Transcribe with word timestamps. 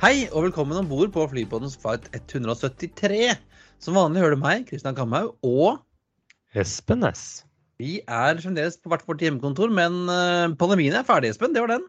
Hei 0.00 0.30
og 0.32 0.46
velkommen 0.46 0.78
om 0.80 0.86
bord 0.88 1.10
på 1.12 1.26
Flybåtens 1.28 1.74
flight 1.76 2.06
173. 2.16 3.34
Som 3.84 3.98
vanlig 3.98 4.22
hører 4.22 4.32
du 4.32 4.40
meg, 4.40 4.62
Kristian 4.64 4.94
Kamhaug, 4.96 5.34
og 5.44 5.82
Espen 6.56 7.04
S. 7.04 7.42
vi 7.76 7.98
er 8.08 8.40
fremdeles 8.40 8.78
på 8.80 8.88
hvert 8.88 9.04
vårt 9.04 9.20
hjemmekontor, 9.20 9.68
men 9.68 9.98
eh, 10.08 10.54
pandemien 10.56 10.96
er 10.96 11.04
ferdig, 11.04 11.34
Espen. 11.34 11.52
Det 11.52 11.60
var 11.60 11.74
den. 11.74 11.84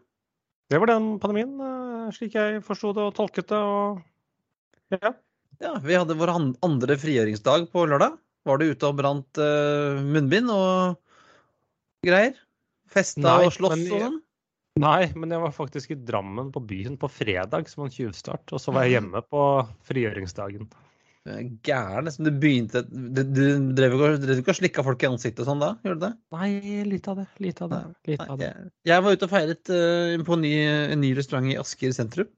Det 0.67 0.81
var 0.83 0.91
den 0.91 1.07
pandemien, 1.23 1.53
eh, 1.63 2.09
slik 2.17 2.35
jeg 2.35 2.59
forsto 2.67 2.91
det 2.97 3.05
og 3.05 3.15
tolket 3.15 3.47
det. 3.47 3.61
og 3.63 4.03
ja. 4.91 5.13
Ja, 5.63 5.71
Vi 5.79 5.95
hadde 5.95 6.19
vår 6.19 6.33
andre 6.35 6.97
frigjøringsdag 6.99 7.69
på 7.71 7.85
lørdag. 7.87 8.19
Var 8.43 8.59
du 8.59 8.73
ute 8.73 8.91
og 8.91 8.99
brant 8.99 9.39
eh, 9.39 10.03
munnbind 10.03 10.51
og 10.51 10.99
greier? 12.03 12.35
Festa 12.91 13.23
Nei, 13.23 13.47
og 13.47 13.55
slåss 13.55 13.77
men 13.77 13.87
og 13.87 14.03
sånn? 14.03 14.19
Nei, 14.79 15.09
men 15.19 15.33
jeg 15.33 15.41
var 15.43 15.51
faktisk 15.51 15.91
i 15.91 15.99
Drammen 15.99 16.51
på 16.55 16.61
byen 16.63 16.95
på 16.99 17.09
fredag 17.11 17.67
som 17.67 17.83
en 17.83 17.91
tjuvstart. 17.91 18.53
Og 18.55 18.61
så 18.63 18.71
var 18.71 18.87
jeg 18.87 18.95
hjemme 18.95 19.19
på 19.27 19.41
frigjøringsdagen. 19.89 20.69
Du 21.21 21.29
er 21.29 21.49
Gæren. 21.61 22.07
Liksom. 22.07 22.25
Du 22.25 22.31
begynte 22.41 22.81
Du, 22.87 23.21
du 23.21 23.73
drev 23.77 23.97
ikke 24.39 24.53
og- 24.55 24.57
slikka 24.57 24.83
folk 24.83 25.03
i 25.03 25.09
ansiktet 25.11 25.43
og 25.43 25.51
sånn 25.51 25.61
da? 25.61 25.73
Gjorde 25.83 25.99
du 25.99 26.05
det? 26.07 26.13
Nei, 26.33 26.83
litt 26.87 27.07
av 27.11 27.19
det. 27.19 27.27
Lite 27.43 27.67
av 27.67 27.69
det. 27.69 27.81
Lite 28.07 28.29
av 28.29 28.39
det. 28.39 28.47
jeg, 28.47 28.71
jeg 28.85 29.03
var 29.03 29.11
ute 29.17 29.27
og 29.27 29.33
feiret 29.35 29.73
uh, 29.75 30.23
på 30.23 30.33
en 30.37 30.41
ny, 30.47 30.53
en 30.95 31.01
ny 31.03 31.11
restaurant 31.19 31.51
i 31.51 31.57
Asker 31.59 31.91
sentrum. 31.93 32.31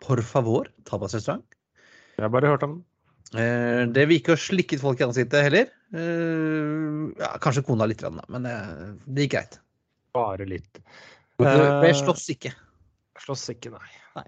Por 0.00 0.22
favor, 0.22 0.70
tapasrestaurant. 0.88 1.44
Jeg 2.16 2.24
har 2.24 2.32
bare 2.32 2.50
hørt 2.50 2.64
om 2.66 2.78
den. 2.78 2.84
Eh, 3.36 3.84
det 3.92 4.06
vi 4.08 4.18
ikke 4.18 4.32
har 4.32 4.40
slikket 4.40 4.80
folk 4.80 5.00
i 5.02 5.04
ansiktet 5.04 5.44
heller. 5.44 5.68
Eh, 5.92 7.14
ja, 7.20 7.34
kanskje 7.42 7.64
kona 7.66 7.86
litt, 7.90 8.00
da, 8.00 8.10
men 8.32 8.46
det, 8.46 8.54
det 9.04 9.26
gikk 9.26 9.34
greit. 9.36 9.58
Bare 10.16 10.46
litt. 10.48 10.80
For 11.38 11.46
Eh, 11.48 11.86
jeg 11.88 11.98
slåss 12.02 12.26
ikke. 12.34 12.52
Slåss 13.22 13.48
ikke, 13.54 13.70
nei. 13.74 14.24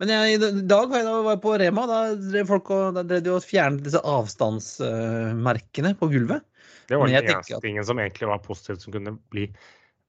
Men 0.00 0.08
jeg, 0.08 0.38
i 0.40 0.62
dag 0.64 0.88
var 0.88 0.96
jeg, 1.02 1.04
da 1.04 1.16
var 1.20 1.34
jeg 1.34 1.42
på 1.44 1.50
Rema. 1.60 1.82
Da 1.86 1.98
drev 2.16 2.46
folk 2.48 2.70
og, 2.72 2.94
da 2.96 3.02
drev 3.04 3.20
de 3.26 3.32
og 3.34 3.44
fjernet 3.44 3.82
disse 3.84 4.00
avstandsmerkene 4.00 5.92
på 6.00 6.08
gulvet. 6.08 6.46
Det 6.88 6.96
var 6.98 7.10
den 7.10 7.18
eneste 7.20 7.58
at- 7.58 7.62
tingen 7.62 7.84
som 7.84 8.00
egentlig 8.00 8.30
var 8.30 8.40
positivt 8.42 8.80
som 8.80 8.94
kunne 8.96 9.12
bli 9.30 9.44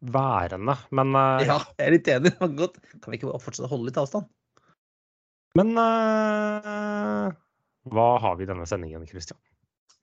værende. 0.01 0.77
Men, 0.95 1.11
uh, 1.13 1.43
Ja, 1.43 1.59
jeg 1.77 1.87
er 1.89 1.91
litt 1.97 2.07
enig. 2.07 2.31
Godt. 2.61 2.79
Kan 3.03 3.11
vi 3.11 3.19
ikke 3.19 3.35
fortsette 3.43 3.67
å 3.67 3.73
holde 3.73 3.91
litt 3.91 3.99
avstand? 4.01 4.29
men 5.59 5.75
uh, 5.75 7.27
hva 7.91 8.05
har 8.23 8.37
vi 8.39 8.45
i 8.45 8.47
denne 8.47 8.63
sendingen, 8.63 9.03
Christian? 9.09 9.37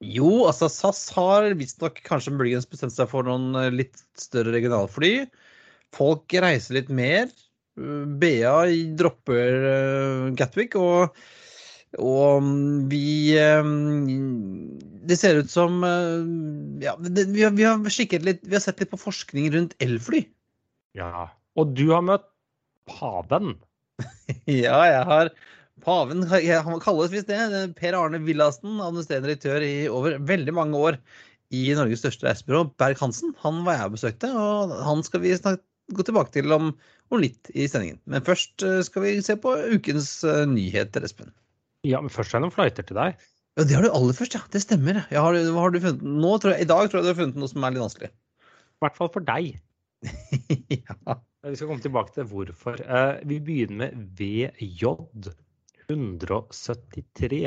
Jo, 0.04 0.44
altså 0.46 0.68
SAS 0.68 1.06
har 1.16 1.48
visstnok 1.56 2.02
kanskje 2.04 2.34
muligens 2.36 2.68
bestemt 2.68 2.92
seg 2.92 3.08
for 3.08 3.24
noen 3.24 3.56
litt 3.72 3.96
større 4.20 4.52
regionalfly. 4.52 5.24
Folk 5.96 6.34
reiser 6.34 6.78
litt 6.78 6.90
mer. 6.92 7.28
BA 7.78 8.54
dropper 8.98 9.66
uh, 9.68 10.30
Gatwick, 10.38 10.74
og, 10.78 11.14
og 12.02 12.42
mm, 12.42 12.88
vi 12.90 13.38
um, 13.38 14.08
Det 15.06 15.18
ser 15.20 15.38
ut 15.38 15.52
som 15.52 15.84
uh, 15.86 16.26
Ja, 16.82 16.96
det, 16.98 17.28
vi, 17.30 17.44
har, 17.46 17.54
vi 17.54 17.68
har 17.68 17.78
litt 17.78 18.42
Vi 18.42 18.56
har 18.56 18.64
sett 18.64 18.82
litt 18.82 18.90
på 18.90 18.98
forskning 18.98 19.52
rundt 19.54 19.76
elfly. 19.84 20.24
Ja. 20.98 21.28
Og 21.58 21.74
du 21.78 21.88
har 21.94 22.02
møtt 22.06 22.26
paven. 22.90 23.54
Ja, 24.48 24.82
jeg 24.86 25.06
har 25.08 25.30
Paven 25.84 26.24
han 26.26 26.80
kalles 26.82 27.12
visst 27.12 27.28
det. 27.30 27.38
er 27.38 27.72
Per 27.76 27.94
Arne 27.94 28.18
Villassen, 28.24 28.80
administrerende 28.82 29.28
direktør 29.28 29.62
i 29.62 29.86
over 29.86 30.16
veldig 30.26 30.54
mange 30.56 30.78
år 30.78 30.98
i 31.54 31.68
Norges 31.76 32.02
største 32.02 32.26
reisebyrå, 32.26 32.64
Berg-Hansen. 32.80 33.32
Han 33.44 33.62
var 33.66 33.78
jeg 33.78 33.88
og 33.88 33.94
besøkte, 33.94 34.30
og 34.34 34.74
han 34.84 35.04
skal 35.06 35.22
vi 35.22 35.36
snart 35.38 35.62
gå 35.94 36.04
tilbake 36.04 36.34
til 36.34 36.52
om, 36.54 36.72
om 37.12 37.22
litt 37.22 37.50
i 37.54 37.66
sendingen. 37.70 38.00
Men 38.10 38.24
først 38.26 38.64
eh, 38.66 38.80
skal 38.86 39.04
vi 39.04 39.16
se 39.24 39.38
på 39.40 39.54
ukens 39.74 40.10
eh, 40.28 40.44
nyheter, 40.50 41.06
Espen. 41.06 41.32
Ja, 41.86 42.02
men 42.02 42.12
først 42.12 42.34
er 42.34 42.40
det 42.40 42.48
noen 42.48 42.56
flighter 42.56 42.86
til 42.88 42.98
deg. 42.98 43.20
Ja, 43.58 43.64
det 43.66 43.74
har 43.74 43.86
du 43.86 43.90
aller 43.90 44.14
først, 44.14 44.36
ja. 44.36 44.42
Det 44.52 44.62
stemmer. 44.62 45.00
Ja, 45.10 45.24
har, 45.24 45.38
hva 45.54 45.64
har 45.64 45.72
du 45.74 45.80
funnet? 45.82 46.04
Nå, 46.04 46.34
tror 46.38 46.54
jeg, 46.54 46.66
I 46.66 46.70
dag 46.70 46.84
tror 46.90 47.00
jeg 47.00 47.06
du 47.06 47.12
har 47.12 47.20
funnet 47.22 47.40
noe 47.40 47.50
som 47.50 47.64
er 47.66 47.74
litt 47.74 47.84
vanskelig. 47.84 48.10
I 48.12 48.84
hvert 48.84 48.98
fall 48.98 49.10
for 49.14 49.26
deg. 49.26 49.56
ja. 50.78 51.16
Vi 51.48 51.56
skal 51.58 51.70
komme 51.70 51.82
tilbake 51.82 52.14
til 52.14 52.28
hvorfor. 52.30 52.78
Eh, 52.82 53.14
Vi 53.26 53.40
begynner 53.42 53.78
med 53.88 54.12
VJ 54.18 54.92
173 55.88 57.40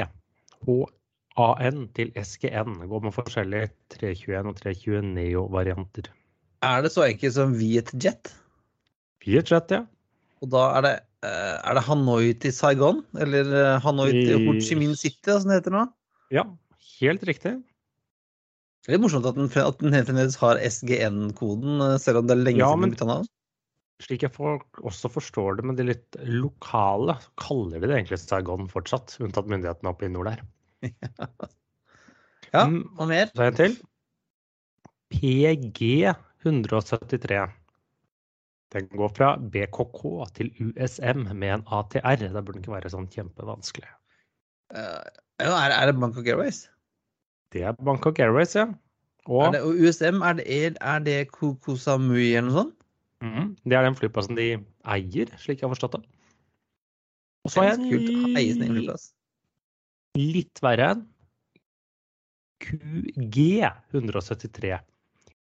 HAN 1.37 1.85
til 1.95 2.11
SGN. 2.17 2.81
Går 2.91 3.05
med 3.05 3.15
forskjellige 3.15 3.71
321 3.93 4.51
og 4.51 4.59
320 4.59 5.13
Neo-varianter. 5.13 6.11
Er 6.61 6.83
det 6.85 6.91
så 6.93 7.05
enkelt 7.07 7.33
som 7.35 7.55
Vietjet? 7.57 8.31
Vietjet, 9.25 9.71
ja. 9.73 9.81
Og 10.41 10.49
da 10.53 10.61
er 10.77 10.85
det, 10.85 10.93
eh, 11.25 11.57
er 11.57 11.77
det 11.77 11.83
Hanoi 11.87 12.33
til 12.41 12.53
Saigon? 12.53 13.03
Eller 13.17 13.49
eh, 13.49 13.79
Hanoi 13.83 14.11
til 14.13 14.45
Ho 14.47 14.55
Chi 14.61 14.77
Minh 14.77 14.95
City, 14.97 15.33
som 15.33 15.49
det 15.49 15.59
heter 15.61 15.73
nå? 15.75 15.83
Ja, 16.33 16.45
helt 17.01 17.25
riktig. 17.27 17.55
Det 18.81 18.89
er 18.89 18.95
litt 18.97 19.03
morsomt 19.03 19.27
at 19.29 19.37
den, 19.37 19.49
at 19.61 19.81
den 19.81 19.93
fremdeles 20.07 20.37
har 20.41 20.57
SGN-koden, 20.65 21.81
eh, 21.85 21.97
selv 22.01 22.21
om 22.21 22.29
det 22.29 22.37
er 22.37 22.43
lenge 22.45 22.61
Ja, 22.63 22.71
siden 22.71 22.87
den 22.87 22.95
bytta 22.95 23.09
navn. 23.09 23.29
Slik 24.01 24.23
jeg 24.25 24.33
for, 24.33 24.63
også 24.81 25.11
forstår 25.13 25.59
det 25.59 25.65
med 25.69 25.77
de 25.77 25.85
litt 25.91 26.15
lokale, 26.25 27.13
så 27.21 27.29
kaller 27.37 27.77
de 27.83 27.85
det 27.91 27.97
egentlig 27.99 28.17
Saigon 28.17 28.65
fortsatt, 28.71 29.13
unntatt 29.21 29.49
myndighetene 29.51 29.91
oppe 29.93 30.07
i 30.09 30.13
nord 30.13 30.31
der. 30.31 30.41
Ja, 32.51 32.65
Mm. 32.67 32.81
og 32.99 33.07
mer? 33.07 33.29
Så 33.31 33.45
en 33.45 33.55
til. 33.55 33.75
PG 35.13 36.09
173. 36.43 37.41
Den 38.71 38.87
går 38.95 39.11
fra 39.17 39.33
BKK 39.51 40.03
til 40.37 40.51
USM 40.63 41.25
med 41.35 41.57
en 41.57 41.65
ATR. 41.67 42.21
Det 42.21 42.43
burde 42.45 42.61
ikke 42.61 42.75
være 42.75 42.91
sånn 42.93 43.09
kjempevanskelig. 43.11 43.89
Uh, 44.71 45.01
er, 45.43 45.73
er 45.75 45.89
det 45.89 45.97
Bangkok 45.99 46.29
Airways? 46.31 46.63
Det 47.51 47.65
er 47.67 47.75
Bangkok 47.83 48.19
Airways, 48.23 48.55
ja. 48.55 48.69
Og 49.29 49.53
det, 49.53 49.61
og 49.61 49.75
USM, 49.77 50.23
er 50.25 50.39
det, 50.39 50.45
er 50.79 51.03
det 51.03 51.17
Ko- 51.35 51.57
Koh 51.61 51.77
Samui 51.77 52.31
eller 52.31 52.47
noe 52.47 52.57
sånt? 52.61 52.77
Mm, 53.21 53.51
det 53.69 53.77
er 53.77 53.85
den 53.85 53.97
flyplassen 53.99 54.39
de 54.39 54.47
eier, 54.89 55.33
slik 55.37 55.59
jeg 55.59 55.67
har 55.67 55.75
forstått 55.75 55.99
det. 55.99 56.05
Og 57.45 57.51
så 57.53 57.61
har 57.61 57.75
jeg 57.75 58.55
en 58.55 58.79
litt 60.17 60.61
verre 60.63 60.87
en. 60.95 61.03
QG 62.61 63.37
173. 63.93 64.79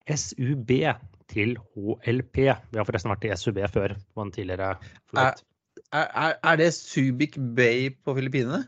SUB 0.07 0.71
til 1.33 1.57
HLP. 1.75 2.37
Vi 2.37 2.79
har 2.79 2.87
forresten 2.87 3.11
vært 3.11 3.27
i 3.27 3.35
SUB 3.37 3.59
før 3.73 3.97
på 4.15 4.23
en 4.27 4.33
tidligere 4.35 4.77
flight. 5.11 5.43
Er, 5.93 6.07
er, 6.09 6.37
er 6.43 6.57
det 6.61 6.73
Subic 6.75 7.37
Bay 7.57 7.91
på 8.05 8.15
Filippinene? 8.17 8.65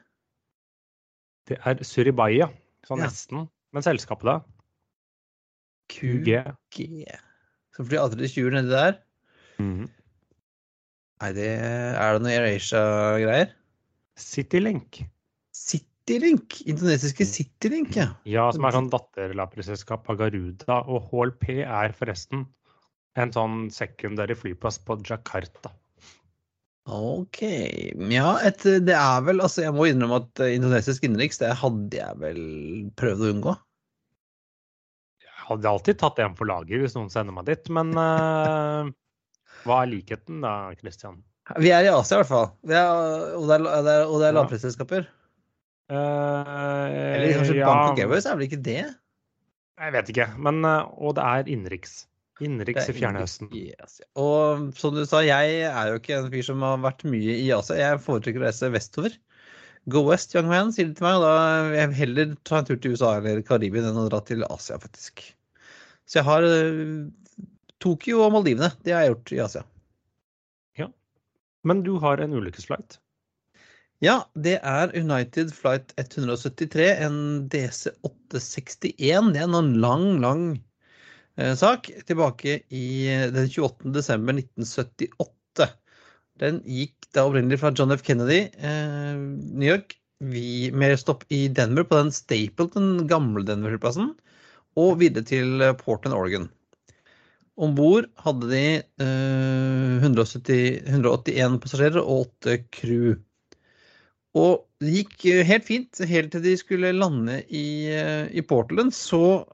Det 1.48 1.56
er 1.64 1.80
Suribaya, 1.86 2.50
sånn 2.86 3.00
Ja. 3.00 3.08
nesten. 3.08 3.46
Men 3.72 3.84
selskapet, 3.84 4.24
da? 4.28 4.40
QG. 5.92 6.28
G. 6.74 7.04
Så 7.76 7.84
flyr 7.86 8.02
aldri 8.02 8.28
20 8.28 8.50
nedi 8.52 8.72
der? 8.72 8.98
Mhm. 9.58 9.86
Nei, 11.18 11.30
det 11.34 11.48
er 11.58 12.12
det 12.14 12.22
noe 12.22 12.34
AirAsia-greier? 12.36 13.54
Citylink. 14.18 15.00
Citylink! 16.08 16.62
Indonesiske 16.64 17.26
Citylink, 17.28 17.96
ja. 17.98 18.06
Ja, 18.24 18.46
som 18.54 18.64
er 18.64 18.72
sånn 18.72 18.88
datterlapperselskap 18.92 20.08
av 20.08 20.16
Garuda. 20.22 20.78
Og 20.88 21.10
HLP 21.10 21.60
er 21.66 21.92
forresten 21.96 22.46
en 23.18 23.34
sånn 23.34 23.66
secondary 23.74 24.36
flyplass 24.38 24.80
på 24.80 24.96
Jakarta. 25.04 25.74
Ok. 26.88 27.42
Ja, 28.08 28.30
et, 28.40 28.64
det 28.64 28.94
er 28.96 29.24
vel 29.26 29.42
Altså, 29.44 29.66
jeg 29.66 29.74
må 29.76 29.90
innrømme 29.90 30.22
at 30.22 30.40
eh, 30.40 30.54
indonesisk 30.56 31.04
innenriks, 31.04 31.42
det 31.42 31.50
hadde 31.60 32.00
jeg 32.00 32.20
vel 32.22 32.40
prøvd 32.96 33.26
å 33.26 33.32
unngå. 33.34 33.54
Jeg 35.26 35.44
hadde 35.50 35.74
alltid 35.74 36.00
tatt 36.00 36.24
en 36.24 36.38
på 36.38 36.48
laget 36.48 36.80
hvis 36.80 36.96
noen 36.96 37.12
sender 37.12 37.36
meg 37.36 37.50
dit, 37.50 37.68
men 37.72 37.92
uh, 37.96 38.88
hva 39.68 39.82
er 39.82 39.92
likheten 39.92 40.40
da, 40.44 40.72
Christian? 40.80 41.20
Vi 41.60 41.68
er 41.72 41.84
i 41.84 41.92
Asia, 41.92 42.16
i 42.16 42.20
hvert 42.22 42.32
fall. 42.32 42.50
Vi 42.68 42.76
er, 42.76 43.36
og 43.36 43.48
det 43.48 43.60
er, 43.60 43.68
det 43.84 43.92
er, 43.92 44.08
og 44.08 44.20
det 44.20 44.28
er 44.28 44.36
lavprisselskaper. 44.36 45.08
Eh, 45.88 47.14
Eller 47.14 47.38
kanskje 47.38 47.56
ja, 47.62 47.68
of 47.72 47.96
Airways 47.96 48.26
er 48.28 48.36
vel 48.36 48.44
ikke 48.48 48.60
det? 48.60 48.82
Jeg 49.78 49.94
vet 49.94 50.10
ikke, 50.12 50.26
men 50.36 50.60
eh, 50.66 50.90
Og 51.00 51.14
det 51.16 51.24
er 51.24 51.48
innenriks. 51.48 52.02
Innenriks 52.44 52.90
i 52.90 52.94
Fjernøsten. 52.94 53.48
Yes. 53.56 53.98
Og 54.18 54.68
som 54.78 54.94
du 54.94 55.02
sa, 55.08 55.24
jeg 55.26 55.62
er 55.66 55.88
jo 55.90 55.96
ikke 55.98 56.20
en 56.20 56.28
fyr 56.30 56.44
som 56.46 56.62
har 56.62 56.76
vært 56.84 57.02
mye 57.08 57.34
i 57.34 57.48
Asia. 57.54 57.78
Jeg 57.80 58.02
foretrekker 58.04 58.44
å 58.44 58.46
reise 58.46 58.70
vestover. 58.70 59.16
Go 59.90 60.04
west, 60.06 60.36
young 60.36 60.46
man, 60.50 60.70
sier 60.74 60.90
de 60.90 60.94
til 60.98 61.06
meg. 61.06 61.18
Og 61.18 61.24
da 61.24 61.32
vil 61.66 61.78
jeg 61.80 61.96
heller 62.02 62.36
ta 62.46 62.60
en 62.60 62.68
tur 62.68 62.78
til 62.78 62.94
USA 62.94 63.16
eller 63.18 63.42
Karibien 63.46 63.88
enn 63.88 63.98
å 63.98 64.06
dra 64.10 64.20
til 64.28 64.46
Asia, 64.46 64.78
faktisk. 64.78 65.24
Så 66.08 66.20
jeg 66.20 66.28
har 66.28 66.46
uh, 66.46 67.08
Tokyo 67.82 68.22
og 68.26 68.36
Maldivene. 68.36 68.70
Det 68.84 68.94
har 68.94 69.06
jeg 69.06 69.14
gjort 69.16 69.34
i 69.34 69.42
Asia. 69.48 69.64
Ja. 70.78 70.88
Men 71.66 71.82
du 71.86 71.96
har 72.04 72.22
en 72.22 72.38
ulykkesflight? 72.38 73.00
Ja, 74.04 74.20
det 74.38 74.60
er 74.62 74.92
United 74.94 75.50
Flight 75.56 75.92
173, 75.98 76.90
en 77.02 77.20
DC861. 77.50 79.32
Det 79.34 79.42
er 79.42 79.48
en 79.48 79.74
lang, 79.82 80.10
lang 80.22 80.44
Eh, 81.38 81.54
sak 81.54 81.86
tilbake 82.06 82.60
i 82.74 82.86
den 83.30 83.46
28. 83.46 83.92
desember 83.94 84.34
1978. 84.34 85.68
Den 86.42 86.58
gikk 86.66 87.06
da 87.14 87.28
opprinnelig 87.28 87.60
fra 87.62 87.70
John 87.70 87.94
F. 87.94 88.02
Kennedy, 88.06 88.48
eh, 88.58 89.14
New 89.14 89.68
York, 89.68 89.94
vi, 90.18 90.72
med 90.74 90.98
stopp 90.98 91.22
i 91.30 91.46
Denver 91.46 91.86
på 91.86 92.00
den 92.00 92.10
Stapleton, 92.10 93.06
gamle 93.06 93.44
Denver-flyplassen, 93.46 94.16
og 94.74 94.98
videre 94.98 95.22
til 95.30 95.62
Portland, 95.78 96.16
Oregon. 96.18 96.48
Om 97.58 97.74
bord 97.78 98.10
hadde 98.24 98.50
de 98.50 98.64
eh, 98.82 100.02
170, 100.02 100.82
181 100.90 101.58
passasjerer 101.62 102.02
og 102.02 102.26
8 102.42 102.58
crew. 102.74 103.14
Og 104.38 104.64
det 104.82 104.94
gikk 104.94 105.28
helt 105.48 105.66
fint 105.66 106.02
helt 106.06 106.30
til 106.34 106.44
de 106.44 106.54
skulle 106.60 106.94
lande 106.94 107.40
i, 107.50 107.90
eh, 107.90 108.26
i 108.30 108.44
Portland. 108.46 108.94
Så 108.94 109.46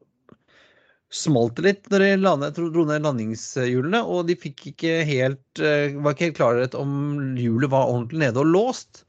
smalt 1.14 1.56
det 1.56 1.64
litt 1.64 1.90
når 1.92 2.04
de 2.04 2.10
landet, 2.18 2.58
dro 2.58 2.84
ned 2.88 3.04
landingshjulene, 3.06 4.02
og 4.02 4.26
de 4.28 4.36
fikk 4.38 4.68
ikke 4.72 4.94
helt, 5.06 5.62
eh, 5.62 5.94
var 5.94 6.14
ikke 6.14 6.28
helt 6.28 6.40
klarhet 6.40 6.78
om 6.78 7.36
hjulet 7.38 7.70
var 7.70 7.90
ordentlig 7.92 8.26
nede 8.26 8.42
og 8.42 8.50
låst. 8.50 9.04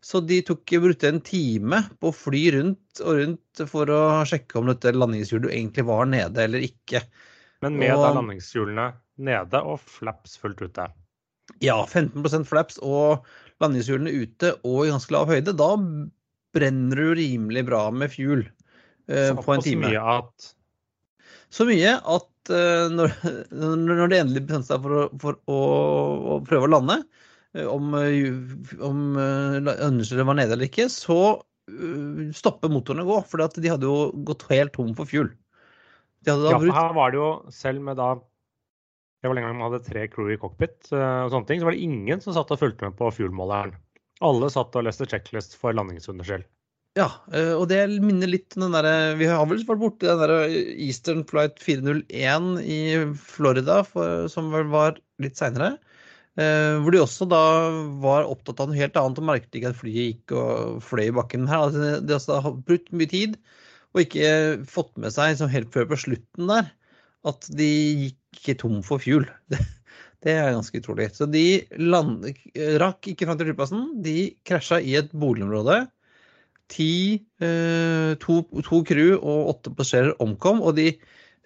Så 0.00 0.20
de 0.24 0.38
tok, 0.46 0.62
brukte 0.78 1.10
en 1.10 1.20
time 1.20 1.82
på 1.98 2.12
å 2.12 2.14
fly 2.14 2.44
rundt 2.54 3.02
og 3.02 3.18
rundt 3.18 3.64
for 3.66 3.90
å 3.90 4.02
sjekke 4.28 4.60
om 4.60 4.70
dette 4.70 4.94
landingshjulet 4.94 5.50
egentlig 5.50 5.84
var 5.88 6.06
nede 6.06 6.44
eller 6.46 6.62
ikke. 6.62 7.02
Men 7.66 7.74
med 7.80 7.96
og, 7.96 8.06
landingshjulene 8.20 8.92
nede 9.26 9.60
og 9.66 9.82
flaps 9.82 10.38
fullt 10.38 10.62
ute? 10.62 10.86
Ja, 11.64 11.80
15% 11.82 12.46
flaps 12.46 12.78
og 12.78 13.26
landingshjulene 13.62 14.14
ute 14.22 14.52
og 14.62 14.84
i 14.84 14.92
ganske 14.92 15.14
lav 15.14 15.30
høyde. 15.30 15.56
Da 15.58 15.72
brenner 16.56 17.02
du 17.02 17.18
rimelig 17.18 17.64
bra 17.68 17.88
med 17.94 18.12
fuel 18.14 18.46
uh, 18.46 19.34
på 19.38 19.56
en 19.56 19.64
time. 19.64 19.90
Så 19.90 19.92
mye 19.92 20.14
at 20.18 20.52
så 21.48 21.64
mye 21.68 21.94
at 21.96 22.52
uh, 22.52 22.86
når, 22.92 23.14
når, 23.56 24.10
det 24.10 24.20
endelig 24.20 24.44
bestemte 24.48 24.68
seg 24.68 24.84
for, 24.84 25.00
å, 25.00 25.20
for 25.22 25.38
å, 25.48 25.58
å, 26.36 26.38
prøve 26.44 26.68
å 26.68 26.72
lande, 26.74 26.98
uh, 27.56 27.66
om, 27.72 27.94
uh, 27.96 29.56
understellet 29.88 30.28
var 30.28 30.38
nede 30.40 30.56
eller 30.56 30.68
ikke, 30.68 30.90
så 30.92 31.38
stopper 32.32 32.70
motorene 32.72 33.04
å 33.04 33.08
gå. 33.10 33.16
For 33.28 33.44
de 33.44 33.68
hadde 33.68 33.84
jo 33.84 34.08
gått 34.24 34.46
helt 34.48 34.72
tom 34.76 34.94
for 34.96 35.08
fuel. 35.08 35.28
ja, 36.24 36.36
brukt... 36.38 36.72
her 36.72 36.94
var 36.96 37.12
det 37.12 37.20
jo, 37.20 37.32
selv 37.52 37.84
med 37.84 37.98
da 38.00 38.14
det 39.18 39.30
var 39.30 39.34
lenge 39.38 39.50
man 39.50 39.66
hadde 39.66 39.84
tre 39.86 40.04
crew 40.12 40.30
i 40.30 40.38
cockpit, 40.40 40.92
og 40.92 41.32
sånne 41.32 41.48
ting, 41.48 41.60
så 41.60 41.68
var 41.68 41.74
det 41.74 41.86
ingen 41.86 42.22
som 42.22 42.36
satt 42.36 42.52
og 42.54 42.60
fulgte 42.60 42.86
med 42.86 42.98
på 42.98 43.10
fuel-måleren. 43.16 43.74
Alle 44.24 44.50
satt 44.50 44.76
og 44.78 44.86
leste 44.86 45.06
checklist 45.10 45.56
for 45.58 45.74
landingsunderskjell. 45.74 46.44
Ja, 46.98 47.08
eh, 47.30 47.52
og 47.54 47.68
det 47.70 47.82
minner 48.02 48.30
litt 48.30 48.56
om 48.56 48.64
den 48.64 48.74
derre 48.74 49.14
Vi 49.18 49.28
har 49.30 49.44
vel 49.46 49.60
vært 49.66 49.82
borti 49.82 50.08
den 50.08 50.18
derre 50.18 50.48
Eastern 50.48 51.20
Flight 51.28 51.60
401 51.62 52.48
i 52.64 52.80
Florida, 53.18 53.82
for, 53.86 54.26
som 54.32 54.50
vel 54.54 54.66
var 54.72 54.98
litt 55.22 55.38
seinere. 55.38 55.76
Eh, 56.38 56.78
hvor 56.82 56.94
de 56.94 57.02
også 57.02 57.26
da 57.30 57.42
var 58.02 58.26
opptatt 58.30 58.62
av 58.62 58.70
noe 58.70 58.78
helt 58.78 58.98
annet 58.98 59.20
og 59.20 59.28
merket 59.30 59.58
ikke 59.58 59.72
at 59.72 59.78
flyet 59.78 60.00
gikk 60.00 60.34
og 60.38 60.82
fløy 60.86 61.08
i 61.08 61.14
bakken. 61.14 61.46
Her 61.50 61.68
altså, 61.68 61.98
de 62.02 62.42
har 62.46 62.60
brukt 62.66 62.90
mye 62.94 63.10
tid 63.10 63.38
og 63.94 64.04
ikke 64.04 64.30
fått 64.68 64.92
med 65.00 65.14
seg 65.14 65.40
helt 65.50 65.72
før 65.74 65.88
på 65.90 65.98
slutten 65.98 66.50
der 66.50 66.68
at 67.26 67.48
de 67.58 67.68
gikk 68.04 68.27
tom 68.60 68.80
for 68.86 69.02
fuel. 69.02 69.26
Det, 70.18 70.32
det 70.32 70.32
er 70.34 70.50
ganske 70.50 70.80
utrolig. 70.80 71.12
Så 71.14 71.28
de 71.30 71.62
land, 71.78 72.24
rakk 72.82 73.06
ikke 73.06 73.28
fram 73.28 73.36
til 73.38 73.52
flyplassen. 73.52 73.84
De 74.02 74.16
krasja 74.48 74.80
i 74.82 74.96
et 74.98 75.12
boligområde 75.14 75.84
ti, 76.68 77.24
eh, 77.40 78.12
to, 78.22 78.42
to 78.64 78.82
crew 78.86 79.16
og 79.16 79.54
åtte 79.54 79.72
passasjerer 79.74 80.18
omkom. 80.24 80.60
Og 80.62 80.76
de 80.78 80.92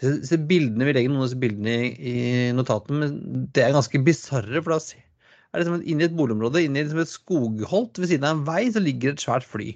se 0.03 0.39
bildene, 0.51 0.89
Vi 0.89 0.97
legger 0.97 1.13
noen 1.13 1.23
av 1.23 1.29
disse 1.29 1.39
bildene 1.43 1.77
i, 1.79 1.93
i 2.11 2.17
notatene, 2.57 2.99
men 2.99 3.47
det 3.55 3.65
er 3.65 3.77
ganske 3.77 4.03
bisarre. 4.03 4.63
For 4.63 4.75
da 4.75 4.81
er 4.83 5.63
det 5.63 5.69
som 5.69 5.79
inn 5.79 6.03
i 6.03 6.09
et 6.09 6.19
boligområde, 6.19 6.65
inn 6.65 6.77
i 6.77 6.83
et 6.83 7.09
skogholt 7.09 8.01
ved 8.01 8.11
siden 8.11 8.27
av 8.27 8.41
en 8.41 8.47
vei, 8.49 8.67
så 8.75 8.83
ligger 8.83 9.15
et 9.15 9.23
svært 9.23 9.47
fly. 9.47 9.73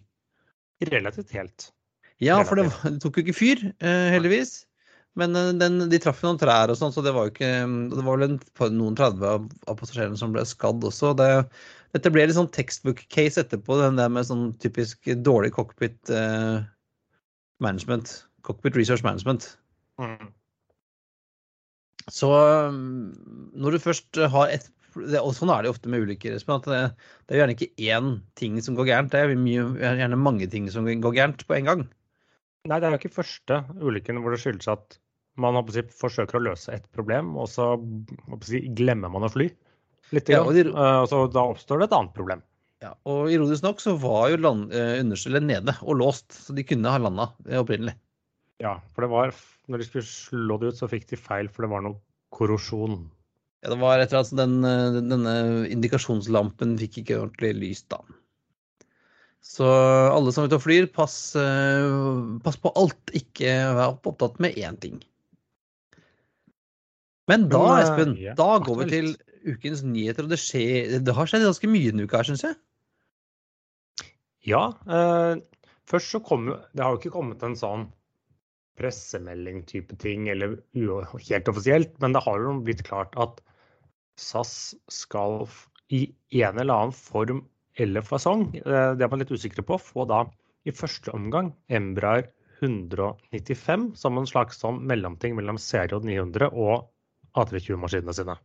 Relativt 0.91 1.33
helt. 1.37 1.71
Ja, 2.21 2.41
for 2.49 2.59
det, 2.59 2.71
det 2.83 2.99
tok 3.05 3.21
jo 3.21 3.27
ikke 3.27 3.37
fyr, 3.37 3.63
eh, 3.85 4.09
heldigvis. 4.15 4.66
Men 5.21 5.37
eh, 5.39 5.53
den, 5.61 5.81
de 5.91 6.01
traff 6.03 6.23
noen 6.25 6.39
trær 6.41 6.73
og 6.73 6.79
sånn, 6.79 6.95
så 6.95 7.05
det 7.05 7.15
var 7.17 7.29
jo 7.29 7.35
ikke 7.35 7.51
Det 7.95 8.05
var 8.05 8.21
vel 8.21 8.29
en, 8.29 8.39
noen 8.77 8.99
30 8.99 9.27
av, 9.31 9.49
av 9.67 9.81
passasjerene 9.81 10.21
som 10.21 10.35
ble 10.35 10.45
skadd 10.49 10.85
også. 10.85 11.15
Det, 11.19 11.29
dette 11.97 12.13
ble 12.13 12.27
litt 12.29 12.39
sånn 12.39 12.53
textbook-case 12.55 13.43
etterpå, 13.45 13.81
den 13.81 14.01
der 14.01 14.13
med 14.13 14.29
sånn 14.29 14.51
typisk 14.63 15.09
dårlig 15.27 15.55
cockpit 15.57 16.13
eh, 16.13 16.61
management. 17.65 18.19
Cockpit 18.47 18.77
research 18.79 19.05
management. 19.07 19.55
Mm. 20.01 20.29
Så 22.13 22.31
mm, 22.71 23.53
når 23.59 23.77
du 23.77 23.85
først 23.89 24.27
har 24.31 24.53
et 24.53 24.71
det, 24.97 25.21
og 25.21 25.35
Sånn 25.37 25.51
er 25.53 25.65
det 25.65 25.69
ofte 25.69 25.91
med 25.93 26.07
ulykker. 26.07 26.39
Det, 26.41 26.61
det, 26.73 27.35
er 27.35 27.41
gjerne 27.43 27.53
ikke 27.53 27.85
én 27.85 28.15
ting 28.41 28.55
som 28.65 28.79
går 28.79 28.89
gærent. 28.89 29.11
Det 29.13 29.21
er 29.21 29.35
mye, 29.37 29.67
gjerne 29.77 30.17
mange 30.17 30.49
ting 30.49 30.71
som 30.73 30.89
går 30.89 31.17
gærent 31.19 31.45
på 31.45 31.57
en 31.59 31.69
gang. 31.69 31.83
Nei, 32.67 32.79
det 32.81 32.89
er 32.89 32.95
jo 32.95 33.01
ikke 33.03 33.19
første 33.19 33.59
ulykken 33.77 34.23
hvor 34.23 34.33
det 34.33 34.41
skyldes 34.41 34.71
at 34.73 34.97
man 35.41 35.59
si, 35.73 35.85
forsøker 36.01 36.39
å 36.39 36.45
løse 36.49 36.75
et 36.75 36.87
problem, 36.97 37.35
og 37.41 37.49
så 37.53 37.75
si, 38.47 38.63
glemmer 38.77 39.13
man 39.13 39.27
å 39.27 39.33
fly. 39.33 39.51
Litt, 40.15 40.31
ja, 40.31 40.43
og 40.45 40.55
de, 40.55 40.69
uh, 40.71 41.03
så 41.11 41.25
da 41.33 41.49
oppstår 41.51 41.83
det 41.83 41.89
et 41.89 41.97
annet 41.97 42.15
problem. 42.15 42.43
Ja, 42.85 42.93
og 43.09 43.31
Ironisk 43.33 43.65
nok 43.65 43.81
så 43.83 43.97
var 43.99 44.29
jo 44.31 44.43
land, 44.43 44.69
uh, 44.75 44.99
understellet 45.01 45.47
nede 45.47 45.75
og 45.83 45.99
låst, 46.03 46.29
så 46.45 46.55
de 46.55 46.67
kunne 46.67 46.93
ha 46.93 47.01
landa 47.03 47.31
uh, 47.49 47.59
opprinnelig. 47.63 47.97
Ja, 48.63 48.79
for 48.95 49.05
det 49.05 49.11
var 49.13 49.35
når 49.69 49.83
de 49.83 49.89
skulle 49.89 50.09
slå 50.09 50.59
det 50.63 50.71
ut, 50.71 50.79
så 50.79 50.89
fikk 50.91 51.09
de 51.11 51.19
feil, 51.21 51.51
for 51.53 51.67
det 51.67 51.73
var 51.73 51.83
noe 51.85 51.99
korrosjon. 52.35 53.01
Ja, 53.65 53.73
det 53.73 53.81
var 53.81 54.01
etter 54.01 54.21
at 54.21 54.31
den, 54.39 54.61
denne 54.63 55.35
indikasjonslampen 55.73 56.77
fikk 56.79 57.01
ikke 57.03 57.19
ordentlig 57.25 57.51
lys, 57.59 57.83
da. 57.91 57.99
Så 59.47 59.67
alle 59.67 60.33
som 60.35 60.45
er 60.45 60.51
ute 60.51 60.59
og 60.59 60.65
flyr, 60.65 60.87
pass, 60.95 61.17
pass 62.43 62.57
på 62.63 62.73
alt. 62.79 63.13
Ikke 63.15 63.53
vær 63.77 63.95
opptatt 63.95 64.41
med 64.43 64.59
én 64.59 64.79
ting. 64.83 64.97
Men 67.31 67.49
da, 67.51 67.63
Espen, 67.81 68.15
da 68.39 68.51
går 68.63 68.81
vi 68.83 68.87
til 68.93 69.11
ukens 69.47 69.83
nyheter, 69.87 70.27
og 70.27 70.33
det, 70.33 70.39
skjer, 70.43 70.97
det 71.03 71.15
har 71.15 71.29
skjedd 71.31 71.47
ganske 71.47 71.71
mye 71.71 71.91
denne 71.91 72.07
uka 72.07 72.23
syns 72.27 72.45
jeg. 72.47 72.57
Ja. 74.47 74.69
Eh, 74.87 75.43
først 75.91 76.13
så 76.15 76.21
kom 76.23 76.53
jo 76.53 76.59
Det 76.71 76.85
har 76.85 76.95
jo 76.95 77.01
ikke 77.01 77.15
kommet 77.17 77.43
en 77.43 77.59
sånn 77.59 77.89
pressemelding-type 78.77 79.97
ting, 80.03 80.29
eller 80.29 80.59
helt 80.77 81.49
offisielt, 81.49 81.95
men 82.03 82.13
det 82.13 82.23
har 82.27 82.43
jo 82.45 82.59
blitt 82.63 82.85
klart 82.87 83.15
at 83.19 83.41
SAS 84.21 84.75
skal 84.93 85.47
i 85.93 86.07
en 86.43 86.59
eller 86.61 86.75
annen 86.75 86.97
form 86.97 87.45
eller 87.81 88.05
fasong, 88.05 88.51
eh, 88.57 88.91
det 88.97 89.05
er 89.05 89.13
man 89.13 89.21
litt 89.21 89.33
usikre 89.33 89.65
på, 89.67 89.79
få 89.81 90.07
da 90.09 90.25
i 90.67 90.75
første 90.75 91.13
omgang 91.15 91.53
Embraer 91.69 92.29
195 92.61 93.91
som 94.01 94.17
en 94.17 94.29
slags 94.29 94.63
sånn 94.63 94.81
mellomting 94.89 95.37
mellom 95.37 95.59
serie 95.61 95.99
900 96.01 96.49
og 96.53 96.87
A320-maskinene 97.37 98.15
sine. 98.17 98.37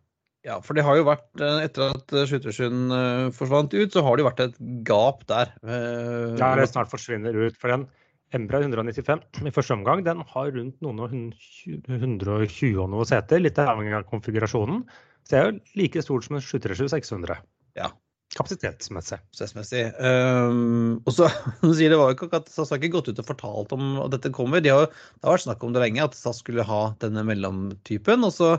Ja, 0.45 0.57
for 0.65 0.73
det 0.73 0.83
har 0.87 0.97
jo 0.97 1.05
vært, 1.05 1.27
eh, 1.37 1.63
etter 1.67 1.91
at 1.93 2.13
Skyttersund 2.29 2.93
eh, 2.97 3.27
forsvant 3.37 3.75
ut, 3.75 3.93
så 3.93 4.01
har 4.05 4.17
det 4.17 4.23
jo 4.23 4.29
vært 4.29 4.45
et 4.47 4.55
gap 4.87 5.25
der. 5.29 5.51
Eh, 5.61 6.37
ja, 6.39 6.53
det 6.57 6.71
snart 6.71 6.89
forsvinner 6.89 7.35
ut. 7.37 7.59
For 7.61 7.73
den 7.73 7.85
Embra 8.31 8.61
195 8.63 9.43
i 9.43 9.51
første 9.51 9.75
omgang 9.75 10.05
den 10.05 10.21
har 10.23 10.51
rundt 10.55 10.77
noen 10.83 11.01
og 11.03 11.11
120 11.11 12.77
og 12.79 12.87
noe 12.93 13.07
seter, 13.07 13.41
litt 13.43 13.59
avhengig 13.59 13.97
av 13.97 14.05
konfigurasjonen. 14.07 14.85
Så 15.27 15.33
det 15.33 15.39
er 15.41 15.49
jo 15.49 15.81
like 15.81 16.03
stort 16.05 16.27
som 16.27 16.37
en 16.39 16.45
737 16.45 16.93
600. 16.95 17.41
Ja, 17.75 17.91
Kapasitetsmessig. 18.31 19.17
Kapasitetsmessig. 19.19 19.81
Um, 19.99 21.01
og 21.03 21.15
så 21.17 21.27
sier 21.75 21.91
det 21.91 21.97
var 21.99 22.13
jo 22.13 22.15
ikke 22.15 22.39
at 22.39 22.47
SAS 22.51 22.71
har 22.71 22.79
ikke 22.79 22.93
gått 22.93 23.09
ut 23.11 23.19
og 23.19 23.27
fortalt 23.27 23.73
om 23.75 23.97
at 24.05 24.13
dette 24.13 24.31
kommer. 24.35 24.63
De 24.63 24.71
har, 24.71 24.87
det 24.87 25.27
har 25.27 25.35
vært 25.35 25.45
snakk 25.47 25.65
om 25.67 25.73
det 25.75 25.83
lenge, 25.83 26.05
at 26.05 26.15
SAS 26.15 26.39
skulle 26.39 26.65
ha 26.67 26.81
denne 27.03 27.25
mellomtypen. 27.27 28.23
Og 28.27 28.31
så 28.37 28.53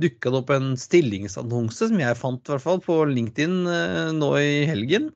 dukka 0.00 0.32
det 0.32 0.40
opp 0.40 0.52
en 0.54 0.72
stillingsannonse 0.80 1.90
som 1.90 2.00
jeg 2.00 2.18
fant 2.20 2.40
i 2.40 2.54
hvert 2.54 2.64
fall 2.64 2.80
på 2.84 3.02
LinkedIn 3.10 3.60
uh, 3.68 4.14
nå 4.16 4.32
i 4.40 4.62
helgen. 4.70 5.10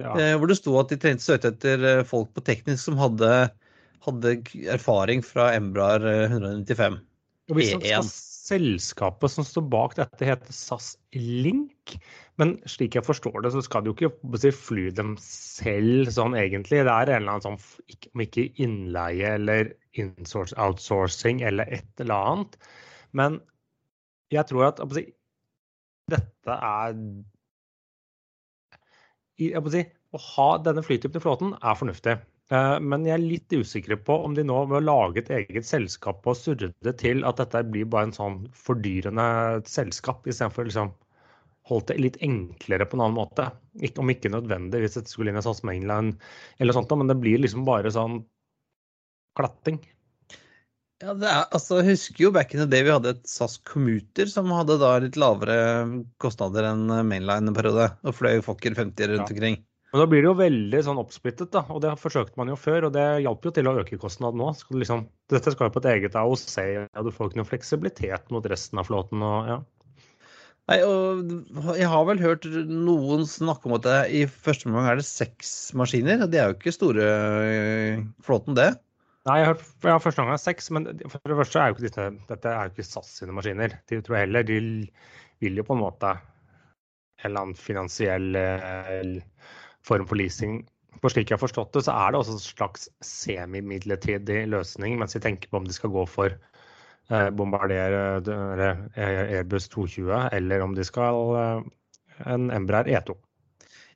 Ja. 0.00 0.14
Uh, 0.16 0.34
hvor 0.38 0.48
det 0.48 0.60
sto 0.62 0.78
at 0.80 0.94
de 0.94 1.00
trengte 1.02 1.26
søkte 1.26 1.52
etter 1.52 1.84
uh, 1.84 2.06
folk 2.08 2.32
på 2.32 2.46
teknisk 2.48 2.86
som 2.86 2.96
hadde, 3.02 3.50
hadde 4.06 4.38
erfaring 4.72 5.20
fra 5.26 5.50
Embraer 5.58 6.08
195. 6.30 7.02
Og 7.52 7.60
hvis 7.60 7.76
man 7.76 7.84
skal 7.84 8.10
selskapet 8.48 9.32
som 9.32 9.46
står 9.46 9.66
bak 9.72 9.96
dette, 9.98 10.24
heter 10.24 10.54
SAS 10.54 10.94
Link. 11.16 11.96
Men 12.40 12.56
slik 12.70 12.96
jeg 12.96 13.06
forstår 13.06 13.42
det, 13.44 13.52
så 13.54 13.62
skal 13.64 13.84
de 13.84 13.92
jo 13.92 13.96
ikke 13.96 14.52
fly 14.54 14.88
dem 14.94 15.16
selv 15.22 16.10
sånn 16.14 16.36
egentlig. 16.38 16.84
Det 16.86 16.94
er 16.94 17.12
en 17.12 17.22
eller 17.22 17.36
annen 17.36 17.46
sånn, 17.46 17.58
om 18.14 18.24
ikke 18.24 18.48
innleie 18.64 19.34
eller 19.38 19.72
outsourcing 19.98 21.42
eller 21.46 21.70
et 21.78 22.04
eller 22.04 22.32
annet. 22.32 22.58
Men 23.16 23.40
jeg 24.32 24.46
tror 24.50 24.68
at 24.70 24.82
si, 24.94 25.06
dette 26.12 26.56
er 26.56 26.96
jeg 29.38 29.70
si, 29.72 29.84
Å 30.08 30.18
ha 30.24 30.48
denne 30.64 30.80
flytypen 30.80 31.20
i 31.20 31.22
flåten 31.22 31.50
er 31.60 31.74
fornuftig. 31.76 32.14
Eh, 32.48 32.78
men 32.80 33.04
jeg 33.04 33.14
er 33.18 33.24
litt 33.24 33.52
usikker 33.52 33.98
på 34.06 34.14
om 34.24 34.36
de 34.36 34.44
nå 34.46 34.62
ved 34.70 34.80
å 34.80 34.86
lage 34.86 35.20
et 35.20 35.32
eget 35.40 35.68
selskap 35.68 36.24
og 36.24 36.38
surre 36.38 36.70
det 36.86 36.94
til 37.02 37.20
at 37.28 37.40
dette 37.42 37.64
blir 37.68 37.88
bare 37.92 38.08
en 38.08 38.16
sånn 38.16 38.38
fordyrende 38.56 39.26
selskap, 39.68 40.24
istedenfor 40.24 40.70
liksom 40.70 40.94
holdt 41.68 41.90
det 41.90 41.98
litt 42.00 42.16
enklere 42.24 42.86
på 42.88 42.96
en 42.96 43.04
annen 43.04 43.18
måte. 43.18 43.50
Ikke, 43.76 44.00
om 44.00 44.12
ikke 44.12 44.32
nødvendig 44.32 44.80
hvis 44.80 44.96
dette 44.96 45.12
skulle 45.12 45.34
inn 45.34 45.40
i 45.40 45.44
SAS 45.44 45.60
Mainland 45.68 46.16
eller 46.56 46.76
sånt, 46.76 46.94
men 46.96 47.12
det 47.12 47.20
blir 47.20 47.42
liksom 47.42 47.68
bare 47.68 47.92
sånn 47.92 48.22
klatting. 49.36 49.82
Ja, 50.98 51.12
det 51.14 51.28
er, 51.28 51.44
altså, 51.54 51.76
Jeg 51.78 51.92
husker 51.92 52.24
jo 52.24 52.32
back 52.34 52.54
in 52.54 52.64
the 52.64 52.66
day 52.66 52.82
vi 52.82 52.90
hadde 52.90 53.12
et 53.14 53.28
SAS 53.30 53.60
Commuter 53.68 54.26
som 54.26 54.48
hadde 54.50 54.80
da 54.80 54.96
litt 55.04 55.20
lavere 55.20 55.58
kostnader 56.18 56.72
enn 56.72 56.88
Mainline 57.06 57.52
en 57.52 57.54
periode. 57.54 57.92
Og 58.02 58.16
fløy 58.18 58.40
Fokker 58.42 58.74
50 58.74 59.12
rundt 59.12 59.28
ja. 59.28 59.34
omkring. 59.36 59.60
Men 59.88 60.02
da 60.02 60.06
blir 60.10 60.20
det 60.20 60.28
jo 60.28 60.36
veldig 60.36 60.80
sånn 60.84 61.00
oppsplittet, 61.00 61.48
da. 61.54 61.62
Og 61.72 61.80
det 61.80 61.94
forsøkte 62.00 62.36
man 62.36 62.50
jo 62.52 62.58
før, 62.60 62.88
og 62.88 62.94
det 62.96 63.06
hjalp 63.24 63.46
jo 63.48 63.52
til 63.56 63.70
å 63.70 63.78
øke 63.80 63.96
kostnaden 64.00 64.40
nå. 64.42 64.50
Skal 64.58 64.82
liksom, 64.82 65.06
dette 65.32 65.54
skal 65.54 65.70
jo 65.70 65.74
på 65.76 65.80
et 65.80 65.88
eget 65.94 66.18
AOC, 66.18 66.56
og 66.92 67.06
du 67.06 67.12
får 67.14 67.30
ikke 67.30 67.40
noe 67.40 67.48
fleksibilitet 67.48 68.34
mot 68.34 68.48
resten 68.52 68.82
av 68.82 68.90
flåten. 68.90 69.24
og 69.24 69.48
ja. 69.48 69.58
Nei, 70.68 70.82
og 70.84 71.78
jeg 71.78 71.88
har 71.88 72.04
vel 72.04 72.20
hørt 72.20 72.44
noen 72.68 73.24
snakke 73.24 73.70
om 73.70 73.78
at 73.78 73.86
det 73.86 74.00
i 74.12 74.26
første 74.28 74.68
omgang 74.68 74.90
er 74.90 75.00
det 75.00 75.06
seks 75.08 75.54
maskiner. 75.80 76.20
og 76.26 76.34
Det 76.34 76.42
er 76.42 76.50
jo 76.50 76.58
ikke 76.58 76.76
store 76.76 77.06
øh, 77.08 78.02
flåten, 78.26 78.58
det? 78.58 78.74
Nei, 79.24 79.38
jeg 79.40 79.48
har, 79.48 79.54
hørt, 79.54 79.70
ja, 79.88 79.96
første 80.04 80.24
omgang 80.24 80.42
seks, 80.42 80.68
men 80.76 80.90
for 81.08 81.32
det 81.32 81.38
første 81.40 81.62
er 81.62 81.70
jo 81.70 81.78
ikke 81.78 81.86
disse, 81.86 82.10
dette 82.28 82.52
er 82.52 82.68
jo 82.68 82.74
ikke 82.74 82.88
SAS 82.90 83.14
sine 83.22 83.36
maskiner. 83.36 83.78
De 83.88 84.02
tror 84.04 84.18
jeg 84.18 84.28
heller 84.28 84.44
de 84.48 84.60
vil 85.40 85.62
jo 85.62 85.64
på 85.64 85.78
en 85.78 85.82
måte 85.86 86.12
en 86.12 87.30
eller 87.30 87.46
annen 87.46 87.58
finansiell 87.58 88.36
øh, 88.36 89.16
form 89.86 90.06
for 90.08 90.18
leasing. 90.20 90.62
For 91.02 91.12
slik 91.12 91.30
jeg 91.30 91.36
har 91.36 91.44
forstått 91.44 91.76
det, 91.76 91.84
så 91.86 91.94
er 91.94 92.12
det 92.12 92.20
også 92.20 92.34
en 92.36 92.42
slags 92.42 92.88
semimidlertidig 93.06 94.40
løsning, 94.50 94.98
mens 94.98 95.14
vi 95.14 95.22
tenker 95.22 95.50
på 95.50 95.60
om 95.60 95.68
de 95.68 95.76
skal 95.76 95.92
gå 95.94 96.04
for 96.10 96.34
eh, 97.12 97.28
eh, 97.28 99.22
Airbus 99.38 99.68
220, 99.70 100.12
eller 100.34 100.64
om 100.64 100.74
de 100.74 100.86
skal 100.86 101.20
eh, 101.38 101.60
en 102.34 102.50
Embraer 102.54 102.90
E2. 102.90 103.14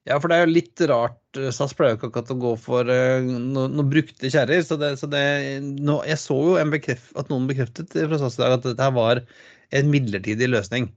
Ja, 0.06 0.16
for 0.18 0.30
det 0.30 0.36
er 0.36 0.46
jo 0.46 0.54
litt 0.56 0.82
rart. 0.90 1.18
SAS 1.54 1.74
pleier 1.78 1.94
jo 1.94 1.98
ikke 2.00 2.08
akkurat 2.10 2.32
å 2.34 2.40
gå 2.42 2.52
for 2.58 2.88
noen 3.22 3.76
no 3.78 3.84
brukte 3.86 4.30
kjerrer. 4.34 4.64
Så, 4.66 4.74
det, 4.80 4.96
så 4.98 5.06
det, 5.10 5.22
no, 5.62 6.00
jeg 6.06 6.18
så 6.18 6.34
jo 6.34 6.56
bekreft, 6.72 7.12
at 7.18 7.30
noen 7.30 7.46
bekreftet 7.50 7.94
fra 7.94 8.18
SAS 8.18 8.38
i 8.38 8.42
dag 8.42 8.56
at 8.56 8.66
dette 8.66 8.88
var 8.98 9.22
en 9.78 9.92
midlertidig 9.94 10.50
løsning. 10.50 10.90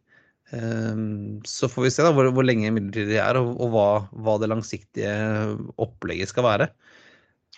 Ehm, 0.56 1.42
så 1.46 1.70
får 1.70 1.88
vi 1.88 1.94
se 1.94 2.06
da 2.06 2.12
hvor, 2.16 2.30
hvor 2.36 2.46
lenge 2.46 2.72
midlertidig 2.74 3.20
er, 3.22 3.40
og, 3.40 3.56
og 3.60 3.72
hva, 3.74 3.88
hva, 4.26 4.36
det 4.42 4.52
langsiktige 4.52 5.16
opplegget 5.82 6.32
skal 6.32 6.48
være. 6.48 6.70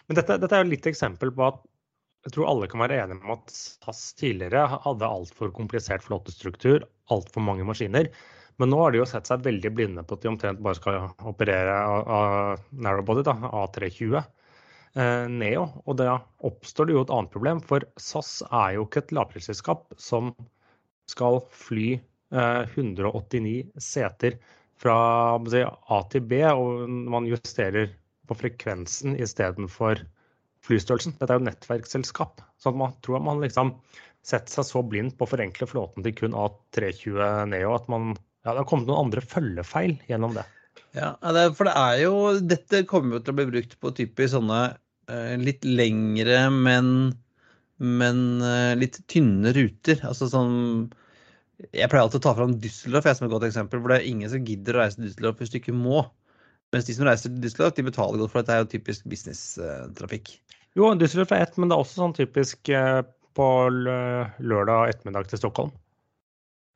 Men 0.08 0.20
dette, 0.20 0.39
dette 0.42 0.56
er 0.56 0.63
jo 0.63 0.72
litt 0.72 0.88
eksempel 0.89 1.34
på 1.36 1.50
at 1.50 1.62
jeg 2.27 2.34
tror 2.36 2.50
alle 2.50 2.68
kan 2.68 2.82
være 2.82 2.98
enige 3.00 3.22
om 3.22 3.36
at 3.38 3.54
SAS 3.54 4.01
tidligere 4.20 4.66
hadde 4.84 5.08
altfor 5.08 5.51
komplisert 5.56 6.04
flåtestruktur, 6.04 6.84
altfor 7.13 7.46
mange 7.46 7.63
maskiner. 7.68 8.10
Men 8.60 8.74
nå 8.74 8.80
har 8.82 8.92
de 8.92 9.00
jo 9.00 9.08
sett 9.08 9.30
seg 9.30 9.46
veldig 9.46 9.72
blinde 9.77 10.04
på 10.04 10.18
at 10.18 10.25
de 10.25 10.32
omtrent 10.32 10.63
bare 10.66 10.80
skal 10.80 11.12
operere 11.30 11.77
av 11.77 12.66
narrowbody, 12.74 13.24
da, 13.27 13.38
A320. 13.48 14.18
Eh, 14.98 15.27
Neo. 15.30 15.68
Og 15.86 16.00
da 16.01 16.18
oppstår 16.48 16.89
det 16.89 16.98
jo 16.98 17.06
et 17.06 17.13
annet 17.13 17.32
problem, 17.32 17.62
for 17.63 17.86
SAS 18.01 18.42
er 18.50 18.75
jo 18.75 18.88
ikke 18.88 19.06
et 19.06 19.13
lavprisselskap 19.16 19.86
som 20.01 20.34
skal 21.08 21.39
fly 21.54 22.00
189 22.32 23.54
eh, 23.60 23.82
seter 23.82 24.38
fra 24.78 24.98
A 25.38 26.02
til 26.12 26.28
B, 26.30 26.42
og 26.46 26.90
man 26.90 27.28
justerer 27.30 27.90
på 28.28 28.38
frekvensen 28.38 29.16
istedenfor 29.18 30.04
flystørrelsen. 30.68 31.16
Dette 31.18 31.34
er 31.34 31.40
jo 31.40 31.48
nettverksselskap. 31.48 32.44
Så 32.62 32.74
man 32.76 32.94
tror 33.06 33.24
man 33.26 33.42
liksom 33.42 33.78
setter 34.28 34.60
seg 34.60 34.68
så 34.68 34.84
blind 34.84 35.16
på 35.18 35.26
å 35.26 35.32
forenkle 35.32 35.70
flåten 35.70 36.04
til 36.06 36.16
kun 36.18 36.36
A320 36.36 37.48
Neo 37.54 37.74
at 37.78 37.88
man, 37.92 38.12
ja, 38.44 38.52
det 38.52 38.60
har 38.60 38.68
kommet 38.70 38.90
noen 38.90 39.08
andre 39.08 39.24
følgefeil 39.24 39.96
gjennom 40.10 40.36
det. 40.36 40.44
Ja, 40.98 41.14
for 41.56 41.68
det 41.68 41.74
er 41.78 41.96
jo 42.02 42.14
Dette 42.42 42.84
kommer 42.90 43.18
jo 43.18 43.24
til 43.24 43.34
å 43.34 43.38
bli 43.40 43.48
brukt 43.50 43.76
på 43.82 43.92
typisk 43.98 44.34
sånne 44.36 44.60
eh, 45.10 45.34
litt 45.40 45.66
lengre, 45.66 46.48
men, 46.54 46.92
men 47.80 48.24
eh, 48.44 48.74
litt 48.78 49.00
tynne 49.10 49.54
ruter. 49.56 50.02
Altså 50.06 50.30
sånn 50.32 50.58
jeg 51.58 51.90
pleier 51.90 52.04
alltid 52.04 52.20
å 52.20 52.26
ta 52.28 52.36
fram 52.38 52.54
Düsseldorf 52.62 53.08
som 53.18 53.26
et 53.26 53.34
godt 53.34 53.48
eksempel, 53.48 53.82
for 53.82 53.92
det 53.92 54.00
er 54.00 54.10
ingen 54.12 54.30
som 54.30 54.46
gidder 54.46 54.78
å 54.78 54.84
reise 54.84 55.00
til 55.00 55.08
Düsseldorf 55.08 55.40
hvis 55.42 55.54
du 55.54 55.58
ikke 55.60 55.74
må. 55.74 56.04
Mens 56.76 56.86
de 56.86 56.94
som 56.94 57.08
reiser 57.08 57.32
til 57.32 57.42
Düsseldorf, 57.46 57.74
de 57.78 57.88
betaler 57.88 58.22
godt 58.22 58.34
for 58.34 58.44
dette 58.44 58.54
er 58.54 58.62
jo 58.62 58.70
typisk 58.76 59.08
businesstrafikk. 59.10 60.36
Jo, 60.78 60.92
Düsseldorf 61.00 61.34
er 61.34 61.48
ett, 61.48 61.58
men 61.58 61.72
det 61.72 61.78
er 61.78 61.82
også 61.82 62.04
sånn 62.04 62.14
typisk 62.18 62.70
eh, 62.70 63.00
på 63.38 63.48
lørdag 63.74 64.94
ettermiddag 64.94 65.32
til 65.32 65.42
Stockholm. 65.42 65.74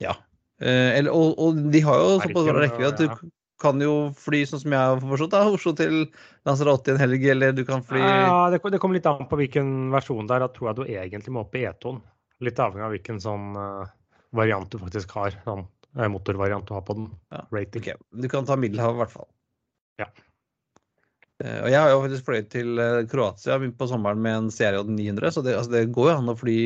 Ja. 0.01 0.17
Eh, 0.61 0.97
eller, 0.97 1.13
og, 1.13 1.37
og, 1.37 1.61
de 1.73 1.83
har 1.85 2.01
jo 2.01 2.17
såpass 2.23 2.51
rekkevidde 2.57 2.91
at 2.95 3.05
du 3.21 3.31
kan 3.61 3.77
jo 3.77 3.95
fly 4.17 4.41
sånn 4.49 4.63
som 4.63 4.73
jeg 4.73 4.89
har 4.89 5.01
forstått, 5.05 5.35
da, 5.35 5.45
Oslo 5.53 5.75
til 5.77 6.07
Lanzarote 6.49 6.95
en 6.95 7.01
helg, 7.03 7.21
eller 7.29 7.53
du 7.53 7.61
kan 7.67 7.85
fly 7.85 8.01
Ja, 8.01 8.47
det, 8.49 8.63
det 8.73 8.81
kommer 8.81 8.97
litt 8.97 9.09
an 9.09 9.27
på 9.29 9.37
hvilken 9.37 9.91
versjon 9.93 10.25
der. 10.25 10.41
Da 10.41 10.49
tror 10.49 10.71
jeg 10.71 10.79
du 10.79 10.85
egentlig 10.89 11.37
må 11.37 11.45
opp 11.45 11.53
i 11.53 11.67
E2-en. 11.69 12.01
Litt 12.41 12.57
avhengig 12.57 12.87
av 12.87 12.95
hvilken 12.95 13.21
sånn 13.21 13.51
uh 13.53 13.89
variant 14.35 14.71
du 14.71 14.79
faktisk 14.81 15.15
har. 15.17 15.35
Sånn 15.45 15.65
eh, 15.97 16.09
motorvariant 16.11 16.67
du 16.67 16.75
har 16.75 16.83
på 16.87 16.97
den. 16.97 17.09
Ja, 17.33 17.45
okay. 17.47 17.97
Du 18.11 18.27
kan 18.31 18.47
ta 18.47 18.57
Middelhavet 18.59 18.97
i 18.97 19.03
hvert 19.03 19.15
fall. 19.15 19.29
Ja. 20.01 20.07
Uh, 21.41 21.57
og 21.65 21.69
jeg 21.73 21.79
har 21.79 21.89
jo 21.89 22.01
faktisk 22.03 22.27
fløyet 22.27 22.49
til 22.53 22.77
uh, 22.77 23.01
Kroatia 23.09 23.57
på 23.57 23.89
sommeren 23.89 24.21
med 24.21 24.37
en 24.37 24.49
CRJ 24.53 24.83
900, 24.85 25.31
så 25.33 25.41
det, 25.45 25.55
altså, 25.57 25.73
det, 25.73 25.87
går 25.95 26.11
jo 26.11 26.17
an 26.19 26.29
å 26.29 26.37
fly 26.37 26.57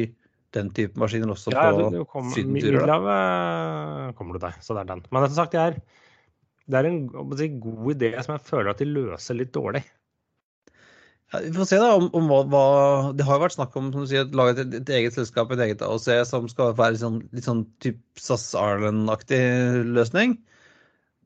den 0.56 0.72
type 0.76 1.00
maskiner 1.00 1.32
også 1.32 1.54
ja, 1.54 1.64
på 1.72 1.86
du, 1.94 2.02
kom, 2.12 2.28
sydenturer. 2.34 2.82
Middelhavet 2.82 4.18
kommer 4.20 4.36
du 4.36 4.44
deg, 4.44 4.58
så 4.64 4.76
det 4.76 4.84
er 4.84 4.90
den. 4.92 5.06
Men 5.16 5.28
som 5.30 5.38
sagt, 5.38 5.56
det 5.56 5.64
er, 5.64 5.78
det 6.72 6.80
er 6.80 6.90
en 6.90 7.00
si, 7.40 7.50
god 7.64 7.94
idé 7.96 8.12
som 8.18 8.36
jeg 8.36 8.46
føler 8.50 8.72
at 8.72 8.84
de 8.84 8.90
løser 8.90 9.40
litt 9.40 9.54
dårlig. 9.56 9.84
Vi 11.44 11.52
får 11.56 11.68
se 11.70 11.78
da 11.82 11.92
om, 11.98 12.08
om 12.18 12.28
hva, 12.30 12.40
hva, 12.52 12.66
Det 13.18 13.26
har 13.28 13.42
vært 13.42 13.56
snakk 13.58 13.76
om 13.80 13.92
som 13.94 14.06
du 14.06 14.10
sier, 14.12 14.28
å 14.28 14.40
lage 14.40 14.64
et, 14.64 14.74
et, 14.82 14.92
eget 15.00 15.16
selskap, 15.18 15.52
et 15.52 15.64
eget 15.66 15.84
AOC, 15.86 16.10
som 16.30 16.50
skal 16.52 16.76
være 16.78 17.00
sånn, 17.02 17.22
litt 17.36 17.48
sånn 17.48 17.66
typ 17.84 18.02
SAS 18.22 18.52
Ireland-aktig 18.58 19.42
løsning. 19.96 20.38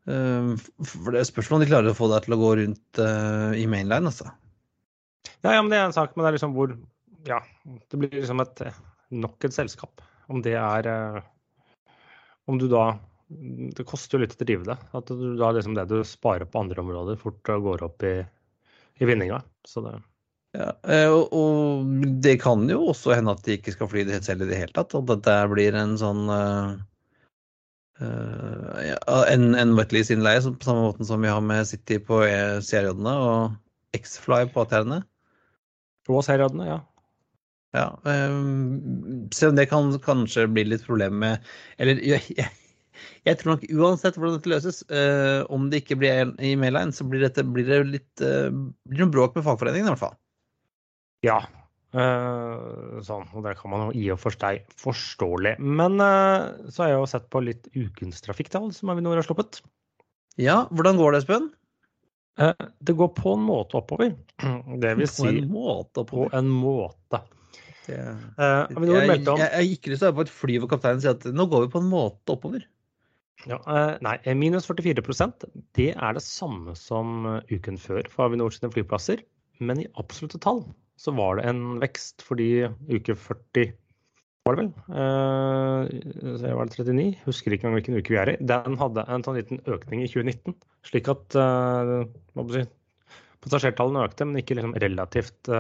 Uh, 0.09 0.55
for 0.81 1.13
det 1.13 1.21
er 1.21 1.29
spørsmål 1.29 1.59
om 1.59 1.65
de 1.65 1.71
klarer 1.71 1.91
å 1.91 1.97
få 1.97 2.07
deg 2.13 2.25
til 2.25 2.35
å 2.37 2.39
gå 2.41 2.53
rundt 2.61 3.01
uh, 3.03 3.51
i 3.57 3.65
mainline, 3.69 4.09
altså. 4.09 4.31
Ja, 5.43 5.55
ja, 5.55 5.59
men 5.61 5.69
det 5.71 5.79
er 5.79 5.89
en 5.89 5.95
sak, 5.95 6.15
men 6.15 6.25
det 6.25 6.31
er 6.31 6.39
liksom 6.39 6.55
hvor 6.55 6.73
Ja, 7.27 7.43
det 7.67 7.99
blir 7.99 8.15
liksom 8.15 8.41
et 8.43 8.63
nok 9.11 9.45
et 9.45 9.55
selskap. 9.55 10.01
Om 10.29 10.41
det 10.45 10.55
er 10.59 10.89
uh, 10.89 11.21
Om 12.49 12.59
du 12.61 12.67
da 12.71 12.91
Det 13.29 13.85
koster 13.87 14.17
jo 14.17 14.23
litt 14.23 14.35
å 14.37 14.41
drive 14.41 14.67
det. 14.71 14.77
At 14.97 15.11
du 15.11 15.35
da 15.37 15.51
liksom 15.55 15.77
det 15.77 15.87
du 15.91 15.99
sparer 16.07 16.49
på 16.49 16.63
andre 16.63 16.81
områder, 16.81 17.19
fort 17.21 17.43
går 17.45 17.85
opp 17.85 18.05
i 18.07 18.15
i 18.99 19.07
vinninga. 19.07 19.41
Så 19.67 19.83
det 19.85 19.97
ja, 20.57 20.69
eh, 20.89 21.05
og, 21.13 21.33
og, 21.35 21.89
det 22.23 22.39
kan 22.41 22.63
jo 22.71 22.87
også 22.89 23.13
hende 23.13 23.35
at 23.35 23.43
de 23.45 23.59
ikke 23.59 23.75
skal 23.75 23.89
fly 23.91 24.05
det 24.07 24.23
selv 24.25 24.47
i 24.47 24.49
det 24.49 24.57
hele 24.57 24.73
tatt. 24.73 24.95
At 24.97 25.09
dette 25.11 25.35
blir 25.51 25.77
en 25.77 25.93
sånn 26.01 26.23
uh, 26.25 26.73
uh, 28.01 29.25
en, 29.29 29.51
en 29.53 29.75
Wetleys-innleie 29.77 30.41
på 30.41 30.65
samme 30.65 30.87
måten 30.87 31.05
som 31.05 31.21
vi 31.21 31.29
har 31.29 31.43
med 31.45 31.69
City 31.69 31.99
på 32.01 32.23
CRJ-ene 32.25 33.13
og 33.13 33.99
X-Fly 33.99 34.47
på 34.53 34.65
ATR-ene. 34.65 35.03
På 36.09 36.23
CRJ-ene, 36.25 36.71
ja. 36.71 36.79
Ja, 37.77 37.99
um, 38.01 39.29
selv 39.29 39.53
om 39.53 39.59
det 39.59 39.67
kan 39.69 39.91
kanskje 40.01 40.47
bli 40.49 40.63
litt 40.65 40.81
problem 40.87 41.19
med 41.21 41.43
Eller 41.77 41.99
jeg, 42.01 42.23
jeg, 42.33 42.49
jeg 43.27 43.39
tror 43.39 43.55
nok 43.55 43.65
uansett 43.69 44.17
hvordan 44.17 44.37
dette 44.37 44.51
løses, 44.51 44.81
uh, 44.91 45.45
om 45.53 45.69
det 45.71 45.83
ikke 45.83 45.99
blir 46.01 46.33
i 46.43 46.55
Mayline, 46.59 46.95
så 46.95 47.07
blir, 47.07 47.23
dette, 47.25 47.45
blir 47.45 47.67
det 47.67 47.79
litt 47.87 48.23
uh, 48.23 48.49
blir 48.89 49.05
noe 49.05 49.13
bråk 49.13 49.37
med 49.37 49.45
fagforeningen 49.47 49.89
i 49.89 49.93
hvert 49.93 50.03
fall. 50.03 50.17
Ja. 51.25 51.39
Uh, 51.89 52.99
sånn, 53.05 53.25
og 53.33 53.45
det 53.47 53.55
kan 53.59 53.73
man 53.73 53.87
jo 53.87 53.97
i 53.97 54.09
og 54.13 54.21
for 54.21 54.35
seg 54.35 54.63
forståelig. 54.81 55.57
Men 55.59 55.97
så 55.99 56.85
har 56.85 56.93
jeg 56.93 56.99
jo 56.99 57.09
sett 57.15 57.29
på 57.33 57.43
litt 57.45 57.71
ukens 57.75 58.23
trafikktall 58.25 58.69
som 58.75 58.93
Avinor 58.93 59.19
har 59.19 59.27
sluppet. 59.27 59.63
Ja, 60.39 60.63
hvordan 60.71 60.99
går 61.01 61.15
det, 61.15 61.23
Espen? 61.25 61.49
det 62.39 62.93
går 62.95 63.09
på 63.11 63.33
en 63.35 63.41
måte 63.43 63.75
oppover. 63.75 64.13
Det 64.79 64.93
vil 64.95 65.09
si 65.11 65.25
På 65.25 65.31
en 65.33 65.49
måte 65.51 66.05
oppover. 66.05 66.29
På 66.31 66.37
en 66.39 66.47
måte. 66.47 67.19
Det, 67.89 67.97
uh, 68.37 68.67
jeg, 68.69 68.77
om 68.77 68.85
jeg, 68.85 69.23
jeg 69.49 69.69
gikk 69.71 69.89
lyst 69.89 70.03
til 70.03 70.09
å 70.09 70.11
være 70.11 70.17
på 70.19 70.25
et 70.27 70.33
fly 70.35 70.57
hvor 70.61 70.71
kapteinen 70.71 71.01
sier 71.03 71.15
at 71.15 71.25
nå 71.33 71.45
går 71.49 71.65
vi 71.65 71.71
på 71.73 71.81
en 71.81 71.89
måte 71.89 72.35
oppover. 72.35 72.65
Ja, 73.47 73.59
eh, 73.71 73.97
Nei, 74.03 74.17
eh, 74.23 74.35
minus 74.35 74.67
44% 74.67 75.45
det 75.77 75.91
er 75.93 76.15
det 76.15 76.23
samme 76.25 76.75
som 76.75 77.27
eh, 77.29 77.53
uken 77.55 77.79
før 77.79 78.07
for 78.11 78.27
Avinor 78.27 78.51
sine 78.55 78.71
flyplasser. 78.73 79.21
Men 79.63 79.83
i 79.83 79.89
absolutte 79.99 80.39
tall 80.43 80.65
så 80.99 81.13
var 81.15 81.39
det 81.39 81.45
en 81.47 81.79
vekst 81.79 82.23
fordi 82.25 82.67
uke 82.91 83.15
40 83.15 83.71
var 84.47 84.55
det 84.55 84.63
vel? 84.63 84.69
Eh, 84.97 86.51
var 86.57 86.67
det 86.67 86.75
39? 86.79 87.07
Husker 87.27 87.53
ikke 87.53 87.67
engang 87.67 87.77
hvilken 87.77 87.99
uke 87.99 88.13
vi 88.15 88.19
er 88.19 88.31
i. 88.33 88.37
Den 88.49 88.77
hadde 88.79 89.03
en 89.05 89.23
sånn 89.23 89.37
liten 89.37 89.59
økning 89.69 90.01
i 90.01 90.09
2019. 90.09 90.55
Slik 90.87 91.09
at 91.11 91.35
hva 91.35 92.45
si, 92.49 92.63
passasjertallene 93.43 94.07
økte, 94.07 94.25
men 94.25 94.39
ikke 94.41 94.57
liksom 94.57 94.73
relativt 94.81 95.51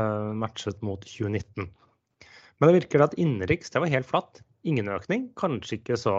matchet 0.41 0.79
mot 0.81 1.03
2019. 1.05 1.67
Men 2.57 2.71
det 2.71 2.79
virker 2.79 3.05
at 3.05 3.13
innenriks 3.19 3.75
det 3.75 3.83
var 3.83 3.93
helt 3.93 4.09
flatt. 4.09 4.41
Ingen 4.65 4.89
økning. 4.95 5.27
Kanskje 5.37 5.77
ikke 5.77 5.99
så 5.99 6.15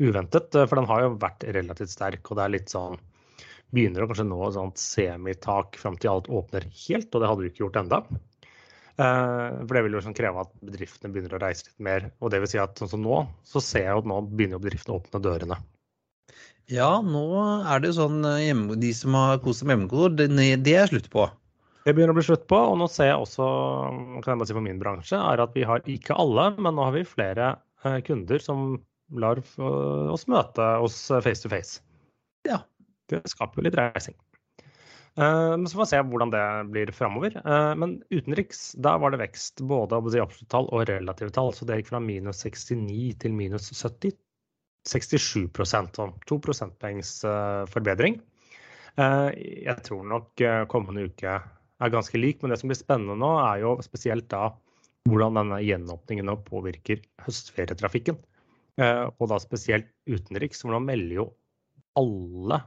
uventet, 0.00 0.54
for 0.56 0.74
den 0.78 0.88
har 0.88 1.02
jo 1.04 1.16
vært 1.20 1.44
relativt 1.56 1.92
sterk. 1.92 2.22
Og 2.30 2.38
det 2.38 2.44
er 2.46 2.54
litt 2.58 2.72
sånn 2.72 2.96
Begynner 3.70 4.02
å 4.02 4.08
kanskje 4.10 4.24
nå 4.26 4.38
et 4.48 4.56
sånt 4.56 4.80
semitak 4.82 5.76
fram 5.78 5.94
til 6.00 6.10
alt 6.10 6.26
åpner 6.26 6.64
helt, 6.66 7.06
og 7.14 7.22
det 7.22 7.28
hadde 7.30 7.44
du 7.44 7.50
ikke 7.52 7.62
gjort 7.62 7.76
enda. 7.78 8.00
Uh, 9.00 9.62
for 9.62 9.76
det 9.76 9.82
vil 9.86 9.94
jo 9.94 10.02
sånn 10.02 10.16
kreve 10.16 10.42
at 10.42 10.50
bedriftene 10.58 11.14
begynner 11.14 11.36
å 11.36 11.40
reise 11.40 11.68
litt 11.68 11.84
mer. 11.86 12.08
Og 12.18 12.32
det 12.34 12.40
vil 12.42 12.50
si 12.50 12.58
at 12.58 12.80
sånn 12.82 12.90
som 12.90 13.04
nå, 13.04 13.20
så 13.46 13.62
ser 13.62 13.86
jeg 13.86 14.00
at 14.02 14.08
nå 14.10 14.18
begynner 14.26 14.58
jo 14.58 14.64
bedriftene 14.64 14.96
å 14.96 15.00
åpne 15.00 15.22
dørene. 15.22 15.60
Ja, 16.70 16.90
nå 17.02 17.24
er 17.66 17.80
det 17.82 17.90
jo 17.90 17.96
sånn 18.02 18.20
eh, 18.26 18.44
hjemme, 18.48 18.76
de 18.78 18.90
som 18.94 19.16
har 19.18 19.40
kost 19.42 19.62
seg 19.62 19.70
med 19.70 19.78
hjemmekontor, 19.78 20.12
det, 20.18 20.50
det 20.66 20.76
er 20.78 20.90
slutt 20.90 21.08
på. 21.12 21.24
Det 21.86 21.94
begynner 21.96 22.12
å 22.12 22.18
bli 22.18 22.26
slutt 22.26 22.44
på, 22.50 22.58
og 22.74 22.76
nå 22.78 22.86
ser 22.92 23.08
jeg 23.08 23.22
også, 23.24 23.46
kan 24.20 24.34
jeg 24.34 24.42
bare 24.42 24.50
si 24.50 24.56
for 24.58 24.66
min 24.66 24.82
bransje, 24.82 25.18
er 25.18 25.42
at 25.42 25.56
vi 25.56 25.64
har 25.66 25.82
ikke 25.88 26.18
alle, 26.20 26.50
men 26.60 26.76
nå 26.76 26.84
har 26.86 26.94
vi 26.94 27.06
flere 27.08 27.48
eh, 27.54 27.60
kunder 28.06 28.38
som 28.42 28.78
lar 29.10 29.40
eh, 29.42 30.08
oss 30.12 30.26
møte 30.30 30.66
oss 30.82 30.98
face 31.22 31.42
to 31.44 31.52
face. 31.52 31.80
Ja. 32.48 32.62
Det 33.10 33.24
skaper 33.26 33.58
jo 33.58 33.66
litt 33.66 33.78
reising. 33.78 34.14
Eh, 35.18 35.52
Men 35.56 35.66
så 35.66 35.76
får 35.78 35.82
vi 35.82 35.90
se 35.90 36.02
hvordan 36.12 36.32
det 36.34 36.44
blir 36.70 36.92
framover. 36.94 37.40
Men 37.76 37.98
utenriks, 38.14 38.72
da 38.78 38.96
var 39.02 39.10
det 39.10 39.22
vekst 39.24 39.64
både 39.66 39.98
av 39.98 40.06
absolutte 40.06 40.50
tall 40.52 40.70
og 40.70 40.86
relative 40.88 41.34
tall. 41.34 41.52
Så 41.56 41.66
det 41.66 41.80
gikk 41.80 41.90
fra 41.90 42.02
minus 42.04 42.44
69 42.46 43.16
til 43.24 43.34
minus 43.34 43.72
70. 43.74 44.14
67% 44.88 45.98
sånn 45.98 46.14
2 46.30 46.38
prosentpoengs 46.40 47.10
forbedring. 47.68 48.14
Jeg 48.96 49.76
tror 49.84 50.06
nok 50.08 50.40
kommende 50.72 51.10
uke 51.10 51.34
er 51.36 51.92
ganske 51.92 52.16
lik. 52.16 52.40
Men 52.40 52.54
det 52.54 52.60
som 52.62 52.70
blir 52.70 52.78
spennende 52.78 53.18
nå, 53.18 53.34
er 53.42 53.64
jo 53.66 53.74
spesielt 53.84 54.30
da 54.32 54.52
hvordan 55.08 55.38
denne 55.38 55.60
gjenåpningen 55.64 56.28
nå 56.28 56.36
påvirker 56.46 57.00
høstferietrafikken. 57.24 58.18
Eh, 58.80 59.06
og 59.08 59.30
da 59.32 59.38
spesielt 59.42 59.90
utenriks, 60.08 60.64
nå 60.64 60.80
melder 60.84 61.16
jo 61.22 61.26
alle 61.98 62.60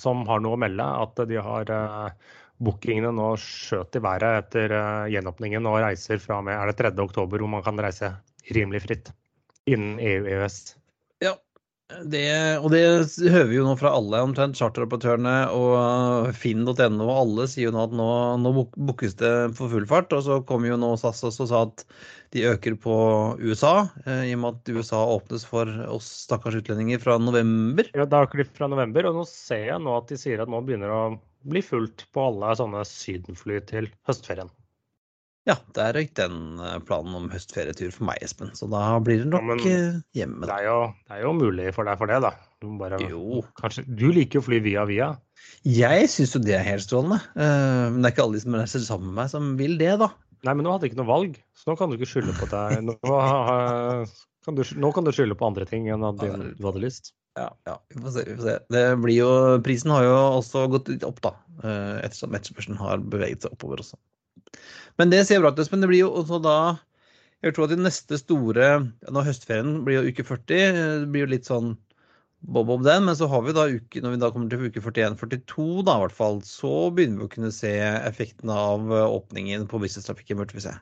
som 0.00 0.24
har 0.26 0.40
noe 0.42 0.56
å 0.56 0.60
melde, 0.60 0.84
at 0.84 1.20
de 1.30 1.38
har 1.38 1.70
eh, 1.70 2.30
bookingene 2.64 3.12
nå 3.14 3.32
skjøt 3.40 3.98
i 3.98 4.02
været 4.04 4.44
etter 4.44 4.74
eh, 4.74 5.10
gjenåpningen 5.14 5.66
og 5.70 5.80
reiser 5.84 6.22
fra 6.22 6.40
og 6.40 6.48
med 6.48 6.58
er 6.58 6.70
det 6.70 6.78
3. 6.80 6.94
oktober 7.04 7.42
hvor 7.42 7.52
man 7.56 7.66
kan 7.66 7.78
reise 7.82 8.14
rimelig 8.54 8.84
fritt 8.86 9.12
innen 9.70 9.98
EU-EØS. 10.02 10.58
Det, 11.84 12.24
og 12.64 12.70
det 12.72 12.80
hører 13.28 13.48
vi 13.50 13.58
jo 13.58 13.66
nå 13.66 13.74
fra 13.76 13.90
alle 13.92 14.22
omtrent, 14.24 14.56
charteroperatørene 14.56 15.34
og 15.52 16.30
finn.no. 16.40 16.72
og 17.04 17.12
Alle 17.12 17.44
sier 17.52 17.68
jo 17.68 17.74
nå 17.74 17.82
at 17.84 17.92
nå, 17.98 18.06
nå 18.40 18.52
bookes 18.72 19.18
det 19.20 19.32
for 19.58 19.68
full 19.68 19.84
fart. 19.90 20.14
Og 20.16 20.24
så 20.24 20.38
kom 20.48 20.64
jo 20.64 20.78
nå 20.80 20.94
SAS 21.00 21.20
også 21.28 21.44
og 21.44 21.50
sa 21.50 21.60
at 21.66 21.84
de 22.32 22.46
øker 22.48 22.78
på 22.80 22.96
USA, 23.42 23.74
eh, 24.08 24.24
i 24.30 24.32
og 24.34 24.40
med 24.42 24.56
at 24.56 24.72
USA 24.74 25.04
åpnes 25.12 25.44
for 25.46 25.70
oss 25.92 26.08
stakkars 26.24 26.56
utlendinger 26.62 27.04
fra 27.04 27.18
november. 27.20 27.92
Ja, 27.94 28.08
da 28.08 28.24
øker 28.24 28.40
de 28.40 28.48
fra 28.48 28.70
november, 28.72 29.10
og 29.10 29.20
nå 29.20 29.28
ser 29.28 29.68
jeg 29.68 29.84
nå 29.84 30.00
at 30.00 30.08
de 30.10 30.18
sier 30.18 30.42
at 30.42 30.50
nå 30.50 30.64
begynner 30.64 30.90
det 30.90 30.98
å 30.98 31.14
bli 31.52 31.62
fullt 31.62 32.08
på 32.16 32.28
alle 32.32 32.56
sånne 32.58 32.82
sydenfly 32.88 33.60
til 33.68 33.92
høstferien. 34.08 34.48
Ja, 35.44 35.58
der 35.76 35.92
røyk 35.92 36.14
den 36.16 36.36
eh, 36.56 36.78
planen 36.88 37.12
om 37.18 37.26
høstferietur 37.28 37.90
for 37.92 38.06
meg, 38.08 38.22
Espen. 38.24 38.48
Så 38.56 38.64
da 38.72 38.94
blir 39.04 39.20
det 39.20 39.28
nok 39.28 39.60
Ja, 39.66 39.74
eh, 39.76 39.98
hjemme. 40.16 40.46
Det 40.48 40.54
er, 40.54 40.64
jo, 40.70 40.76
det 41.04 41.18
er 41.18 41.24
jo 41.26 41.32
mulig 41.36 41.66
for 41.76 41.84
deg 41.84 41.98
for 42.00 42.08
det, 42.08 42.20
da. 42.24 42.30
Du, 42.64 42.70
bare, 42.80 42.96
Jo. 43.10 43.42
kanskje, 43.60 43.84
du 43.84 44.06
liker 44.16 44.38
jo 44.40 44.44
å 44.44 44.46
fly 44.48 44.60
via 44.64 44.86
via. 44.88 45.10
Jeg 45.68 46.08
syns 46.08 46.32
jo 46.32 46.40
det 46.40 46.54
er 46.56 46.64
helt 46.64 46.84
strålende. 46.86 47.18
Eh, 47.36 47.90
Men 47.92 48.00
det 48.00 48.08
er 48.08 48.14
ikke 48.16 48.24
alle 48.24 48.38
de 48.38 48.44
som 48.46 48.56
reiser 48.56 48.86
sammen 48.86 49.10
med 49.10 49.18
meg, 49.20 49.32
som 49.34 49.50
vil 49.60 49.76
det, 49.80 49.92
da. 50.00 50.08
Nei, 50.44 50.54
men 50.56 50.64
nå 50.64 50.72
hadde 50.72 50.88
jeg 50.88 50.92
ikke 50.94 51.02
noe 51.02 51.12
valg, 51.12 51.36
så 51.56 51.70
nå 51.70 51.76
kan 51.80 51.92
du 51.92 51.96
ikke 51.98 52.08
skylde 52.08 52.32
på 52.40 52.48
deg. 52.52 52.80
Nå, 52.88 52.96
kan 54.44 54.56
du, 54.58 54.64
nå 54.80 54.90
kan 54.96 55.04
du 55.06 55.12
skylde 55.16 55.36
på 55.40 55.46
andre 55.48 55.64
ting 55.68 55.86
enn 55.92 56.04
at 56.04 56.18
du 56.20 56.66
hadde 56.68 56.82
lyst. 56.82 57.12
Ja, 57.36 57.46
ja, 57.66 57.78
vi 57.90 58.00
får 58.00 58.12
se. 58.16 58.24
Vi 58.28 58.34
får 58.38 58.48
se. 58.48 58.56
Det 58.72 58.82
blir 59.02 59.16
jo, 59.22 59.30
prisen 59.64 59.92
har 59.94 60.04
jo 60.04 60.16
også 60.40 60.66
gått 60.72 60.90
litt 60.92 61.04
opp, 61.08 61.20
da. 61.24 61.32
Ettersom 62.04 62.36
etterspørselen 62.36 62.76
har 62.80 63.00
beveget 63.00 63.44
seg 63.46 63.56
oppover 63.56 63.80
også. 63.84 63.96
Men 65.00 65.10
det 65.10 65.24
ser 65.28 65.42
bra 65.42 65.50
ut, 65.54 65.70
men 65.72 65.82
det 65.82 65.90
blir 65.90 66.04
jo 66.04 66.12
også 66.20 66.40
da 66.44 66.56
Jeg 67.44 67.54
tror 67.54 67.66
at 67.66 67.74
de 67.74 67.82
neste 67.84 68.18
store 68.20 68.66
ja, 68.66 69.10
Nå 69.12 69.24
høstferien 69.26 69.82
blir 69.84 69.98
jo 70.00 70.12
uke 70.12 70.24
40. 70.24 70.60
eh, 70.60 70.78
Det 71.02 71.10
blir 71.12 71.26
jo 71.26 71.32
litt 71.34 71.50
sånn 71.50 71.74
bob-bob 72.44 72.84
den. 72.84 73.04
Men 73.08 73.16
så 73.16 73.28
har 73.30 73.42
vi 73.44 73.54
da 73.56 73.66
uke, 73.72 74.02
når 74.04 74.14
vi 74.14 74.20
da 74.22 74.30
kommer 74.32 74.50
til 74.52 74.66
uke 74.68 74.82
41-42, 74.84 75.84
da 75.86 75.96
i 75.98 76.04
hvert 76.04 76.16
fall, 76.16 76.40
så 76.46 76.90
begynner 76.94 77.22
vi 77.22 77.28
å 77.28 77.34
kunne 77.36 77.52
se 77.54 77.72
effekten 77.80 78.52
av 78.52 78.90
eh, 78.92 79.06
åpningen 79.18 79.68
på 79.70 79.80
businesstrafikken, 79.82 80.40
burde 80.40 80.56
vi 80.56 80.64
se. 80.66 80.74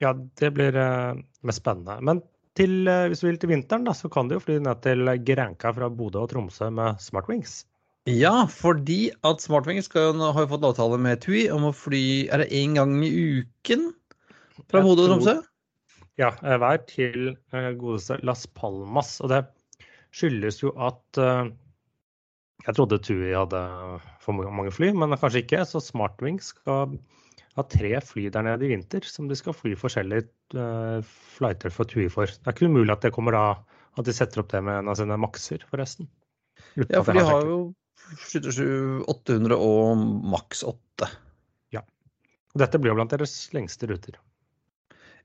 Ja, 0.00 0.14
det 0.14 0.52
blir 0.56 0.76
eh, 0.80 1.18
mest 1.46 1.62
spennende. 1.62 1.98
Men 2.06 2.22
til, 2.58 2.80
eh, 2.88 3.08
hvis 3.10 3.22
du 3.22 3.28
vil 3.28 3.40
til 3.42 3.52
vinteren, 3.52 3.84
da, 3.86 3.94
så 3.96 4.10
kan 4.12 4.30
du 4.30 4.38
jo 4.38 4.44
fly 4.44 4.58
ned 4.62 4.82
til 4.86 5.10
Grenka 5.26 5.74
fra 5.76 5.90
Bodø 5.92 6.24
og 6.24 6.30
Tromsø 6.32 6.70
med 6.74 7.02
Smartwings. 7.02 7.60
Ja, 8.08 8.46
fordi 8.48 9.10
at 9.28 9.42
Smartwing 9.44 9.82
skal, 9.84 10.16
har 10.16 10.46
jo 10.46 10.50
fått 10.54 10.64
avtale 10.64 10.96
med 11.02 11.20
TUI 11.20 11.50
om 11.52 11.66
å 11.68 11.76
fly 11.76 12.30
Er 12.32 12.40
det 12.40 12.52
én 12.56 12.72
gang 12.78 12.94
i 13.04 13.10
uken 13.12 13.90
fra 14.70 14.80
Bodø 14.80 15.04
og 15.04 15.10
Tromsø? 15.10 15.34
Ja, 16.20 16.30
eh, 16.40 16.56
hver 16.60 16.80
til 16.88 17.34
eh, 17.52 17.70
godeste 17.76 18.16
Las 18.24 18.46
Palmas. 18.48 19.18
Og 19.20 19.32
det 19.32 19.42
skyldes 20.16 20.62
jo 20.62 20.72
at 20.80 21.20
eh, 21.20 21.50
Jeg 22.66 22.76
trodde 22.76 23.00
TUI 23.04 23.34
hadde 23.36 23.60
for 24.24 24.36
mange 24.36 24.72
fly, 24.72 24.92
men 24.96 25.16
kanskje 25.20 25.44
ikke. 25.44 25.64
Så 25.68 25.82
Smartwing 25.84 26.40
skal 26.44 26.96
ha 27.58 27.66
tre 27.68 27.92
fly 28.04 28.28
der 28.32 28.46
nede 28.46 28.64
i 28.64 28.72
vinter 28.72 29.04
som 29.04 29.28
de 29.28 29.36
skal 29.36 29.56
fly 29.56 29.74
forskjellige 29.76 31.04
flighter 31.36 31.72
for 31.72 31.88
TUI 31.88 32.08
for. 32.12 32.32
Det 32.32 32.48
er 32.48 32.56
ikke 32.56 32.68
umulig 32.70 32.94
at 32.94 33.04
det 33.04 33.12
kommer 33.16 33.36
da 33.36 33.44
at 33.98 34.06
de 34.06 34.14
setter 34.14 34.40
opp 34.40 34.52
det 34.52 34.60
med 34.64 34.80
en 34.80 34.92
av 34.92 34.96
sine 35.00 35.16
makser, 35.20 35.64
forresten. 35.68 36.08
Ja, 36.78 37.00
for 37.02 37.16
de 37.16 37.24
har 37.26 37.48
jo 37.48 37.60
77 38.30 39.04
800 39.10 39.56
og 39.56 40.04
maks 40.32 40.64
8. 40.66 41.08
Ja. 41.74 41.82
Dette 42.58 42.80
blir 42.80 42.92
jo 42.92 42.98
blant 42.98 43.12
deres 43.14 43.34
lengste 43.54 43.88
ruter. 43.90 44.16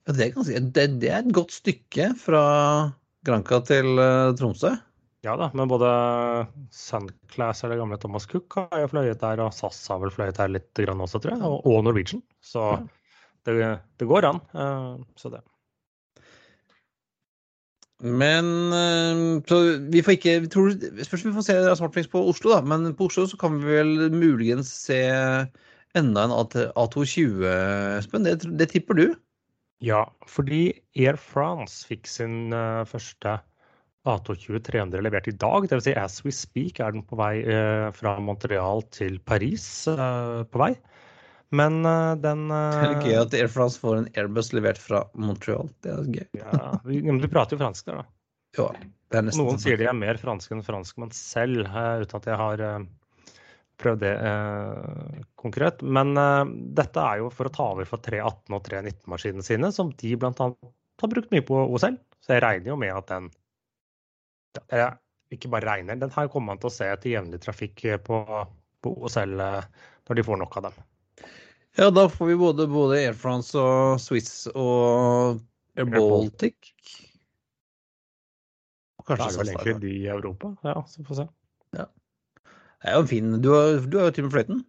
Ja, 0.05 0.13
det, 0.13 0.31
kan 0.35 0.45
si, 0.45 0.53
det, 0.59 0.85
det 1.01 1.09
er 1.09 1.23
et 1.23 1.31
godt 1.33 1.55
stykke 1.55 2.11
fra 2.21 2.43
Granca 3.25 3.57
til 3.65 3.97
eh, 3.97 4.33
Tromsø. 4.37 4.75
Ja 5.25 5.33
da, 5.39 5.47
men 5.57 5.65
både 5.71 5.89
Sunclass 6.69 7.63
eller 7.65 7.79
gamle 7.79 7.97
Thomas 7.97 8.27
Cook 8.29 8.59
har 8.59 8.83
jo 8.83 8.91
fløyet 8.91 9.23
der, 9.23 9.41
og 9.41 9.55
SAS 9.57 9.79
har 9.89 9.97
vel 10.03 10.13
fløyet 10.13 10.37
der 10.37 10.51
litt 10.53 10.83
grann 10.85 11.01
også, 11.01 11.17
tror 11.23 11.33
jeg. 11.33 11.41
Og, 11.49 11.65
og 11.65 11.81
Norwegian. 11.87 12.21
Så 12.45 12.61
det, 13.49 13.55
det 13.97 14.05
går 14.09 14.29
an. 14.29 14.43
eh, 14.53 14.91
Så 15.17 15.33
det. 15.33 15.41
Men 18.03 18.47
eh, 18.75 19.21
så 19.47 19.59
vi 19.91 20.01
får 20.03 20.17
ikke 20.17 20.39
vi 20.43 20.49
tror, 20.51 20.73
Spørs 20.75 21.23
om 21.23 21.31
vi 21.31 21.37
får 21.37 21.45
se 21.47 21.59
Smartwings 21.79 22.11
på 22.11 22.23
Oslo, 22.31 22.51
da. 22.51 22.61
Men 22.65 22.91
på 22.97 23.07
Oslo 23.07 23.27
så 23.31 23.39
kan 23.39 23.61
vi 23.61 23.77
vel 23.77 24.09
muligens 24.11 24.71
se 24.87 24.99
enda 25.95 26.25
en 26.27 26.35
A220, 26.35 27.45
Espen. 28.01 28.27
Det, 28.27 28.41
det 28.59 28.69
tipper 28.73 28.99
du? 28.99 29.05
Ja, 29.83 30.05
fordi 30.27 30.69
Air 30.95 31.17
France 31.19 31.83
fikk 31.87 32.07
sin 32.07 32.53
eh, 32.55 32.83
første 32.87 33.37
A220 34.05 34.61
300 34.67 35.03
levert 35.03 35.27
i 35.27 35.35
dag. 35.35 35.67
Dvs. 35.69 35.87
Si 35.87 35.95
as 35.99 36.19
we 36.25 36.33
speak 36.35 36.79
er 36.79 36.93
den 36.95 37.03
på 37.07 37.17
vei 37.19 37.39
eh, 37.41 37.89
fra 37.95 38.15
Montreal 38.23 38.83
til 38.95 39.19
Paris 39.27 39.65
eh, 39.91 40.43
på 40.47 40.61
vei. 40.61 40.73
Men 41.53 41.85
uh, 41.85 42.15
den 42.17 42.47
Det 42.49 42.81
er 42.81 42.91
eh, 42.95 43.05
gøy 43.05 43.17
at 43.21 43.37
Air 43.37 43.49
France 43.51 43.81
får 43.81 43.99
en 43.99 44.09
Airbus 44.17 44.51
levert 44.55 44.81
fra 44.81 45.03
Montreal. 45.13 45.69
Det 45.85 45.93
er 45.93 46.11
gøy. 46.17 46.27
ja, 46.41 46.73
vi, 46.87 47.01
men 47.05 47.21
du 47.21 47.29
prater 47.31 47.57
jo 47.57 47.61
fransk 47.61 47.89
der, 47.89 48.01
da. 48.01 48.69
Er 49.13 49.25
Noen 49.27 49.35
sånn. 49.35 49.61
sier 49.61 49.79
de 49.79 49.87
er 49.89 49.97
mer 49.97 50.17
franske 50.19 50.55
enn 50.55 50.63
franskmenn 50.65 51.13
selv, 51.15 51.67
uh, 51.69 52.01
uten 52.01 52.21
at 52.21 52.29
jeg 52.31 52.39
har 52.41 52.65
prøvd 53.75 54.05
det 54.05 54.13
konkret. 55.35 55.81
Men 55.83 56.15
dette 56.77 57.01
er 57.03 57.19
jo 57.19 57.27
for 57.27 57.49
å 57.49 57.51
ta 57.51 57.65
over 57.73 57.87
for 57.89 57.99
318 57.99 58.55
og 58.55 58.61
319-maskinene 58.69 59.43
sine, 59.43 59.71
som 59.75 59.89
de 59.99 60.13
bl.a. 60.15 60.47
har 61.03 61.11
brukt 61.11 61.33
mye 61.35 61.43
på 61.43 61.59
OSL. 61.75 61.97
Så 62.23 62.37
jeg 62.37 62.43
regner 62.45 62.71
jo 62.71 62.77
med 62.79 62.95
at 62.95 63.11
den 63.11 63.27
Jeg 64.71 64.95
ikke 65.35 65.51
bare 65.51 65.67
regner, 65.67 65.99
den 65.99 66.15
her 66.15 66.31
kommer 66.31 66.53
man 66.53 66.63
til 66.63 66.71
å 66.71 66.75
se 66.77 66.87
til 67.03 67.17
jevnlig 67.17 67.41
trafikk 67.43 67.83
på, 68.07 68.21
på 68.79 68.95
OSL 69.03 69.35
når 69.35 70.21
de 70.21 70.23
får 70.23 70.39
nok 70.39 70.55
av 70.61 70.69
dem. 70.69 70.79
Ja, 71.75 71.89
da 71.91 72.05
får 72.09 72.25
vi 72.29 72.35
både, 72.39 72.67
både 72.71 72.99
Air 73.01 73.15
France 73.19 73.59
og 73.59 73.99
Swiss 73.99 74.45
og 74.53 75.41
Air 75.75 75.89
Baltic. 75.91 76.71
Kanskje 79.05 79.25
det 79.27 79.33
er 79.33 79.41
vel 79.41 79.49
egentlig 79.53 79.81
de 79.83 79.89
i 79.99 80.05
Europa. 80.09 80.53
Ja, 80.65 80.79
så 80.89 81.03
får 81.03 81.11
vi 81.11 81.17
se. 81.19 81.27
Det 81.75 82.91
er 82.91 82.95
jo 82.99 83.05
fin 83.09 83.35
Du 83.41 83.49
har, 83.53 83.77
du 83.89 83.97
har 83.99 84.07
jo 84.09 84.13
til 84.15 84.25
med 84.27 84.33
fløyten. 84.33 84.63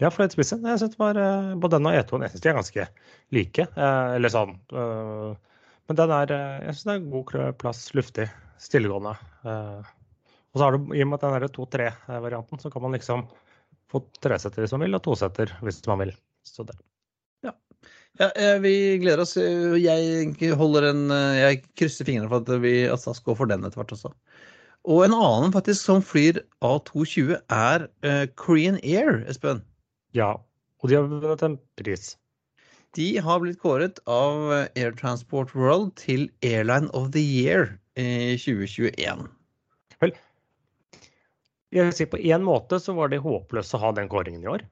Ja, 0.00 0.10
fløytespissen. 0.12 0.64
Jeg 0.66 0.80
synes 0.80 0.92
det 0.96 1.00
var 1.00 1.18
eh, 1.20 1.52
både 1.56 1.78
den 1.78 1.88
og 1.88 1.94
E2-en 1.96 2.24
jeg 2.26 2.32
synes 2.34 2.42
de 2.44 2.50
er 2.50 2.58
ganske 2.58 2.86
like. 3.34 3.66
eh, 3.68 4.08
Eller 4.16 4.32
sånn. 4.32 4.56
eh, 4.72 5.60
Men 5.88 6.00
den 6.00 6.12
er 6.16 6.34
Jeg 6.34 6.74
synes 6.74 6.84
det 6.88 6.94
er 6.96 7.10
god 7.14 7.58
plass, 7.60 7.82
luftig, 7.96 8.26
stillegående. 8.60 9.14
Og 9.46 10.58
så 10.60 10.64
har 10.64 10.76
du, 10.76 10.90
i 10.96 11.02
og 11.04 11.08
med 11.10 11.18
at 11.20 11.24
den 11.26 11.36
er 11.36 11.48
2-3-varianten, 11.52 12.60
så 12.60 12.70
kan 12.72 12.82
man 12.82 12.96
liksom 12.96 13.26
få 13.92 14.02
tresetter 14.24 14.64
hvis 14.64 14.74
man 14.74 14.86
vil, 14.86 14.98
og 14.98 15.04
tosetter 15.06 15.52
hvis 15.64 15.80
man 15.90 16.04
vil. 16.04 16.12
Så 16.46 16.66
det. 16.66 16.76
Ja, 17.46 17.52
ja. 18.18 18.56
vi 18.62 18.74
gleder 19.02 19.22
oss. 19.24 19.36
Eh, 19.36 19.76
Jeg 19.82 20.54
holder 20.56 20.90
en 20.90 21.10
eh, 21.10 21.38
Jeg 21.42 21.62
krysser 21.76 22.08
fingrene 22.08 22.30
for 22.32 22.42
at 22.42 22.62
vi 22.62 22.76
at 22.88 23.02
SAS 23.02 23.20
går 23.24 23.38
for 23.38 23.50
den 23.50 23.66
etter 23.66 23.82
hvert 23.82 23.96
også. 23.96 24.12
Og 24.86 25.02
en 25.02 25.16
annen 25.16 25.50
faktisk 25.54 25.82
som 25.82 26.02
flyr 26.04 26.38
A220, 26.62 27.34
er 27.50 27.88
eh, 28.06 28.26
Korean 28.38 28.78
Air, 28.84 29.24
Espen. 29.26 29.64
Ja. 30.14 30.36
Og 30.82 30.90
de 30.90 30.98
har 30.98 31.08
vunnet 31.10 31.42
en 31.42 31.58
pris. 31.80 32.14
De 32.96 33.08
har 33.20 33.40
blitt 33.42 33.58
kåret 33.60 33.98
av 34.06 34.52
eh, 34.54 34.68
Air 34.78 34.94
Transport 34.96 35.54
World 35.58 35.96
til 36.00 36.28
Airline 36.46 36.88
of 36.94 37.10
the 37.16 37.20
Year 37.22 37.74
i 37.98 38.36
2021. 38.38 39.26
Jeg 41.74 41.88
vil 41.88 41.94
si 41.96 42.06
På 42.10 42.18
én 42.20 42.44
måte 42.46 42.78
så 42.82 42.94
var 42.96 43.10
det 43.10 43.24
håpløst 43.24 43.74
å 43.76 43.82
ha 43.82 43.92
den 43.96 44.10
kåringen 44.10 44.44
i 44.44 44.50
år. 44.50 44.66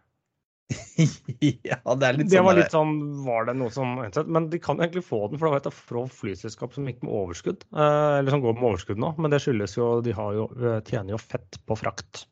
ja, 1.69 1.77
det 1.77 2.07
er 2.07 2.17
litt 2.17 2.31
Det 2.31 2.39
sånn 2.39 2.47
var 2.47 2.57
litt 2.57 2.73
sånn, 2.73 2.93
var 3.27 3.49
det 3.49 3.55
noe 3.59 3.73
som 3.75 3.99
Men 4.01 4.47
de 4.49 4.61
kan 4.63 4.79
egentlig 4.81 5.05
få 5.05 5.27
den, 5.29 5.37
for 5.37 5.47
det 5.47 5.53
var 5.53 5.61
et 5.61 5.69
av 5.69 6.13
flyselskap 6.15 6.77
som 6.77 6.87
gikk 6.89 7.03
med 7.05 7.13
overskudd. 7.13 7.67
Eh, 7.75 8.13
eller 8.21 8.33
som 8.33 8.45
går 8.45 8.57
med 8.57 8.69
overskudd 8.71 9.03
nå. 9.03 9.13
Men 9.19 9.35
det 9.35 9.43
skyldes 9.45 9.77
jo 9.77 9.99
de 10.05 10.15
har 10.17 10.39
jo, 10.39 10.47
eh, 10.61 10.79
tjener 10.89 11.17
jo 11.17 11.21
fett 11.21 11.61
på 11.69 11.77
frakt. 11.79 12.25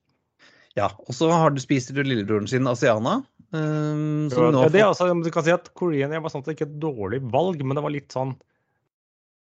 Ja, 0.78 0.88
og 1.04 1.12
så 1.12 1.28
har 1.28 1.52
du 1.52 1.60
spist 1.60 1.92
du 1.92 2.00
lillebroren 2.00 2.48
sin 2.48 2.68
Asiana. 2.70 3.20
Um, 3.52 4.30
som 4.32 4.48
nå 4.54 4.62
det, 4.72 4.80
altså, 4.80 5.10
du 5.12 5.28
kan 5.28 5.44
si 5.44 5.52
at 5.52 5.66
Korean 5.76 6.14
Air 6.14 6.22
var 6.24 6.32
sånn 6.32 6.40
at 6.40 6.46
det 6.48 6.54
ikke 6.56 6.70
et 6.70 6.78
dårlig 6.80 7.18
valg, 7.34 7.60
men 7.60 7.76
det 7.76 7.82
var 7.84 7.92
litt 7.92 8.14
sånn 8.14 8.32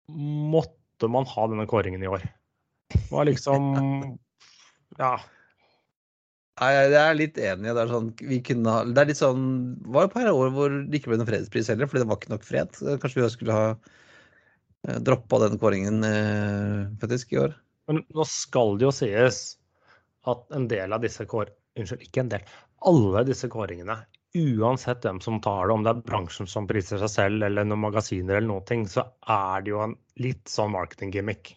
Måtte 0.09 1.11
man 1.13 1.29
ha 1.29 1.43
denne 1.51 1.67
kåringen 1.69 2.01
i 2.01 2.09
år? 2.09 2.23
Det 2.95 3.03
var 3.13 3.29
liksom 3.29 4.17
Ja. 4.99 5.13
Nei, 6.59 6.73
jeg 6.75 6.97
er 6.99 7.15
litt 7.15 7.39
enig. 7.39 7.71
Det 7.71 7.83
er, 7.85 7.93
sånn, 7.93 8.09
vi 8.33 8.41
kunne 8.43 8.75
ha, 8.75 8.83
det 8.83 9.03
er 9.03 9.11
litt 9.13 9.21
sånn 9.21 9.45
Det 9.79 9.93
var 9.95 10.09
et 10.09 10.17
par 10.17 10.31
år 10.33 10.51
hvor 10.57 10.75
det 10.75 10.99
ikke 10.99 11.13
ble 11.13 11.21
noen 11.21 11.31
fredspris 11.31 11.71
heller, 11.71 11.91
fordi 11.91 12.03
det 12.03 12.11
var 12.11 12.19
ikke 12.19 12.33
nok 12.35 12.47
fred. 12.47 12.81
Kanskje 13.03 13.23
vi 13.23 13.31
skulle 13.35 13.59
ha 13.59 13.69
eh, 13.71 14.99
droppa 15.07 15.39
den 15.45 15.59
kåringen 15.63 16.03
eh, 16.09 16.81
faktisk 17.03 17.37
i 17.37 17.43
år. 17.45 17.55
Men 17.89 18.03
nå 18.15 18.27
skal 18.29 18.75
det 18.79 18.89
jo 18.89 18.95
sies 18.95 19.43
at 20.29 20.57
en 20.57 20.67
del 20.71 20.93
av 20.93 21.05
disse 21.05 21.25
kår... 21.31 21.55
Unnskyld, 21.79 22.03
ikke 22.09 22.25
en 22.25 22.33
del. 22.33 22.49
Alle 22.91 23.23
disse 23.29 23.47
kåringene, 23.53 24.01
uansett 24.35 25.07
hvem 25.07 25.21
som 25.23 25.39
tar 25.45 25.69
det, 25.69 25.77
om 25.77 25.87
det 25.87 25.93
er 25.93 26.03
bransjen 26.11 26.51
som 26.51 26.67
priser 26.67 26.99
seg 26.99 27.13
selv, 27.13 27.47
eller 27.47 27.67
noen 27.67 27.85
magasiner 27.87 28.41
eller 28.41 28.51
noe, 28.51 28.81
så 28.91 29.07
er 29.31 29.63
det 29.63 29.73
jo 29.73 29.85
en 29.87 29.95
litt 30.19 30.51
sånn 30.51 30.75
marketing-gimmick. 30.75 31.55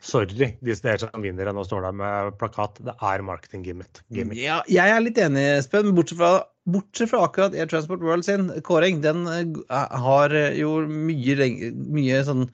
Sorry, 0.00 0.54
de 0.64 0.72
er 0.72 1.00
som 1.02 1.24
vinner, 1.24 1.50
nå 1.52 1.64
står 1.66 1.84
der 1.84 1.96
med 1.96 2.38
plakat. 2.40 2.78
Det 2.86 2.94
er 2.96 3.24
marketing-gimmick. 3.26 4.00
gimmick. 4.08 4.40
Ja, 4.40 4.62
jeg 4.70 4.94
er 4.94 5.04
litt 5.04 5.20
enig, 5.20 5.42
Espen. 5.58 5.92
Bortsett 5.96 6.20
fra, 6.20 6.32
bortsett 6.70 7.12
fra 7.12 7.26
akkurat 7.26 7.56
Air 7.56 7.68
Transport 7.68 8.00
World 8.04 8.24
sin 8.24 8.48
kåring. 8.66 9.02
Den 9.04 9.26
eh, 9.28 10.00
har 10.06 10.34
jo 10.56 10.78
mye, 10.88 11.50
mye 11.92 12.24
sånn 12.24 12.48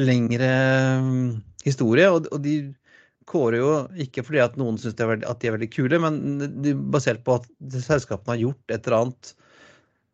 lengre 0.00 0.50
mm, 1.04 1.30
historie. 1.68 2.08
Og, 2.08 2.30
og 2.32 2.40
de 2.46 2.58
kårer 3.28 3.60
jo 3.60 3.72
ikke 4.06 4.24
fordi 4.24 4.42
at 4.44 4.56
noen 4.60 4.78
syns 4.80 4.96
at 4.96 5.40
de 5.42 5.50
er 5.50 5.56
veldig 5.56 5.72
kule, 5.72 6.00
men 6.02 6.22
de, 6.62 6.76
basert 6.94 7.24
på 7.26 7.40
at 7.40 7.50
selskapene 7.74 8.36
har 8.36 8.44
gjort 8.46 8.72
et 8.72 8.86
eller 8.86 9.02
annet 9.02 9.32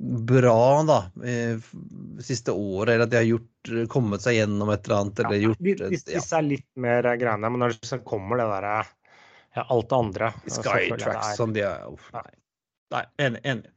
bra 0.03 0.83
da, 0.89 0.99
eh, 1.23 1.61
siste 2.25 2.55
året, 2.55 2.95
eller 2.95 3.07
at 3.07 3.13
de 3.13 3.21
har 3.21 3.29
gjort, 3.29 3.49
kommet 3.93 4.25
seg 4.25 4.39
gjennom 4.41 4.71
et 4.75 4.85
eller 4.87 5.01
annet. 5.01 5.21
eller 5.25 5.43
gjort 5.47 5.61
et- 5.61 5.81
ja. 5.81 5.89
Disse 6.19 6.39
er 6.39 6.43
litt 6.43 6.67
mer 6.77 7.07
eh, 7.07 7.17
greiene, 7.17 7.51
men 7.51 7.61
når 7.61 7.77
det 7.79 7.89
så 7.89 7.99
kommer 8.05 8.37
det 8.41 8.49
derre 8.51 8.87
ja, 9.55 9.67
alt 9.69 9.89
det 9.89 9.99
andre 9.99 10.33
det 10.47 11.03
er- 11.07 11.37
som 11.37 11.53
de 11.53 11.61
er 11.61 11.85
uff, 11.91 12.09
Nei, 12.13 12.31
nei 12.91 13.05
enig. 13.19 13.43
enig. 13.45 13.71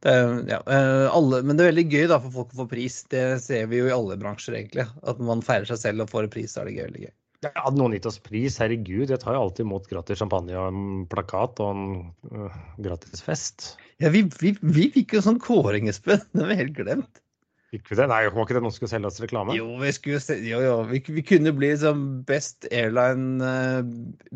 Det, 0.00 0.12
ja, 0.48 0.62
eh, 0.66 1.06
alle, 1.12 1.42
men 1.42 1.56
det 1.56 1.66
er 1.66 1.72
veldig 1.72 1.90
gøy 1.92 2.06
da 2.08 2.18
for 2.18 2.30
folk 2.30 2.52
å 2.54 2.62
få 2.62 2.68
pris. 2.70 3.02
Det 3.12 3.40
ser 3.42 3.66
vi 3.66 3.82
jo 3.82 3.88
i 3.90 3.92
alle 3.92 4.16
bransjer, 4.16 4.56
egentlig. 4.56 4.86
At 5.04 5.18
man 5.20 5.42
feirer 5.44 5.66
seg 5.68 5.76
selv 5.78 6.00
og 6.06 6.08
får 6.10 6.24
en 6.24 6.30
pris, 6.30 6.54
så 6.54 6.62
er 6.62 6.70
det 6.70 6.76
gøy. 6.78 6.84
veldig 6.88 7.02
gøy. 7.04 7.12
Ja, 7.42 7.50
Hadde 7.56 7.78
noen 7.80 7.92
gitt 7.92 8.06
oss 8.08 8.18
pris, 8.18 8.58
herregud, 8.60 9.08
jeg 9.08 9.20
tar 9.20 9.32
jo 9.36 9.42
alltid 9.46 9.64
imot 9.64 9.88
gratis 9.88 10.18
champagne 10.20 10.52
og 10.56 10.68
en 10.74 11.06
plakat 11.08 11.60
og 11.64 11.70
en 11.72 11.84
uh, 12.32 12.58
gratis 12.84 13.22
fest. 13.24 13.76
Ja, 14.00 14.10
vi, 14.12 14.22
vi, 14.40 14.54
vi 14.60 14.90
fikk 14.92 15.14
jo 15.16 15.22
sånn 15.24 15.40
kåring, 15.40 15.88
Espen. 15.88 16.20
Det 16.32 16.42
har 16.42 16.48
vi 16.52 16.58
helt 16.62 16.76
glemt. 16.76 17.22
Fikk 17.70 17.86
vi 17.92 17.98
det? 18.00 18.06
Nei, 18.10 18.24
var 18.34 18.42
ikke 18.46 18.56
det 18.56 18.62
noen 18.64 18.74
skulle 18.74 18.90
selge 18.90 19.06
oss 19.12 19.20
reklame? 19.22 19.54
Jo, 19.54 19.68
vi 19.78 19.92
skulle 19.94 20.18
se, 20.22 20.34
jo, 20.42 20.58
jo. 20.64 20.72
Vi, 20.90 20.98
vi 21.06 21.22
kunne 21.22 21.52
bli 21.54 21.68
som 21.78 22.00
Best 22.26 22.66
Airline 22.74 23.38
eh, 23.46 23.92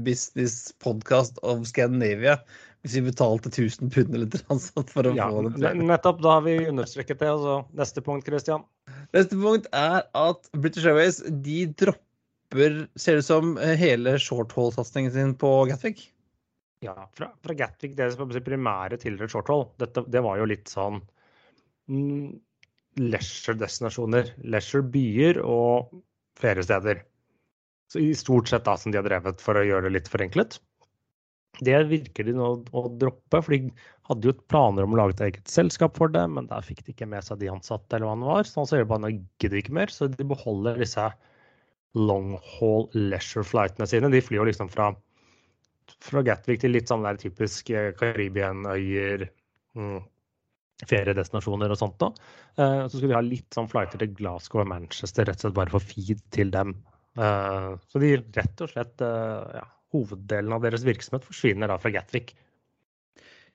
Business 0.06 0.68
Podcast 0.84 1.40
of 1.42 1.64
Scandinavia 1.66 2.36
hvis 2.84 2.98
vi 2.98 3.06
betalte 3.06 3.48
1000 3.48 3.88
pund 3.94 4.12
eller 4.14 4.28
noe 4.44 4.60
sånt 4.60 4.90
for 4.92 5.08
å 5.08 5.14
Ja, 5.16 5.30
få 5.32 5.46
det. 5.48 5.56
ne- 5.64 5.86
nettopp. 5.88 6.18
Da 6.22 6.34
har 6.36 6.42
vi 6.44 6.58
understreket 6.68 7.18
det. 7.22 7.30
Altså, 7.32 7.54
neste 7.80 8.02
punkt, 8.04 8.26
Christian. 8.28 8.66
Neste 9.16 9.38
punkt 9.40 9.66
er 9.72 10.02
at 10.20 10.50
British 10.52 10.84
Airways 10.86 11.22
de 11.42 11.62
dropper 11.80 12.02
Ser 13.00 13.18
ut 13.18 13.26
som 13.26 13.54
eh, 13.58 13.72
hele 13.80 14.12
shorthaul-satsingen 14.20 15.10
sin 15.10 15.32
på 15.40 15.48
Gatwick. 15.66 16.04
Ja, 16.84 17.08
fra, 17.16 17.32
fra 17.42 17.56
Gatwick, 17.56 17.96
deres 17.98 18.14
primære 18.20 19.00
tidligere 19.00 19.32
shorthold, 19.32 19.72
dette, 19.80 20.04
det 20.12 20.20
var 20.22 20.36
jo 20.38 20.46
litt 20.52 20.68
sånn 20.70 21.00
mm, 21.90 22.36
leisure-destinasjoner. 23.00 24.34
Leisure-byer 24.44 25.40
og 25.42 25.90
feriesteder. 26.40 27.02
Så 27.92 28.02
I 28.02 28.14
stort 28.18 28.50
sett 28.50 28.66
da 28.66 28.76
som 28.80 28.92
de 28.92 28.98
har 29.00 29.06
drevet 29.06 29.42
for 29.42 29.58
å 29.58 29.64
gjøre 29.66 29.88
det 29.88 29.98
litt 29.98 30.10
forenklet. 30.10 30.58
Det 31.62 31.76
virker 31.86 32.26
de 32.26 32.32
nå 32.34 32.48
å 32.74 32.84
droppe, 32.98 33.38
for 33.38 33.54
de 33.54 33.70
hadde 34.08 34.26
jo 34.26 34.34
planer 34.50 34.86
om 34.86 34.96
å 34.96 34.98
lage 34.98 35.14
et 35.14 35.26
eget 35.28 35.50
selskap 35.52 35.94
for 36.00 36.10
det, 36.10 36.24
men 36.26 36.48
der 36.50 36.66
fikk 36.66 36.82
de 36.82 36.94
ikke 36.94 37.06
med 37.10 37.22
seg 37.22 37.38
de 37.38 37.52
ansatte 37.52 37.94
eller 37.94 38.10
hva 38.10 38.16
det 38.18 38.30
var. 38.32 38.48
Så 38.48 38.58
nå 38.58 38.66
sier 38.70 38.82
de 38.82 38.90
bare 38.90 39.04
nå 39.04 39.12
gidder 39.14 39.60
ikke 39.60 39.76
mer, 39.78 39.92
så 39.94 40.10
de 40.10 40.26
beholder 40.26 40.82
disse 40.82 41.06
long 41.94 42.34
haul 42.56 42.88
leisure-flightene 42.98 43.86
sine. 43.86 44.10
De 44.10 44.22
flyr 44.24 44.42
jo 44.42 44.48
liksom 44.50 44.72
fra 44.72 44.90
fra 46.04 46.22
Gatwick 46.24 46.62
til 46.62 46.74
litt 46.74 46.90
sånn 46.90 47.04
der 47.04 47.18
typisk 47.20 47.70
eh, 47.72 47.92
Karibien-øyer, 47.98 49.26
mm, 49.76 50.00
feriedestinasjoner 50.90 51.72
og 51.74 51.80
sånt. 51.80 51.96
da. 52.02 52.10
Eh, 52.58 52.82
så 52.86 52.96
skulle 52.96 53.12
de 53.14 53.18
ha 53.18 53.24
litt 53.24 53.56
sånn 53.56 53.70
flighter 53.70 54.02
til 54.02 54.14
Glasgow 54.18 54.62
og 54.64 54.70
Manchester, 54.70 55.26
rett 55.28 55.40
og 55.40 55.48
slett 55.48 55.58
bare 55.58 55.74
for 55.74 55.84
feed 55.84 56.22
til 56.34 56.52
dem. 56.54 56.76
Eh, 57.18 57.70
så 57.88 58.02
de 58.02 58.14
rett 58.20 58.64
og 58.64 58.72
slett 58.72 59.04
eh, 59.06 59.58
ja, 59.60 59.66
Hoveddelen 59.94 60.56
av 60.56 60.64
deres 60.64 60.82
virksomhet 60.86 61.26
forsvinner 61.26 61.70
da 61.70 61.76
fra 61.78 61.92
Gatwick. 61.94 62.32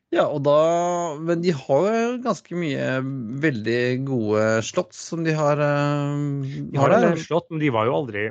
Ja, 0.10 0.24
og 0.26 0.42
da 0.42 1.16
Men 1.22 1.44
de 1.44 1.52
har 1.54 1.84
jo 1.94 2.14
ganske 2.24 2.56
mye 2.58 2.86
veldig 3.44 3.82
gode 4.08 4.46
slott 4.66 4.96
som 4.98 5.22
de 5.28 5.36
har, 5.38 5.60
De 5.60 6.80
har 6.80 6.96
der. 6.96 7.20
slott, 7.22 7.50
men 7.52 7.62
de 7.62 7.70
var 7.76 7.86
jo 7.86 7.98
aldri 8.00 8.30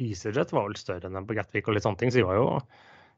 EasyJet 0.00 0.54
var 0.54 0.68
vel 0.70 0.78
større 0.80 1.08
enn 1.08 1.18
dem 1.18 1.26
på 1.28 1.36
Gatwick 1.36 1.68
og 1.68 1.76
litt 1.76 1.84
sånne 1.84 2.00
ting, 2.00 2.12
så 2.14 2.22
de 2.22 2.28
var 2.30 2.38
jo 2.38 2.46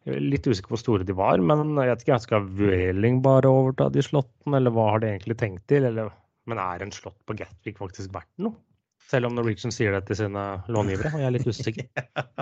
litt 0.05 0.47
usikker 0.47 0.69
på 0.69 0.77
hvor 0.77 0.83
store 0.83 1.07
de 1.09 1.17
var. 1.17 1.41
Men 1.41 1.75
jeg 1.79 1.91
vet 1.91 2.05
ikke, 2.05 2.21
skal 2.23 2.53
Vueling 2.59 3.23
bare 3.25 3.51
overta 3.51 3.89
de 3.93 4.05
slottene, 4.05 4.59
eller 4.61 4.75
hva 4.75 4.91
har 4.93 5.05
de 5.05 5.11
egentlig 5.15 5.39
tenkt 5.41 5.67
til? 5.73 5.87
Eller, 5.89 6.13
men 6.51 6.61
er 6.61 6.85
en 6.85 6.95
slott 6.95 7.19
på 7.29 7.37
Gatwick 7.39 7.81
faktisk 7.81 8.13
verdt 8.15 8.33
noe? 8.45 8.57
Selv 9.05 9.29
om 9.29 9.35
Norwegian 9.37 9.73
sier 9.75 9.93
det 9.93 10.07
til 10.09 10.17
sine 10.17 10.43
långivere, 10.73 11.11
og 11.13 11.21
jeg 11.21 11.29
er 11.29 11.35
litt 11.35 11.45
usikker. 11.49 11.89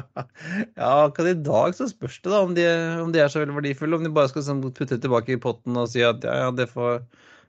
ja, 0.78 0.90
akkurat 0.92 1.32
i 1.32 1.40
dag 1.42 1.74
så 1.74 1.88
spørs 1.90 2.20
det 2.22 2.30
da 2.30 2.38
om 2.46 2.54
de, 2.54 2.66
om 3.02 3.10
de 3.14 3.22
er 3.22 3.32
så 3.32 3.42
veldig 3.42 3.56
verdifulle. 3.58 3.98
Om 3.98 4.06
de 4.06 4.14
bare 4.14 4.30
skal 4.30 4.46
sånn 4.46 4.62
putte 4.62 4.94
det 4.94 5.02
tilbake 5.02 5.34
i 5.34 5.42
potten 5.42 5.78
og 5.80 5.90
si 5.90 6.04
at 6.06 6.22
ja, 6.26 6.36
ja, 6.44 6.52
det 6.54 6.68
får, 6.70 7.02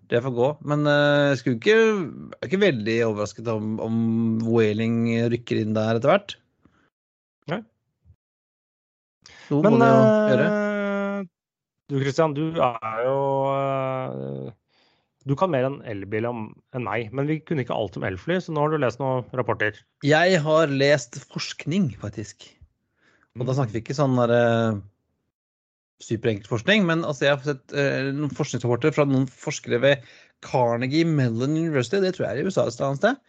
det 0.10 0.24
får 0.26 0.34
gå. 0.40 0.50
Men 0.74 0.90
eh, 0.90 1.30
jeg 1.30 1.44
skulle 1.44 1.78
er 1.78 2.50
ikke 2.50 2.64
veldig 2.66 2.98
overrasket 3.12 3.54
om, 3.54 3.76
om 3.86 4.00
Vueling 4.42 5.06
rykker 5.36 5.62
inn 5.62 5.78
der 5.78 6.02
etter 6.02 6.16
hvert. 6.16 6.36
Noe 9.54 9.64
Men 9.66 9.76
må 9.76 9.80
de 9.82 9.90
jo 9.92 10.02
gjøre. 10.32 10.50
eh, 10.50 11.24
du 11.92 11.96
Christian, 12.02 12.34
du 12.36 12.44
er 12.64 13.04
jo 13.06 13.18
eh, 13.54 14.52
Du 15.30 15.36
kan 15.40 15.52
mer 15.54 15.68
enn 15.70 15.78
elbil 15.88 16.26
enn 16.28 16.84
meg, 16.84 17.14
men 17.16 17.30
vi 17.30 17.38
kunne 17.40 17.64
ikke 17.64 17.76
alt 17.78 17.96
om 18.00 18.04
elfly, 18.08 18.40
så 18.44 18.52
nå 18.56 18.66
har 18.66 18.74
du 18.74 18.82
lest 18.82 19.00
noen 19.00 19.24
rapporter. 19.38 19.78
Jeg 20.04 20.42
har 20.44 20.74
lest 20.74 21.16
forskning, 21.32 21.94
faktisk. 22.02 22.50
Og 23.40 23.48
da 23.48 23.56
snakker 23.56 23.78
vi 23.78 23.82
ikke 23.86 23.96
sånn 23.98 24.18
derre 24.20 24.42
superenkel 26.04 26.50
forskning, 26.50 26.84
men 26.90 27.06
altså, 27.08 27.30
jeg 27.30 27.38
har 27.38 27.46
sett 27.48 27.74
eh, 27.80 28.10
noen 28.12 28.34
forskningsrapporter 28.36 28.92
fra 28.96 29.06
noen 29.08 29.30
forskere 29.32 29.80
ved 29.84 30.04
Carnegie 30.44 31.08
Mellon 31.08 31.56
University, 31.56 32.02
det 32.04 32.18
tror 32.18 32.28
jeg 32.28 32.36
er 32.36 32.42
i 32.44 32.50
USA 32.50 32.66
et 32.68 32.76
eller 32.76 32.90
annet 32.90 33.04
sted, 33.04 33.22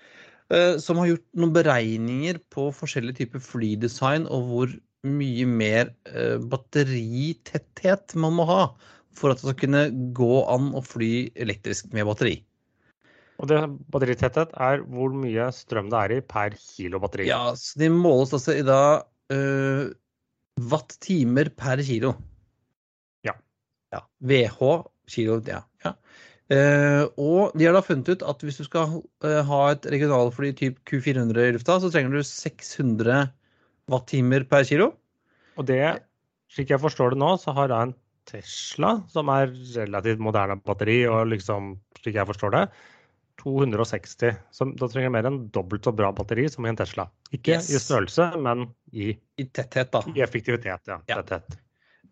eh, 0.57 0.73
som 0.83 0.99
har 0.99 1.13
gjort 1.13 1.27
noen 1.39 1.55
beregninger 1.55 2.41
på 2.51 2.67
forskjellige 2.75 3.21
typer 3.23 3.45
flydesign 3.45 4.27
og 4.27 4.51
hvor 4.51 4.75
mye 5.05 5.47
mer 5.49 5.93
eh, 6.11 6.37
batteritetthet 6.41 8.17
man 8.21 8.37
må 8.39 8.49
ha 8.49 8.63
for 9.15 9.31
at 9.31 9.41
det 9.41 9.47
skal 9.47 9.61
kunne 9.61 9.85
gå 10.17 10.35
an 10.51 10.73
å 10.75 10.83
fly 10.85 11.13
elektrisk 11.39 11.93
med 11.95 12.09
batteri. 12.09 12.39
Og 13.43 13.51
det 13.51 13.61
batteritetthet 13.93 14.55
er 14.63 14.85
hvor 14.91 15.15
mye 15.17 15.49
strøm 15.55 15.91
det 15.93 16.01
er 16.01 16.15
i 16.17 16.23
per 16.27 16.55
kilo 16.59 17.01
batteri. 17.03 17.29
Ja, 17.31 17.55
så 17.59 17.79
De 17.83 17.91
måles 17.91 18.35
altså 18.37 18.55
i 18.59 18.65
da 18.67 18.83
uh, 19.35 19.85
watt-timer 20.71 21.51
per 21.59 21.83
kilo. 21.87 22.15
Ja. 23.27 23.35
ja. 23.95 24.05
VH 24.23 24.61
kilo, 25.11 25.41
ja. 25.51 25.65
ja. 25.85 25.95
Uh, 26.53 27.03
og 27.19 27.55
de 27.59 27.67
har 27.67 27.75
da 27.75 27.83
funnet 27.85 28.13
ut 28.13 28.23
at 28.23 28.43
hvis 28.45 28.61
du 28.61 28.67
skal 28.69 29.01
uh, 29.01 29.41
ha 29.49 29.63
et 29.73 29.87
regionalfly 29.95 30.53
type 30.59 30.83
Q400 30.91 31.49
i 31.49 31.57
lufta, 31.57 31.81
så 31.83 31.91
trenger 31.91 32.15
du 32.15 32.23
600 32.23 33.27
watt-timer 33.93 34.47
per 34.49 34.65
kilo. 34.69 34.93
Og 35.59 35.67
det, 35.69 35.81
slik 36.53 36.73
jeg 36.73 36.83
forstår 36.83 37.15
det 37.15 37.21
nå, 37.23 37.35
så 37.41 37.55
har 37.57 37.69
jeg 37.71 37.91
en 37.91 37.95
Tesla, 38.25 38.95
som 39.13 39.29
er 39.29 39.51
relativt 39.77 40.23
moderne 40.25 40.57
batteri, 40.65 41.03
og 41.11 41.27
liksom, 41.29 41.75
slik 42.01 42.17
jeg 42.17 42.29
forstår 42.31 42.55
det, 42.57 42.63
260. 43.43 44.39
Så 44.55 44.67
da 44.79 44.87
trenger 44.89 45.09
jeg 45.11 45.15
mer 45.17 45.29
enn 45.29 45.41
dobbelt 45.53 45.85
så 45.85 45.93
bra 45.97 46.09
batteri 46.17 46.47
som 46.49 46.65
i 46.65 46.71
en 46.73 46.79
Tesla. 46.79 47.09
Ikke 47.35 47.59
Yes. 47.59 47.69
i 47.75 47.81
størrelse, 47.83 48.31
men 48.41 48.69
i, 48.95 49.11
I 49.39 49.45
tetthet, 49.53 49.91
da. 49.93 50.01
i 50.15 50.23
effektivitet. 50.25 50.87
Ja, 50.89 51.01
Ja. 51.09 51.21
tetthet. 51.23 51.59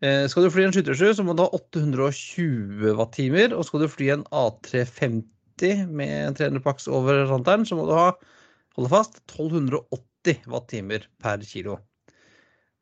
Eh, 0.03 0.27
skal 0.29 0.43
du 0.45 0.51
fly 0.51 0.65
en 0.67 0.73
737, 0.75 1.15
så 1.17 1.25
må 1.25 1.37
du 1.39 1.45
ha 1.45 1.49
820 1.55 2.93
watt-timer. 2.99 3.55
Og 3.57 3.65
skal 3.65 3.81
du 3.85 3.89
fly 3.89 4.09
en 4.11 4.25
A350 4.35 5.87
med 5.89 6.37
300 6.37 6.61
pax 6.61 6.89
over 6.89 7.25
ranteren, 7.31 7.65
så 7.65 7.77
må 7.79 7.87
du 7.87 7.95
ha 7.95 8.13
hold 8.77 8.89
fast, 8.91 9.21
1280 9.31 10.03
watt-timer 10.51 11.09
per 11.23 11.43
kilo. 11.47 11.79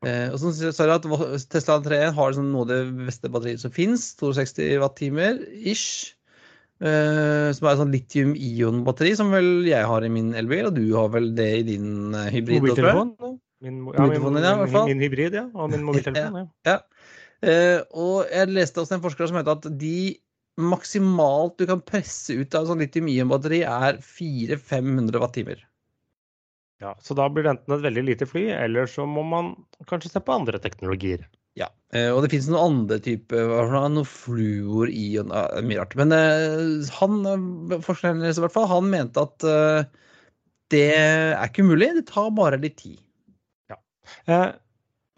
Eh, 0.07 0.31
og 0.33 0.39
så 0.41 0.53
sa 0.73 0.87
jeg 0.87 0.95
at 0.97 1.49
Tesla 1.53 1.77
3 1.85 1.99
har 2.17 2.33
liksom 2.33 2.49
noe 2.55 2.65
av 2.65 2.71
det 2.71 3.09
beste 3.09 3.31
batteriet 3.33 3.61
som 3.63 3.75
fins. 3.75 4.15
62 4.21 4.79
watt-timer 4.81 5.43
ish. 5.61 6.17
Eh, 6.81 7.51
som 7.53 7.67
er 7.67 7.75
et 7.75 7.81
sånn 7.83 7.93
litium-ion-batteri, 7.93 9.13
som 9.19 9.33
vel 9.35 9.67
jeg 9.69 9.85
har 9.85 10.05
i 10.07 10.13
min 10.13 10.33
elbil. 10.39 10.71
Og 10.71 10.79
du 10.79 10.87
har 10.97 11.13
vel 11.13 11.31
det 11.37 11.51
i 11.59 11.67
din 11.75 12.17
eh, 12.17 12.31
hybrid? 12.33 12.63
Mobiltelefon. 12.63 13.15
Min, 13.61 13.83
ja, 13.93 14.07
min, 14.09 14.41
ja, 14.41 14.85
min 14.89 15.03
hybrid, 15.05 15.37
ja. 15.37 15.45
Og 15.53 15.75
min 15.75 15.85
mobiltelefon. 15.89 16.41
ja. 16.41 16.49
Ja. 16.71 16.79
Eh, 17.41 17.79
og 17.97 18.29
jeg 18.29 18.53
leste 18.53 18.83
også 18.83 18.99
en 18.99 19.05
forsker 19.05 19.29
som 19.29 19.39
mente 19.39 19.53
at 19.53 19.69
de 19.81 20.17
maksimalt 20.61 21.57
du 21.61 21.65
kan 21.69 21.81
presse 21.81 22.35
ut 22.37 22.55
av 22.57 22.65
et 22.65 22.71
sånt 22.71 22.85
litium-ion-batteri, 22.85 23.63
er 23.65 24.01
400-500 24.05 25.21
watt-timer. 25.23 25.63
Ja, 26.81 26.95
så 27.05 27.15
da 27.17 27.27
blir 27.29 27.45
det 27.45 27.53
enten 27.55 27.77
et 27.77 27.85
veldig 27.85 28.07
lite 28.07 28.27
fly, 28.29 28.47
eller 28.57 28.89
så 28.89 29.05
må 29.09 29.25
man 29.27 29.53
kanskje 29.91 30.15
se 30.15 30.23
på 30.25 30.33
andre 30.33 30.61
teknologier. 30.63 31.27
Ja. 31.59 31.69
Eh, 31.93 32.09
og 32.15 32.23
det 32.23 32.31
finnes 32.33 32.49
noen 32.49 32.79
andre 32.79 33.01
typer 33.03 33.69
noen 33.73 34.07
for 34.09 34.39
i 34.89 35.07
er 35.21 35.67
Mye 35.67 35.81
rart. 35.83 35.97
Men 35.99 36.15
eh, 36.17 36.89
han, 37.01 37.19
eh, 37.27 37.77
forskeren 37.85 38.23
i 38.25 38.33
hvert 38.33 38.55
fall, 38.55 38.69
han 38.71 38.89
mente 38.93 39.27
at 39.27 39.47
det 40.71 40.87
er 40.95 41.37
ikke 41.43 41.67
umulig, 41.67 41.93
Det 41.99 42.07
tar 42.13 42.31
bare 42.33 42.61
litt 42.63 42.79
tid. 42.81 43.01
Ja, 44.27 44.55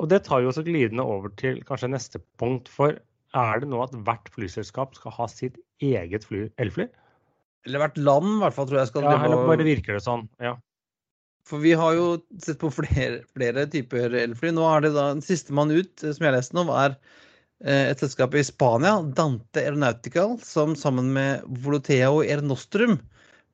og 0.01 0.09
det 0.11 0.23
tar 0.27 0.43
jo 0.43 0.51
også 0.51 0.65
glidende 0.67 1.05
over 1.07 1.31
til 1.39 1.61
kanskje 1.69 1.93
neste 1.93 2.21
punkt. 2.41 2.69
For 2.73 2.97
er 3.37 3.63
det 3.63 3.69
nå 3.71 3.79
at 3.85 3.95
hvert 4.05 4.29
flyselskap 4.33 4.97
skal 4.97 5.15
ha 5.17 5.29
sitt 5.31 5.61
eget 5.85 6.27
fly, 6.29 6.47
elfly? 6.61 6.89
Eller 7.69 7.85
hvert 7.85 8.01
land, 8.01 8.29
i 8.35 8.43
hvert 8.43 8.57
fall, 8.57 8.69
tror 8.69 8.81
jeg 8.81 8.91
skal 8.91 9.07
Ja, 9.07 9.15
eller 9.23 9.47
bare 9.47 9.67
virker 9.67 9.97
det 9.97 10.03
sånn? 10.05 10.27
Ja. 10.43 10.57
For 11.49 11.63
vi 11.63 11.73
har 11.75 11.97
jo 11.97 12.07
sett 12.43 12.61
på 12.61 12.71
flere, 12.73 13.23
flere 13.35 13.67
typer 13.71 14.15
elfly. 14.23 14.53
Nå 14.55 14.67
er 14.69 14.85
det 14.85 14.93
da 14.95 15.09
den 15.11 15.25
sistemann 15.25 15.75
ut, 15.75 15.93
eh, 16.03 16.15
som 16.15 16.27
jeg 16.27 16.37
leste 16.37 16.57
nå, 16.57 16.67
er 16.71 16.95
eh, 17.65 17.91
et 17.91 18.03
selskap 18.03 18.37
i 18.39 18.45
Spania, 18.47 18.95
Dante 19.17 19.65
Aeronautical, 19.65 20.37
som 20.47 20.77
sammen 20.79 21.11
med 21.17 21.43
Volotea 21.65 22.13
og 22.15 22.23
Air 22.27 22.45
Nostrum 22.47 23.01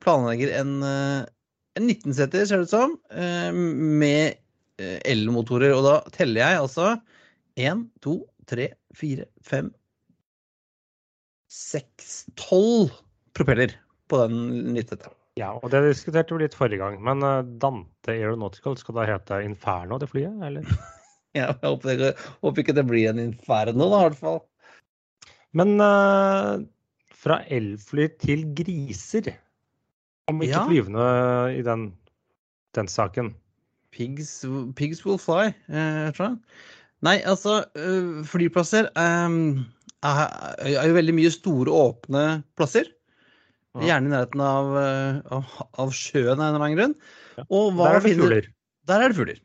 planlegger 0.05 0.53
en, 0.61 0.77
eh, 0.85 1.25
en 1.81 1.89
19-seter, 1.89 2.45
ser 2.47 2.63
det 2.63 2.69
ut 2.69 2.75
som, 2.77 2.95
med 3.99 4.37
elmotorer. 4.79 5.73
Og 5.75 5.83
da 5.87 5.97
teller 6.15 6.45
jeg 6.45 6.63
altså 6.63 6.93
1, 7.59 7.85
2, 8.05 8.15
3, 8.53 8.69
4, 9.01 9.29
5, 9.49 9.73
6, 11.59 12.17
12 12.37 12.91
propeller 13.35 13.75
på 14.11 14.21
den 14.23 14.75
19-seteren. 14.77 15.18
Ja, 15.39 15.53
og 15.57 15.71
det 15.73 15.85
diskuterte 15.87 16.35
vi 16.35 16.45
litt 16.45 16.57
forrige 16.59 16.83
gang. 16.83 16.99
Men 17.05 17.23
eh, 17.25 17.45
Dante 17.63 18.15
Aeronautical 18.15 18.79
skal 18.81 18.99
da 18.99 19.07
hete 19.09 19.41
Inferno, 19.47 20.01
det 20.03 20.11
flyet? 20.13 20.39
eller? 20.51 20.67
Ja, 21.37 21.53
jeg 21.53 21.69
håper, 21.69 21.99
det, 22.01 22.09
håper 22.41 22.63
ikke 22.63 22.75
det 22.75 22.87
blir 22.89 23.11
en 23.11 23.19
inferno, 23.21 23.85
da, 23.93 23.99
i 24.01 24.07
hvert 24.09 24.17
fall. 24.19 24.39
Men 25.61 25.75
uh, 25.77 26.57
fra 27.15 27.37
elfly 27.53 28.09
til 28.19 28.47
griser 28.57 29.29
Om 30.33 30.41
ikke 30.43 30.57
Ja. 30.57 30.65
flyvende 30.67 31.05
i 31.53 31.61
den, 31.63 31.85
den 32.75 32.89
saken. 32.89 33.35
Pigs, 33.93 34.41
pigs 34.75 35.05
will 35.05 35.21
fly, 35.21 35.53
uh, 35.69 36.09
tror 36.17 36.31
jeg. 36.31 36.39
Nei, 37.07 37.19
altså, 37.29 37.61
flyplasser 38.27 38.89
um, 38.99 39.67
er, 40.03 40.25
er 40.65 40.89
jo 40.89 40.97
veldig 40.97 41.15
mye 41.21 41.31
store, 41.31 41.71
åpne 41.71 42.25
plasser. 42.59 42.89
Gjerne 43.77 44.09
i 44.09 44.13
nærheten 44.15 44.41
av, 44.43 44.71
øh, 44.81 45.19
av, 45.37 45.51
av 45.85 45.91
sjøen 45.95 46.33
av 46.41 46.41
en 46.41 46.55
eller 46.55 46.65
annen 46.65 46.79
grunn. 46.79 46.95
Og 47.49 47.73
hva 47.77 47.85
Der 47.85 47.95
er 47.95 48.01
det 48.01 48.07
finner- 48.09 48.25
fugler. 48.25 48.49
Der 48.89 49.03
er 49.05 49.09
det 49.13 49.17
fugler. 49.19 49.41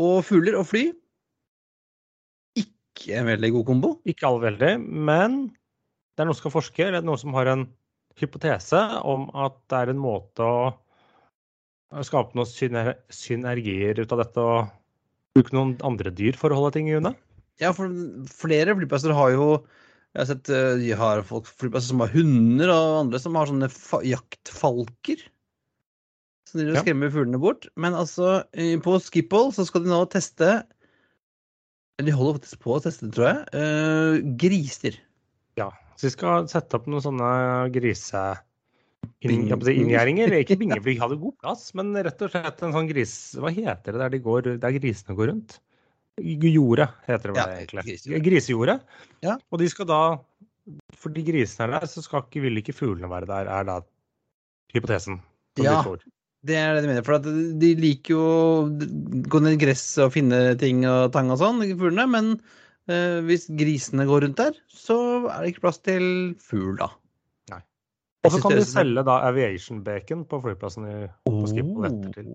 Og 0.00 0.24
fugler 0.24 0.56
og 0.58 0.66
fly 0.66 0.84
ikke 2.58 3.16
en 3.18 3.26
veldig 3.28 3.50
god 3.56 3.66
kombo. 3.68 3.90
Ikke 4.08 4.26
all 4.28 4.40
veldig, 4.42 4.72
men 4.82 5.36
det 5.48 6.22
er 6.22 6.28
noen 6.28 6.36
som 6.36 6.42
skal 6.46 6.54
forske, 6.56 6.86
eller 6.86 7.04
noen 7.04 7.20
som 7.20 7.34
har 7.36 7.46
en 7.52 7.66
hypotese 8.20 8.80
om 9.08 9.28
at 9.34 9.56
det 9.72 9.78
er 9.78 9.92
en 9.94 10.00
måte 10.02 10.44
å 10.44 12.02
skape 12.04 12.36
noen 12.36 12.48
syner 12.48 12.94
synergier 13.12 14.00
ut 14.00 14.12
av 14.12 14.20
dette 14.24 14.40
og 14.40 14.70
bruke 15.36 15.54
noen 15.56 15.74
andre 15.84 16.12
dyr 16.12 16.36
for 16.36 16.52
å 16.52 16.58
holde 16.60 16.74
ting 16.76 16.88
i 16.90 16.96
unna. 16.98 17.14
Ja, 17.60 17.72
for 17.76 17.88
flere 18.32 18.74
flyplasser 18.76 19.12
har 19.16 19.32
jo 19.32 19.46
Jeg 20.12 20.20
har 20.20 20.28
sett 20.28 20.48
de 20.82 20.90
har 21.00 21.22
folk 21.24 21.46
som 21.80 22.02
har 22.04 22.10
hunder, 22.12 22.68
og 22.74 22.98
andre 23.06 23.20
som 23.22 23.36
har 23.38 23.48
sånne 23.48 23.68
fa 23.72 24.02
jaktfalker. 24.04 25.22
Som 26.50 26.60
driver 26.60 26.76
og 26.76 26.84
skremmer 26.84 27.12
fuglene 27.14 27.40
bort. 27.40 27.64
Men 27.80 27.96
altså, 27.96 28.42
eh, 28.52 28.74
på 28.84 28.98
Skiphol 29.00 29.54
så 29.56 29.64
skal 29.64 29.86
de 29.86 29.92
nå 29.92 30.02
teste 30.12 30.50
De 32.02 32.12
holder 32.12 32.36
faktisk 32.40 32.60
på 32.64 32.74
å 32.76 32.82
teste, 32.84 33.08
tror 33.14 33.28
jeg. 33.30 33.42
øh, 33.56 34.18
griser. 34.42 34.98
Ja, 35.56 35.70
så 35.96 36.08
de 36.08 36.12
skal 36.16 36.48
sette 36.52 36.76
opp 36.76 36.88
noen 36.92 37.04
sånne 37.04 37.32
grise... 37.72 38.22
Inn, 39.22 39.30
Bing- 39.32 39.40
jeg 39.48 39.54
holdt 39.54 39.64
på 39.64 39.66
å 39.66 39.70
si 39.72 39.80
inngjerdninger. 39.80 40.32
Ikke 40.42 40.56
bingefly, 40.60 40.92
de 40.96 41.00
hadde 41.02 41.18
god 41.22 41.34
plass, 41.40 41.68
men 41.78 41.90
rett 41.96 42.20
og 42.22 42.30
slett 42.34 42.60
en 42.66 42.74
sånn 42.76 42.88
gris... 42.90 43.14
Hva 43.40 43.50
heter 43.54 43.94
det 43.96 44.00
der, 44.04 44.12
de 44.14 44.20
går, 44.28 44.52
der 44.62 44.76
grisene 44.76 45.16
går 45.18 45.32
rundt? 45.32 45.56
Jorde, 46.20 46.88
heter 47.06 47.30
det 47.30 47.34
vel 47.34 47.40
Ja, 47.40 47.56
egentlig. 47.56 47.84
Grisejordet. 47.86 48.24
Grisejorde. 48.26 48.74
Ja. 49.24 49.36
Og 49.50 49.62
de 49.62 49.68
skal 49.72 49.88
da 49.88 50.00
For 51.00 51.10
de 51.10 51.24
grisene 51.26 51.66
er 51.66 51.78
der, 51.78 51.86
så 51.90 52.02
skal 52.04 52.26
ikke, 52.26 52.42
vil 52.44 52.60
ikke 52.60 52.74
fuglene 52.76 53.10
være 53.10 53.26
der, 53.26 53.48
er 53.50 53.64
da 53.66 53.80
hypotesen. 54.74 55.20
Ja. 55.58 55.80
Det 56.46 56.56
er 56.58 56.74
det 56.74 56.82
de 56.84 56.90
mener. 56.90 57.04
For 57.06 57.22
de 57.22 57.70
liker 57.78 58.14
jo 58.14 58.22
å 58.22 58.68
gå 59.30 59.40
ned 59.42 59.56
i 59.56 59.62
gresset 59.62 60.04
og 60.06 60.14
finne 60.14 60.54
ting 60.60 60.84
og 60.88 61.12
tang 61.14 61.30
og 61.32 61.40
sånn, 61.42 61.64
fuglene. 61.70 62.06
Men 62.10 62.30
eh, 62.90 63.18
hvis 63.26 63.48
grisene 63.58 64.06
går 64.08 64.26
rundt 64.26 64.40
der, 64.40 64.56
så 64.68 64.96
er 65.26 65.42
det 65.42 65.52
ikke 65.52 65.66
plass 65.68 65.82
til 65.82 66.06
fugl, 66.42 66.76
da. 66.80 66.92
Nei. 67.52 67.60
Og 68.22 68.36
så 68.36 68.42
kan 68.44 68.58
de 68.58 68.64
selge 68.68 69.06
da 69.06 69.20
aviation 69.26 69.82
bacon 69.86 70.26
på 70.28 70.42
flyplassen 70.46 70.88
i, 70.88 70.96
på 71.26 71.44
Schiphol 71.50 71.90
ettertid. 71.90 72.32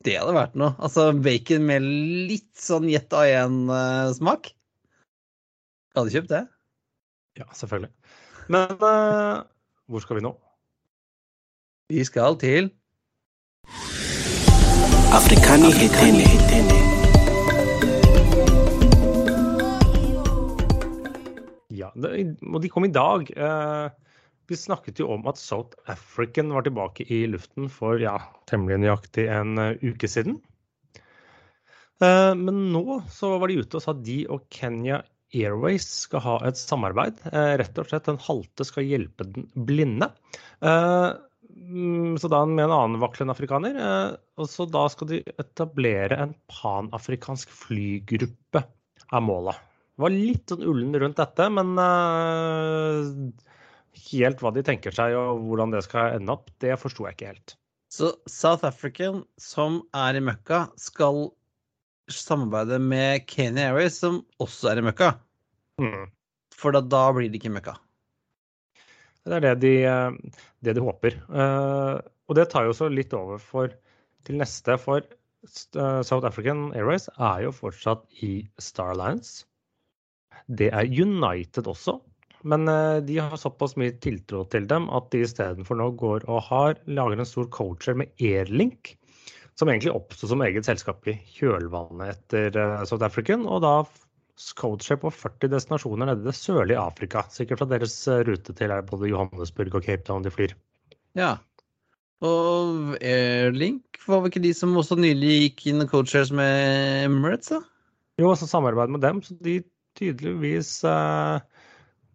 Det 0.00 0.14
hadde 0.16 0.32
vært 0.32 0.54
noe. 0.56 0.72
Altså 0.80 1.10
bacon 1.12 1.66
med 1.68 1.84
litt 1.84 2.54
sånn 2.56 2.88
Jet 2.88 3.12
av 3.12 3.28
én-smak. 3.28 4.48
Jeg 5.90 5.98
hadde 5.98 6.14
kjøpt 6.14 6.30
det. 6.32 6.44
Ja, 7.40 7.46
selvfølgelig. 7.58 7.90
Men 8.50 8.72
uh, 8.80 9.42
hvor 9.90 10.00
skal 10.00 10.20
vi 10.20 10.24
nå? 10.24 10.32
Vi 11.90 12.04
skal 12.06 12.38
til 12.40 12.70
Afrikani 15.12 15.72
hetene. 15.74 16.28
Ja, 21.76 21.90
og 21.92 22.60
de 22.62 22.70
kom 22.72 22.86
i 22.86 22.92
dag. 22.94 23.28
Eh, 23.34 23.99
vi 24.50 24.58
snakket 24.58 24.98
jo 24.98 25.08
om 25.14 25.26
at 25.30 25.38
South 25.38 25.78
African 25.90 26.50
var 26.54 26.66
tilbake 26.66 27.06
i 27.06 27.22
luften 27.30 27.68
for 27.70 28.00
ja, 28.02 28.16
temmelig 28.50 28.80
nøyaktig 28.82 29.28
en 29.30 29.60
eh, 29.62 29.84
uke 29.86 30.10
siden. 30.10 30.40
Eh, 32.02 32.32
men 32.34 32.66
nå 32.74 33.00
så 33.12 33.36
var 33.38 33.50
de 33.50 33.60
ute 33.62 33.78
og 33.78 33.84
sa 33.84 33.94
at 33.94 34.02
de 34.06 34.24
og 34.32 34.48
Kenya 34.52 35.04
Airways 35.30 35.86
skal 36.08 36.24
ha 36.24 36.36
et 36.48 36.58
samarbeid. 36.58 37.20
Eh, 37.30 37.52
rett 37.60 37.78
og 37.78 37.86
slett 37.86 38.08
den 38.10 38.18
halte 38.24 38.66
skal 38.66 38.88
hjelpe 38.88 39.28
den 39.28 39.46
blinde. 39.54 40.10
Mm, 40.60 42.18
så 42.18 42.30
da 42.32 42.42
med 42.48 42.64
en 42.64 42.74
annen 42.74 43.02
vaklende 43.02 43.36
afrikaner. 43.36 43.78
Og 44.40 44.50
så 44.50 44.66
da 44.66 44.88
skal 44.90 45.12
de 45.12 45.20
etablere 45.38 46.18
en 46.18 46.34
panafrikansk 46.50 47.54
flygruppe, 47.54 48.64
er 49.10 49.22
målet. 49.22 49.62
Det 49.94 50.06
var 50.06 50.16
litt 50.16 50.50
sånn 50.50 50.66
ullen 50.66 50.98
rundt 50.98 51.20
dette, 51.20 51.46
men 51.52 51.76
helt 54.10 54.42
hva 54.42 54.52
de 54.54 54.62
tenker 54.66 54.94
seg 54.94 55.16
og 55.18 55.42
hvordan 55.46 55.74
det 55.74 55.82
skal 55.86 56.16
ende 56.18 56.34
opp, 56.36 56.50
det 56.62 56.78
forsto 56.80 57.06
jeg 57.06 57.16
ikke 57.16 57.32
helt. 57.32 57.56
Så 57.90 58.12
South 58.30 58.66
African, 58.66 59.24
som 59.40 59.80
er 59.96 60.14
i 60.14 60.22
møkka, 60.22 60.68
skal 60.78 61.28
samarbeide 62.10 62.78
med 62.82 63.26
Kenya 63.30 63.70
Airways, 63.70 63.98
som 63.98 64.22
også 64.42 64.72
er 64.72 64.80
i 64.80 64.86
møkka. 64.86 65.12
Mm. 65.82 66.10
For 66.54 66.74
da, 66.76 66.82
da 66.84 67.08
blir 67.16 67.30
det 67.30 67.40
ikke 67.40 67.54
møkka. 67.54 67.76
Det 69.26 69.36
er 69.36 69.44
det 69.44 69.54
de, 69.64 69.72
eh, 69.84 70.40
det 70.64 70.74
de 70.78 70.84
håper. 70.84 71.18
Uh, 71.28 72.00
og 72.30 72.38
det 72.38 72.48
tar 72.52 72.68
jo 72.68 72.76
så 72.76 72.88
litt 72.90 73.12
over 73.16 73.40
for, 73.42 73.72
til 74.26 74.38
neste, 74.40 74.78
for 74.80 75.02
uh, 75.02 76.00
South 76.06 76.26
African 76.28 76.70
Airways 76.76 77.08
er 77.18 77.46
jo 77.46 77.54
fortsatt 77.54 78.06
i 78.24 78.32
Star 78.62 78.94
Alliance. 78.94 79.44
Det 80.48 80.70
er 80.72 80.88
United 80.88 81.68
også. 81.70 81.98
Men 82.42 82.68
uh, 82.68 82.98
de 83.04 83.18
har 83.18 83.36
såpass 83.36 83.76
mye 83.80 83.92
tiltro 84.00 84.44
til 84.52 84.66
dem 84.70 84.88
at 84.96 85.10
de 85.12 85.24
istedenfor 85.26 85.76
nå 85.80 85.90
går 86.00 86.24
og 86.30 86.42
har, 86.48 86.78
lager 86.88 87.20
en 87.20 87.28
stor 87.28 87.50
coacher 87.52 87.98
med 88.00 88.12
Airlink, 88.22 88.94
som 89.58 89.68
egentlig 89.68 89.92
oppsto 89.92 90.30
som 90.30 90.40
eget 90.46 90.68
selskap 90.68 91.04
i 91.10 91.18
kjølvannet 91.36 92.14
etter 92.14 92.56
uh, 92.56 92.80
South 92.88 93.04
African. 93.04 93.44
Og 93.44 93.60
da 93.64 93.74
coacher 94.56 94.96
på 95.02 95.12
40 95.12 95.52
destinasjoner 95.52 96.08
nede 96.08 96.24
i 96.24 96.30
det 96.30 96.36
sørlige 96.38 96.80
Afrika. 96.80 97.26
Sikkert 97.32 97.60
fra 97.60 97.68
deres 97.74 97.96
uh, 98.08 98.22
rute 98.26 98.56
til 98.56 98.74
både 98.88 99.12
Johannesburg 99.12 99.76
og 99.76 99.84
Cape 99.84 100.06
Town 100.08 100.24
de 100.24 100.32
flyr. 100.32 100.56
Ja. 101.18 101.34
Og 102.24 102.96
Airlink 103.00 104.00
var 104.06 104.22
vel 104.22 104.32
ikke 104.32 104.44
de 104.44 104.54
som 104.56 104.76
også 104.76 104.96
nylig 105.00 105.36
gikk 105.44 105.66
inn 105.72 105.84
og 105.84 105.92
coachers 105.92 106.32
med 106.32 107.04
Emirates, 107.06 107.52
da? 107.52 107.60
Jo, 108.20 108.32
altså 108.32 108.48
samarbeid 108.48 108.92
med 108.92 109.04
dem. 109.04 109.22
Så 109.24 109.36
de 109.44 109.60
tydeligvis 109.96 110.72
uh, 110.88 111.40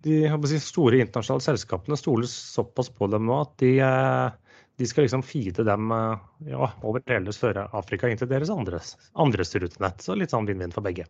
de 0.05 0.47
si, 0.49 0.59
store 0.61 0.99
internasjonale 1.01 1.41
selskapene 1.41 1.97
stoler 1.97 2.29
såpass 2.29 2.91
på 2.93 3.07
dem 3.09 3.25
nå 3.25 3.39
at 3.41 3.55
de, 3.61 3.71
eh, 3.81 4.59
de 4.77 4.89
skal 4.89 5.07
liksom 5.07 5.23
feede 5.25 5.65
dem 5.65 5.89
eh, 5.95 6.27
ja, 6.51 6.69
over 6.85 7.01
hele 7.09 7.33
Sør-Afrika 7.33 8.11
inn 8.11 8.21
til 8.21 8.29
deres 8.29 8.51
andres, 8.53 8.93
andres 9.13 9.55
rutenett. 9.57 10.05
Så 10.05 10.17
litt 10.17 10.35
sånn 10.35 10.45
vinn-vinn 10.49 10.75
for 10.75 10.85
begge. 10.85 11.07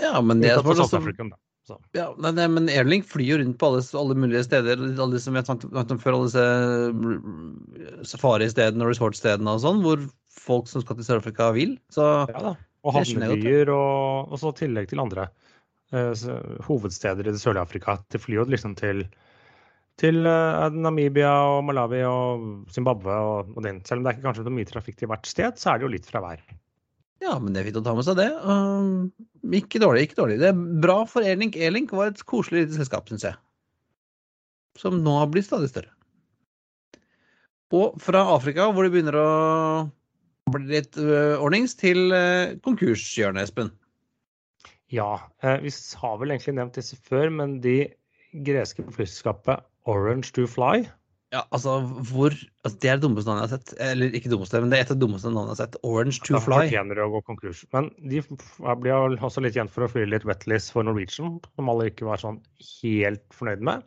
Ja, 0.00 0.18
men 0.20 0.42
det 0.42 0.52
er 0.52 0.60
Så. 1.64 1.78
Ja, 1.96 2.10
nei, 2.20 2.34
nei, 2.36 2.44
men 2.52 2.66
Airlink 2.68 3.06
flyr 3.08 3.24
jo 3.24 3.36
rundt 3.40 3.56
på 3.56 3.70
alle, 3.70 3.80
alle 3.96 4.16
mulige 4.18 4.42
steder. 4.44 4.82
Alle 5.00 5.20
som 5.22 5.32
vi 5.32 5.40
har 5.40 5.46
snakket 5.48 5.94
om 5.94 6.00
før, 6.02 6.18
alle 6.18 6.28
disse 6.28 6.48
mm, 6.92 8.02
safaristedene 8.10 8.84
og 8.84 8.92
resortstedene 8.92 9.54
og 9.54 9.62
sånn, 9.62 9.80
hvor 9.86 10.02
folk 10.28 10.68
som 10.68 10.84
skal 10.84 10.98
til 10.98 11.08
Sør-Afrika 11.08 11.48
vil. 11.56 11.78
Så 11.94 12.04
ja, 12.04 12.42
da. 12.50 12.52
Og 12.84 12.98
havnebyer, 12.98 13.72
og, 13.72 14.28
og 14.28 14.42
så 14.42 14.52
tillegg 14.58 14.90
til 14.90 15.00
andre 15.00 15.30
hovedsteder 16.66 17.26
i 17.26 17.32
det 17.32 17.40
sørlige 17.42 17.64
Afrika. 17.64 17.96
til 18.10 18.20
flyr 18.20 18.42
jo 18.42 18.48
liksom 18.50 18.74
til, 18.78 19.04
til 20.00 20.26
uh, 20.26 20.68
Namibia 20.74 21.32
og 21.54 21.64
Malawi 21.68 22.02
og 22.08 22.68
Zimbabwe 22.74 23.14
og, 23.14 23.54
og, 23.56 23.62
den. 23.66 23.80
Selv 23.86 24.00
om 24.00 24.04
det 24.04 24.12
er 24.12 24.18
ikke 24.18 24.28
kanskje 24.28 24.54
mye 24.58 24.70
trafikk 24.70 25.00
til 25.00 25.10
hvert 25.12 25.26
sted, 25.26 25.58
så 25.60 25.72
er 25.72 25.78
det 25.78 25.88
jo 25.88 25.94
litt 25.94 26.10
fra 26.10 26.22
hver. 26.24 26.44
Ja, 27.24 27.38
men 27.40 27.54
det 27.54 27.62
er 27.62 27.68
fint 27.70 27.80
å 27.80 27.84
ta 27.86 27.94
med 27.96 28.04
seg 28.06 28.18
det. 28.18 28.28
Um, 28.44 29.12
ikke 29.54 29.80
dårlig, 29.80 30.08
ikke 30.08 30.18
dårlig. 30.18 30.38
Det 30.42 30.50
er 30.50 30.62
bra 30.82 31.00
for 31.08 31.24
Elink. 31.24 31.56
Elink 31.56 31.94
var 31.94 32.10
et 32.10 32.24
koselig 32.28 32.66
lite 32.66 32.78
selskap, 32.78 33.08
syns 33.08 33.24
jeg. 33.30 33.38
Som 34.80 34.98
nå 35.04 35.14
har 35.20 35.30
blitt 35.32 35.46
stadig 35.46 35.70
større. 35.70 35.92
Og 37.74 37.96
fra 38.02 38.20
Afrika, 38.34 38.68
hvor 38.70 38.86
det 38.86 38.92
begynner 38.94 39.16
å 39.18 39.30
bli 40.52 40.68
litt 40.74 40.98
uh, 41.00 41.40
ordnings, 41.42 41.74
til 41.80 42.12
uh, 42.12 42.54
konkurshjørnet, 42.66 43.48
Espen. 43.48 43.72
Ja, 44.94 45.12
eh, 45.42 45.60
vi 45.64 45.72
har 46.00 46.18
vel 46.20 46.34
egentlig 46.34 46.56
nevnt 46.58 46.76
disse 46.78 46.98
før, 47.08 47.30
men 47.34 47.58
de 47.64 47.78
greske 48.46 48.84
flyselskapet 48.94 49.64
Orange 49.90 50.32
to 50.34 50.46
Fly 50.50 50.84
Ja, 51.34 51.42
altså 51.54 51.76
hvor 52.08 52.32
altså, 52.32 52.76
Det 52.82 52.90
er 52.90 52.98
det 52.98 53.04
dummeste 53.04 53.30
navnet 53.30 53.44
jeg 53.44 53.50
har 53.50 53.58
sett. 53.58 53.72
Eller 53.82 54.14
ikke 54.14 54.30
dummeste, 54.30 54.60
men 54.62 54.70
det 54.70 54.78
er 54.78 54.86
et 54.86 54.92
av 54.94 54.98
de 54.98 55.04
dummeste 55.06 55.30
navnene 55.30 55.50
jeg 55.50 55.56
har 55.56 55.62
sett. 55.64 55.80
Orange 55.82 56.20
to 56.20 56.38
Fly. 56.38 56.60
Da 56.60 56.68
fortjener 56.68 57.00
de 57.00 57.06
å 57.06 57.14
gå 57.14 57.22
konkurs. 57.26 57.64
Men 57.74 57.90
de 57.98 58.22
blir 58.84 59.18
også 59.18 59.42
litt 59.42 59.58
kjent 59.58 59.74
for 59.74 59.86
å 59.86 59.90
fly 59.90 60.06
litt 60.06 60.26
wetlist 60.28 60.70
for 60.74 60.86
Norwegian, 60.86 61.40
som 61.56 61.72
alle 61.72 61.90
ikke 61.90 62.06
var 62.06 62.22
sånn 62.22 62.38
helt 62.68 63.26
fornøyd 63.34 63.66
med. 63.66 63.82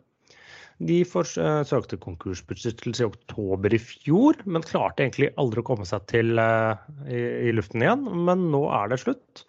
De 0.78 1.00
forsøkte 1.08 1.98
konkursbeskyttelse 2.04 3.02
i 3.02 3.08
oktober 3.08 3.74
i 3.74 3.80
fjor, 3.82 4.38
men 4.46 4.66
klarte 4.66 5.02
egentlig 5.02 5.32
aldri 5.40 5.64
å 5.64 5.66
komme 5.66 5.88
seg 5.88 6.04
til 6.10 6.38
uh, 6.38 6.78
i, 7.08 7.48
i, 7.48 7.54
luften 7.56 7.82
igjen. 7.82 8.04
Men 8.28 8.46
nå 8.52 8.62
er 8.76 8.92
det 8.92 9.00
slutt 9.02 9.42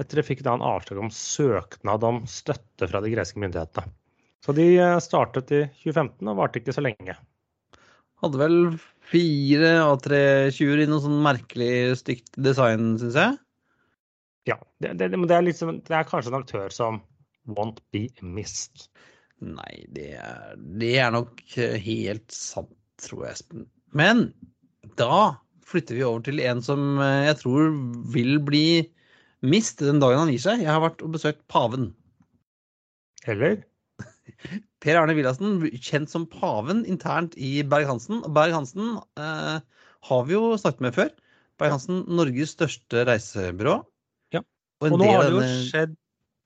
etter 0.00 0.20
de 0.20 0.26
fikk 0.26 0.42
da 0.46 0.56
en 0.56 0.64
avslag 0.64 1.00
om 1.02 1.12
søknad 1.12 2.04
om 2.06 2.24
støtte 2.30 2.88
fra 2.90 3.02
de 3.04 3.12
greske 3.12 3.40
myndighetene. 3.42 3.92
Så 4.44 4.52
de 4.56 4.66
eh, 4.76 4.98
startet 5.00 5.52
i 5.54 5.62
2015 5.82 6.28
og 6.28 6.40
varte 6.40 6.60
ikke 6.60 6.74
så 6.76 6.84
lenge. 6.84 7.16
Hadde 8.20 8.40
vel 8.40 8.58
fire 9.08 9.72
av 9.84 9.98
tre 10.04 10.50
tjuer 10.54 10.84
i 10.84 10.88
noe 10.88 11.02
sånn 11.04 11.22
merkelig 11.24 11.96
stygt 12.00 12.36
design, 12.40 12.94
syns 13.00 13.18
jeg. 13.20 13.38
Ja, 14.50 14.58
det, 14.82 14.96
det, 15.00 15.10
det, 15.14 15.32
er 15.32 15.46
liksom, 15.46 15.78
det, 15.86 15.94
er 15.96 16.08
kanskje 16.08 16.32
en 16.32 16.42
aktør 16.42 16.72
som 16.72 17.00
won't 17.56 17.80
be 17.94 18.06
missed. 18.20 18.88
Nei, 19.44 19.84
det 19.92 20.10
er, 20.20 20.52
det 20.80 20.92
er 21.00 21.14
nok 21.14 21.40
helt 21.56 22.28
sant, 22.32 22.72
tror 23.00 23.26
jeg, 23.26 23.38
Espen. 23.38 23.64
Men 23.96 24.28
da 25.00 25.36
flytter 25.64 25.96
vi 25.96 26.04
over 26.04 26.24
til 26.26 26.42
en 26.44 26.60
som 26.64 27.00
eh, 27.00 27.24
jeg 27.30 27.40
tror 27.40 27.72
vil 28.12 28.36
bli 28.44 28.66
Mist 29.44 29.82
den 29.82 30.00
dagen 30.00 30.22
han 30.22 30.32
gir 30.32 30.42
seg. 30.42 30.62
Jeg 30.64 30.72
har 30.72 30.82
vært 30.84 31.02
og 31.04 31.14
besøkt 31.16 31.42
paven. 31.52 31.90
Eller? 33.28 33.62
Per 34.84 34.98
Arne 35.00 35.16
Villassen, 35.16 35.58
kjent 35.80 36.12
som 36.12 36.26
paven 36.30 36.84
internt 36.88 37.36
i 37.36 37.58
Berg-Hansen. 37.68 38.22
Berg-Hansen 38.36 38.96
eh, 39.20 39.58
har 40.08 40.24
vi 40.28 40.36
jo 40.36 40.54
snakket 40.60 40.84
med 40.86 40.96
før. 40.96 41.10
Berg-Hansen, 41.60 42.04
Norges 42.08 42.54
største 42.56 43.04
reisebyrå. 43.08 43.78
Ja. 44.34 44.42
Og, 44.82 44.90
og 44.92 45.00
nå 45.00 45.10
har 45.10 45.26
det 45.26 45.34
jo 45.34 45.42
denne... 45.42 45.66
skjedd 45.68 45.98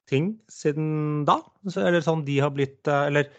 ting 0.09 0.33
siden 0.53 1.25
da. 1.29 1.41
Eller 1.77 2.03
sånn 2.05 2.25
de 2.27 2.39
har 2.41 2.53
blitt 2.55 2.89
eh, 2.89 3.07
Eller 3.11 3.31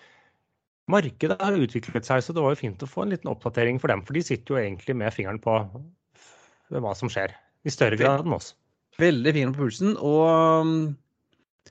markedet 0.89 1.39
har 1.41 1.57
utviklet 1.57 2.07
seg, 2.07 2.23
så 2.25 2.33
det 2.35 2.43
var 2.43 2.55
jo 2.55 2.63
fint 2.63 2.85
å 2.85 2.89
få 2.89 3.05
en 3.05 3.13
liten 3.13 3.31
oppdatering 3.31 3.81
for 3.81 3.91
dem. 3.91 4.05
For 4.07 4.17
de 4.17 4.25
sitter 4.25 4.55
jo 4.55 4.61
egentlig 4.61 4.97
med 4.97 5.13
fingeren 5.13 5.41
på 5.43 5.59
hva 6.69 6.93
som 6.97 7.09
skjer, 7.09 7.33
i 7.65 7.73
større 7.73 7.97
grad 7.97 8.25
enn 8.25 8.35
oss. 8.35 8.53
Veldig 8.99 9.31
fingeren 9.31 9.53
på 9.55 9.63
pulsen. 9.63 9.93
Og 9.95 10.95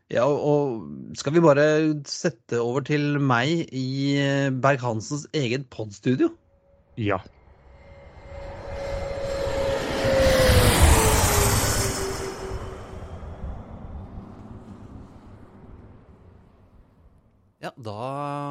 ja, 0.08 0.24
og 0.24 0.86
skal 1.20 1.34
vi 1.34 1.42
bare 1.44 1.66
sette 2.08 2.60
over 2.64 2.86
til 2.88 3.18
meg 3.20 3.66
i 3.76 4.16
Berg-Hansens 4.64 5.26
eget 5.36 5.68
podstudio? 5.68 6.30
Ja. 6.96 7.20
Ja, 17.58 17.74
da 17.76 17.94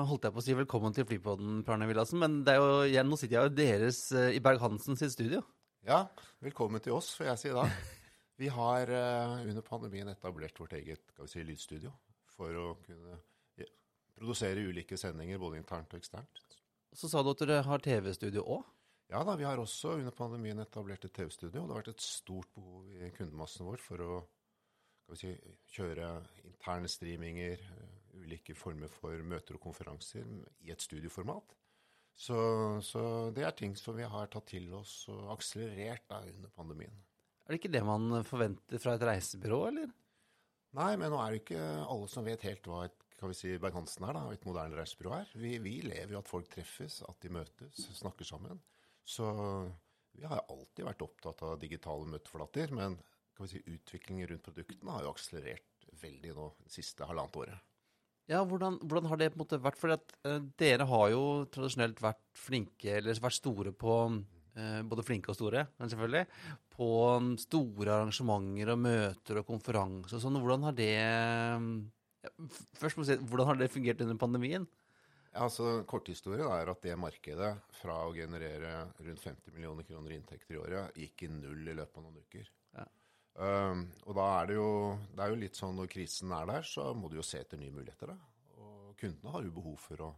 holdt 0.05 0.27
jeg 0.27 0.35
på 0.35 0.41
å 0.43 0.45
si 0.45 0.53
velkommen 0.53 0.93
til 0.93 1.07
Flypodden, 1.09 1.63
Per 1.65 1.79
Arne 1.79 1.89
Villassen. 1.89 2.21
Men 2.21 2.43
det 2.45 2.53
er 2.53 2.61
jo, 2.61 2.81
igjen, 2.85 3.09
nå 3.09 3.17
sitter 3.17 3.39
jeg 3.39 3.49
jo 3.49 3.57
deres 3.63 4.01
eh, 4.13 4.35
i 4.37 4.43
Berg-Hansen 4.43 4.99
sitt 4.99 5.17
studio. 5.17 5.41
Ja, 5.87 6.03
velkommen 6.43 6.83
til 6.83 6.99
oss, 6.99 7.15
får 7.17 7.31
jeg 7.31 7.47
si 7.47 7.55
da. 7.57 7.65
Vi 8.37 8.51
har 8.53 8.91
uh, 8.93 9.39
under 9.41 9.65
pandemien 9.65 10.09
etablert 10.11 10.59
vårt 10.59 10.75
eget 10.77 11.15
si, 11.25 11.41
lydstudio 11.41 11.93
for 12.37 12.53
å 12.53 12.67
kunne 12.85 13.17
produsere 14.17 14.65
ulike 14.65 14.97
sendinger 14.97 15.41
både 15.41 15.59
internt 15.61 15.93
og 15.93 16.01
eksternt. 16.01 16.41
Så 16.93 17.09
sa 17.09 17.21
du 17.21 17.31
at 17.33 17.43
dere 17.43 17.61
har 17.67 17.83
TV-studio 17.83 18.43
òg? 18.45 18.65
Ja 19.11 19.21
da, 19.23 19.37
vi 19.39 19.45
har 19.47 19.59
også 19.61 19.95
under 19.99 20.11
pandemien 20.15 20.59
etablert 20.59 21.05
et 21.07 21.13
TV-studio. 21.15 21.61
Det 21.63 21.71
har 21.71 21.83
vært 21.83 21.93
et 21.93 22.03
stort 22.03 22.49
behov 22.55 22.89
i 22.91 23.11
kundemassen 23.15 23.67
vår 23.67 23.79
for 23.83 24.03
å 24.03 24.15
si, 25.15 25.31
kjøre 25.71 26.09
interne 26.49 26.89
streaminger, 26.91 27.61
uh, 27.77 27.93
ulike 28.17 28.55
former 28.57 28.91
for 28.91 29.21
møter 29.23 29.57
og 29.57 29.63
konferanser 29.69 30.25
i 30.65 30.73
et 30.73 30.83
studioformat. 30.83 31.55
Så, 32.17 32.37
så, 32.81 33.01
det 33.29 33.45
er 33.45 33.53
ting 33.53 33.75
som 33.77 33.95
vi 33.95 34.07
har 34.09 34.29
tatt 34.33 34.49
til 34.49 34.71
oss 34.73 35.03
og 35.13 35.35
akselerert 35.35 36.07
da, 36.09 36.23
under 36.25 36.49
pandemien. 36.49 36.95
Er 37.47 37.55
det 37.55 37.61
ikke 37.61 37.71
det 37.71 37.83
man 37.87 38.21
forventer 38.27 38.81
fra 38.83 38.97
et 38.97 39.03
reisebyrå, 39.07 39.59
eller? 39.69 39.91
Nei, 40.75 40.93
men 40.99 41.13
nå 41.13 41.19
er 41.23 41.31
det 41.31 41.45
ikke 41.45 41.61
alle 41.87 42.09
som 42.11 42.25
vet 42.27 42.43
helt 42.43 42.67
hva 42.67 42.85
et 42.89 43.03
kan 43.17 43.31
vi 43.31 43.37
si, 43.37 43.55
Berg-Hansen 43.57 44.05
er, 44.05 44.13
da, 44.13 44.23
et 44.29 44.43
moderne 44.45 44.77
reisebyrå 44.77 45.13
er. 45.17 45.29
Vi, 45.41 45.55
vi, 45.63 45.79
lever 45.81 46.13
jo 46.13 46.19
at 46.19 46.29
folk 46.29 46.49
treffes, 46.53 46.99
at 47.07 47.17
de 47.23 47.31
møtes, 47.33 47.87
snakker 47.97 48.27
sammen. 48.29 48.59
Så 49.07 49.25
vi 50.13 50.27
har 50.29 50.43
alltid 50.43 50.85
vært 50.85 51.01
opptatt 51.05 51.41
av 51.47 51.55
digitale 51.61 52.05
møteflater, 52.11 52.75
men 52.77 52.99
kan 53.33 53.47
vi 53.47 53.55
si, 53.55 53.63
utviklingen 53.65 54.29
rundt 54.29 54.45
produktene 54.45 54.93
har 54.93 55.07
jo 55.07 55.15
akselerert 55.15 55.89
veldig 56.01 56.35
nå 56.37 56.51
det 56.61 56.75
siste 56.75 57.09
halvannet 57.09 57.41
året. 57.41 57.73
Ja, 58.27 58.43
hvordan, 58.43 58.77
hvordan 58.83 59.07
har 59.09 59.19
det 59.21 59.31
på 59.31 59.39
en 59.39 59.43
måte 59.45 59.61
vært? 59.63 59.79
For 59.79 59.95
at, 59.95 60.13
uh, 60.27 60.41
dere 60.59 60.85
har 60.89 61.09
jo 61.13 61.21
tradisjonelt 61.53 62.01
vært 62.03 62.21
flinke, 62.37 62.97
eller 62.99 63.21
vært 63.23 63.39
store 63.39 63.71
på 63.71 63.99
Både 64.89 65.05
flinke 65.05 65.29
og 65.29 65.37
store, 65.37 65.67
men 65.77 65.91
selvfølgelig. 65.91 66.23
På 66.73 66.87
um, 67.17 67.35
store 67.37 67.99
arrangementer 67.99 68.73
og 68.73 68.81
møter 68.81 69.41
og 69.41 69.45
konferanser 69.49 70.17
og 70.17 70.23
sånn. 70.23 70.39
Hvordan 70.41 70.65
har 70.69 70.77
det 70.77 70.93
Først 72.75 72.97
må 72.97 73.05
jeg 73.05 73.19
si, 73.19 73.27
hvordan 73.29 73.47
har 73.47 73.59
det 73.59 73.69
fungert 73.71 74.01
under 74.03 74.17
pandemien? 74.19 74.65
Ja, 75.37 75.45
altså 75.45 75.83
Korthistorien 75.87 76.49
er 76.49 76.71
at 76.71 76.81
det 76.81 76.95
markedet, 76.97 77.51
fra 77.77 77.99
å 78.07 78.13
generere 78.15 78.87
rundt 79.05 79.21
50 79.21 79.53
millioner 79.53 79.85
kroner 79.85 80.13
i 80.13 80.17
inntekter 80.17 80.55
i 80.55 80.61
året, 80.61 80.97
gikk 80.97 81.27
i 81.27 81.29
null 81.29 81.61
i 81.61 81.75
løpet 81.77 81.99
av 81.99 82.07
noen 82.07 82.23
uker. 82.23 82.49
Ja. 82.79 82.87
Um, 83.37 83.83
og 84.07 84.17
da 84.17 84.25
er 84.39 84.49
det 84.49 84.55
jo 84.57 84.69
det 85.13 85.21
er 85.21 85.29
jo 85.29 85.41
litt 85.43 85.59
sånn 85.59 85.77
når 85.77 85.91
krisen 85.93 86.33
er 86.33 86.49
der, 86.49 86.65
så 86.65 86.87
må 86.97 87.11
du 87.11 87.19
jo 87.19 87.27
se 87.27 87.43
etter 87.43 87.61
nye 87.61 87.75
muligheter. 87.75 88.15
da. 88.15 88.17
Og 88.57 88.95
kundene 88.97 89.35
har 89.35 89.45
jo 89.45 89.53
behov 89.59 89.77
for 89.83 90.07
å 90.07 90.09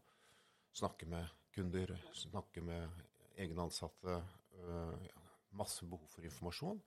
snakke 0.80 1.10
med 1.12 1.36
kunder, 1.52 1.92
snakke 2.16 2.64
med 2.64 3.04
egne 3.40 3.66
ansatte. 3.68 4.22
øh, 4.60 5.10
masse 5.56 5.86
behov 5.86 6.10
for 6.14 6.26
informasjon. 6.26 6.82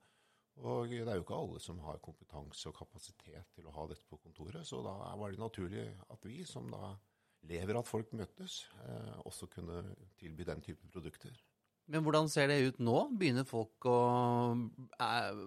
Og 0.63 0.91
det 0.91 1.01
er 1.01 1.17
jo 1.17 1.23
ikke 1.23 1.37
alle 1.37 1.59
som 1.63 1.79
har 1.81 2.01
kompetanse 2.03 2.69
og 2.69 2.77
kapasitet 2.77 3.47
til 3.55 3.65
å 3.67 3.73
ha 3.73 3.87
dette 3.89 4.05
på 4.09 4.19
kontoret, 4.21 4.61
så 4.69 4.83
da 4.85 4.93
var 5.17 5.33
det 5.33 5.41
naturlig 5.41 5.87
at 6.13 6.27
vi, 6.29 6.43
som 6.45 6.69
da 6.71 6.93
lever 7.49 7.79
at 7.79 7.89
folk 7.89 8.13
møtes, 8.15 8.61
eh, 8.85 9.15
også 9.25 9.49
kunne 9.51 9.81
tilby 10.19 10.45
den 10.47 10.61
type 10.63 10.87
produkter. 10.93 11.33
Men 11.91 12.05
hvordan 12.05 12.29
ser 12.31 12.47
det 12.47 12.61
ut 12.67 12.79
nå? 12.79 12.95
Begynner 13.19 13.49
folk 13.49 13.89
å 13.89 13.97
eh, 15.01 15.41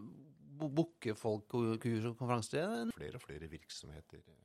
booke 0.59 1.15
folk 1.17 1.49
kurs 1.55 2.11
og 2.11 2.19
konferanser? 2.19 2.91
Flere 2.99 3.17
og 3.17 3.25
flere 3.25 3.49
virksomheter 3.49 4.21
eh, 4.21 4.45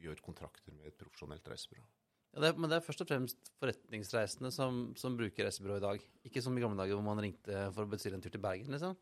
gjør 0.00 0.24
kontrakter 0.24 0.74
med 0.74 0.90
et 0.90 0.98
profesjonelt 0.98 1.46
reisebyrå. 1.52 1.84
Ja, 2.30 2.44
det, 2.44 2.50
men 2.58 2.70
det 2.70 2.78
er 2.78 2.84
først 2.86 3.02
og 3.02 3.08
fremst 3.10 3.48
forretningsreisende 3.58 4.52
som, 4.54 4.82
som 4.98 5.16
bruker 5.18 5.48
reisebyrå 5.48 5.80
i 5.80 5.82
dag. 5.82 6.04
Ikke 6.28 6.42
som 6.44 6.54
i 6.56 6.62
gamle 6.62 6.78
dager 6.78 6.94
hvor 6.94 7.06
man 7.08 7.22
ringte 7.24 7.64
for 7.74 7.86
å 7.86 7.90
bestille 7.90 8.18
en 8.18 8.22
tur 8.22 8.30
til 8.30 8.42
Bergen, 8.42 8.70
liksom. 8.70 8.94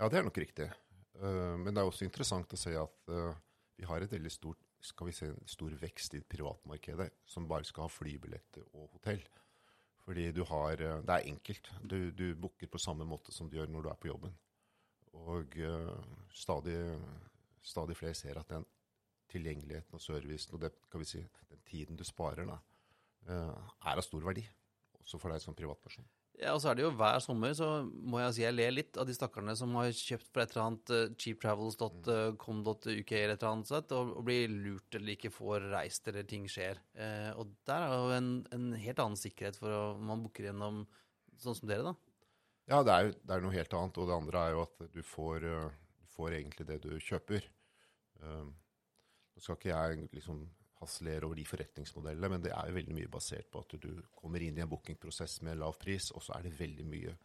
Ja, 0.00 0.08
det 0.10 0.18
er 0.18 0.26
nok 0.26 0.40
riktig. 0.42 0.66
Eh, 1.20 1.54
Men 1.62 1.70
det 1.70 1.82
er 1.82 1.88
også 1.88 2.06
interessant 2.08 2.52
å 2.52 2.58
se 2.58 2.74
at 2.78 3.12
eh, 3.12 3.38
vi 3.78 3.86
har 3.86 4.02
et 4.02 4.12
veldig 4.12 4.32
stort, 4.32 4.58
skal 4.82 5.06
vi 5.06 5.14
se, 5.14 5.28
stor 5.46 5.76
vekst 5.78 6.16
i 6.18 6.24
privatmarkedet 6.26 7.12
som 7.28 7.46
bare 7.50 7.68
skal 7.68 7.86
ha 7.86 7.92
flybilletter 7.92 8.66
og 8.72 8.88
hotell. 8.96 9.22
Fordi 10.02 10.32
du 10.34 10.42
har 10.50 10.82
eh, 10.82 10.98
Det 11.06 11.18
er 11.20 11.30
enkelt. 11.30 11.70
Du, 11.86 12.10
du 12.10 12.32
booker 12.34 12.66
på 12.66 12.82
samme 12.82 13.06
måte 13.06 13.30
som 13.34 13.46
du 13.50 13.60
gjør 13.60 13.70
når 13.70 13.86
du 13.86 13.92
er 13.92 14.00
på 14.02 14.10
jobben. 14.10 14.34
Og 15.12 15.54
stadig, 16.32 16.78
stadig 17.60 17.94
flere 17.98 18.16
ser 18.16 18.38
at 18.40 18.48
den 18.48 18.64
tilgjengeligheten 19.28 19.96
og 19.96 20.00
servicen 20.00 20.56
og 20.56 20.62
det, 20.64 20.70
kan 20.90 21.02
vi 21.02 21.08
si, 21.08 21.20
den 21.50 21.60
tiden 21.68 21.98
du 22.00 22.04
sparer, 22.04 22.48
da, 22.48 22.56
er 23.28 23.94
av 23.94 24.02
stor 24.04 24.24
verdi. 24.24 24.44
Også 25.02 25.18
for 25.18 25.32
deg 25.32 25.42
som 25.42 25.56
privatperson. 25.58 26.06
Ja, 26.40 26.54
og 26.56 26.62
så 26.62 26.70
er 26.70 26.78
det 26.78 26.84
jo 26.86 26.92
hver 26.96 27.20
sommer, 27.22 27.52
så 27.54 27.66
må 27.84 28.18
jeg 28.22 28.34
si 28.34 28.42
jeg 28.42 28.54
ler 28.56 28.72
litt 28.72 28.96
av 28.98 29.06
de 29.06 29.14
stakkarene 29.14 29.54
som 29.58 29.74
har 29.78 29.90
kjøpt 29.94 30.30
for 30.30 30.42
et 30.42 30.54
eller 30.54 30.64
annet 30.64 30.92
uh, 30.94 31.02
cheaptravels.com.uk 31.20 33.12
eller 33.12 33.34
et 33.34 33.44
eller 33.44 33.50
annet 33.50 33.68
sett, 33.68 33.92
og, 33.94 34.14
og 34.16 34.24
blir 34.26 34.48
lurt 34.50 34.96
eller 34.98 35.14
ikke 35.14 35.30
får 35.34 35.68
reist 35.74 36.08
eller 36.10 36.26
ting 36.28 36.48
skjer. 36.50 36.80
Eh, 36.96 37.28
og 37.36 37.52
der 37.68 37.84
er 37.84 37.92
jo 37.94 38.16
en, 38.16 38.32
en 38.56 38.72
helt 38.74 39.04
annen 39.04 39.20
sikkerhet 39.20 39.60
for 39.60 39.76
om 39.76 40.08
man 40.08 40.24
booker 40.24 40.48
gjennom 40.48 40.82
sånn 41.42 41.58
som 41.58 41.70
dere, 41.70 41.92
da. 41.92 41.94
Ja, 42.70 42.80
det 42.86 42.96
er, 42.96 43.12
det 43.20 43.36
er 43.36 43.44
noe 43.44 43.54
helt 43.54 43.76
annet. 43.76 44.00
Og 44.00 44.08
det 44.08 44.16
andre 44.16 44.42
er 44.42 44.56
jo 44.56 44.64
at 44.64 44.84
du 44.94 45.00
får, 45.04 45.46
du 46.00 46.10
får 46.16 46.38
egentlig 46.38 46.68
det 46.70 46.80
du 46.86 46.92
kjøper. 47.02 47.46
Um, 48.22 48.52
Nå 49.32 49.42
skal 49.42 49.56
ikke 49.58 49.72
jeg 49.72 50.08
liksom 50.12 50.42
harselere 50.82 51.28
over 51.28 51.38
de 51.38 51.46
forretningsmodellene, 51.48 52.30
men 52.34 52.44
det 52.44 52.52
er 52.54 52.68
jo 52.68 52.76
veldig 52.76 52.96
mye 52.98 53.12
basert 53.12 53.48
på 53.52 53.62
at 53.64 53.76
du 53.82 53.90
kommer 54.18 54.42
inn 54.44 54.58
i 54.58 54.64
en 54.64 54.70
bookingprosess 54.70 55.40
med 55.46 55.60
lav 55.62 55.78
pris, 55.80 56.10
og 56.12 56.24
så 56.24 56.36
er 56.36 56.46
det 56.46 56.58
veldig 56.58 56.86
mye 56.88 57.16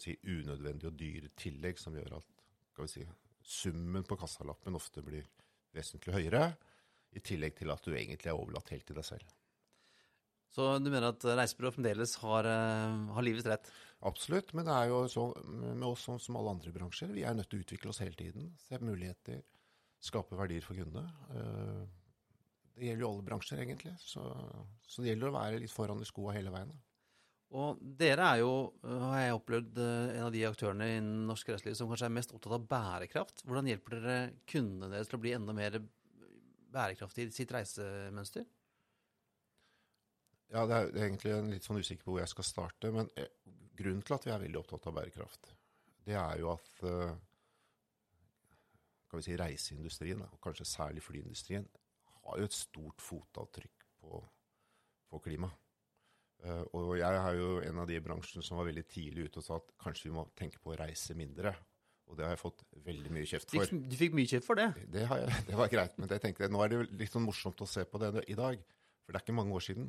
si, 0.00 0.16
unødvendig 0.24 0.88
og 0.88 0.98
dyre 0.98 1.32
tillegg 1.36 1.80
som 1.80 1.96
gjør 1.98 2.18
at 2.20 2.90
si, 2.90 3.04
summen 3.42 4.06
på 4.08 4.16
kassalappen 4.20 4.78
ofte 4.78 5.04
blir 5.04 5.26
vesentlig 5.74 6.14
høyere, 6.16 6.52
i 7.12 7.20
tillegg 7.20 7.58
til 7.58 7.72
at 7.72 7.84
du 7.84 7.92
egentlig 7.92 8.30
er 8.30 8.38
overlatt 8.38 8.70
helt 8.72 8.86
til 8.88 8.96
deg 8.96 9.04
selv. 9.04 9.32
Så 10.52 10.66
du 10.80 10.88
mener 10.88 11.10
at 11.12 11.24
reisebyrået 11.24 11.76
fremdeles 11.76 12.14
har, 12.20 12.48
eh, 12.48 13.12
har 13.16 13.24
livets 13.24 13.48
rett? 13.48 13.70
Absolutt, 14.04 14.52
men 14.52 14.66
det 14.68 14.74
er 14.74 14.90
jo 14.90 15.04
sånn 15.08 15.32
med 15.78 15.86
oss 15.86 16.04
sånn 16.08 16.20
som 16.20 16.36
alle 16.36 16.52
andre 16.56 16.72
bransjer. 16.74 17.12
Vi 17.14 17.24
er 17.24 17.36
nødt 17.36 17.48
til 17.52 17.60
å 17.60 17.64
utvikle 17.64 17.92
oss 17.92 18.02
hele 18.04 18.16
tiden. 18.18 18.50
Se 18.60 18.80
muligheter, 18.82 19.42
skape 20.02 20.36
verdier 20.36 20.64
for 20.64 20.76
kundene. 20.76 21.06
Eh, 22.82 22.86
Det 22.86 22.88
gjelder 22.90 23.04
jo 23.06 23.10
alle 23.12 23.26
bransjer, 23.26 23.60
egentlig. 23.62 23.92
Så, 24.02 24.24
så 24.86 25.02
det 25.02 25.12
gjelder 25.12 25.30
å 25.30 25.36
være 25.36 25.60
litt 25.62 25.72
foran 25.72 26.02
i 26.02 26.08
skoa 26.08 26.34
hele 26.34 26.50
veien. 26.50 26.72
Og 27.52 27.80
dere 28.00 28.30
er 28.32 28.38
jo, 28.40 28.52
øh, 28.82 29.00
har 29.04 29.18
jeg 29.20 29.34
opplevd, 29.36 29.78
øh, 29.78 30.14
en 30.16 30.26
av 30.26 30.32
de 30.32 30.44
aktørene 30.48 30.88
i 30.88 31.00
norsk 31.04 31.50
reiseliv 31.52 31.76
som 31.76 31.90
kanskje 31.90 32.08
er 32.08 32.16
mest 32.16 32.32
opptatt 32.32 32.56
av 32.56 32.66
bærekraft. 32.70 33.44
Hvordan 33.44 33.68
hjelper 33.68 33.98
dere 33.98 34.16
kundene 34.48 34.88
deres 34.94 35.10
til 35.10 35.18
å 35.18 35.22
bli 35.22 35.34
enda 35.36 35.54
mer 35.56 35.76
bærekraftige 36.72 37.28
i 37.28 37.36
sitt 37.36 37.52
reisemønster? 37.52 38.46
Ja, 40.52 40.64
det 40.68 40.78
er, 40.78 40.88
det 40.92 41.02
er 41.02 41.10
egentlig 41.10 41.34
en 41.36 41.52
litt 41.52 41.64
sånn 41.68 41.80
usikker 41.80 42.04
på 42.04 42.14
hvor 42.14 42.22
jeg 42.22 42.32
skal 42.32 42.48
starte. 42.48 42.92
Men 42.92 43.12
eh, 43.20 43.28
grunnen 43.76 44.02
til 44.04 44.16
at 44.16 44.26
vi 44.26 44.32
er 44.32 44.42
veldig 44.42 44.60
opptatt 44.62 44.88
av 44.88 44.96
bærekraft, 44.96 45.52
det 46.08 46.16
er 46.16 46.40
jo 46.40 46.50
at 46.56 46.82
eh, 46.88 47.14
kan 49.12 49.20
vi 49.20 49.28
si, 49.28 49.36
reiseindustrien, 49.36 50.24
og 50.24 50.40
kanskje 50.40 50.64
særlig 50.66 51.04
flyindustrien, 51.04 51.68
har 52.26 52.38
jo 52.40 52.48
et 52.48 52.56
stort 52.56 53.02
fotavtrykk 53.02 53.88
på, 54.02 54.22
på 55.10 55.20
klima. 55.24 55.50
Eh, 56.42 56.62
og 56.74 56.94
jeg 56.98 57.18
er 57.18 57.36
jo 57.38 57.50
en 57.62 57.82
av 57.82 57.90
de 57.90 57.98
i 57.98 58.04
bransjen 58.04 58.44
som 58.44 58.58
var 58.58 58.68
veldig 58.70 58.86
tidlig 58.90 59.28
ute 59.28 59.42
og 59.42 59.46
sa 59.46 59.58
at 59.60 59.74
kanskje 59.82 60.08
vi 60.08 60.16
må 60.16 60.26
tenke 60.38 60.62
på 60.62 60.74
å 60.74 60.78
reise 60.80 61.16
mindre. 61.18 61.54
Og 62.10 62.18
det 62.18 62.26
har 62.26 62.34
jeg 62.34 62.42
fått 62.42 62.64
veldig 62.84 63.12
mye 63.14 63.28
kjeft 63.28 63.52
for. 63.54 63.70
du 63.72 63.94
fikk 63.96 64.16
mye 64.18 64.28
kjeft 64.28 64.46
for 64.48 64.58
det. 64.58 64.68
Det, 64.92 65.04
har 65.08 65.22
jeg, 65.22 65.44
det 65.48 65.58
var 65.58 65.70
greit, 65.72 65.94
men 66.02 66.10
det 66.10 66.18
tenkte 66.22 66.44
jeg, 66.44 66.52
nå 66.52 66.60
er 66.64 66.72
det 66.72 66.80
litt 67.00 67.14
sånn 67.14 67.24
morsomt 67.24 67.62
å 67.64 67.68
se 67.68 67.86
på 67.88 68.00
det 68.02 68.26
i 68.26 68.36
dag. 68.38 68.58
For 69.02 69.14
det 69.14 69.20
er 69.20 69.24
ikke 69.24 69.38
mange 69.38 69.54
år 69.56 69.64
siden. 69.64 69.86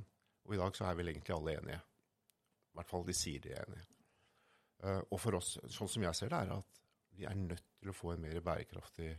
Og 0.47 0.55
i 0.55 0.59
dag 0.61 0.77
så 0.77 0.87
er 0.87 0.99
vel 0.99 1.11
egentlig 1.11 1.35
alle 1.35 1.57
enige. 1.57 1.81
I 2.73 2.77
hvert 2.79 2.89
fall 2.89 3.03
de 3.07 3.15
sier 3.17 3.43
de 3.43 3.51
er 3.53 3.65
enige. 3.65 3.85
Eh, 4.83 5.01
og 5.09 5.19
for 5.21 5.39
oss, 5.39 5.55
sånn 5.73 5.91
som 5.91 6.05
jeg 6.05 6.19
ser 6.19 6.31
det, 6.33 6.39
er 6.45 6.55
at 6.55 6.81
vi 7.13 7.27
er 7.29 7.37
nødt 7.37 7.65
til 7.79 7.91
å 7.91 7.95
få 7.95 8.13
en 8.13 8.23
mer 8.23 8.39
bærekraftig 8.45 9.11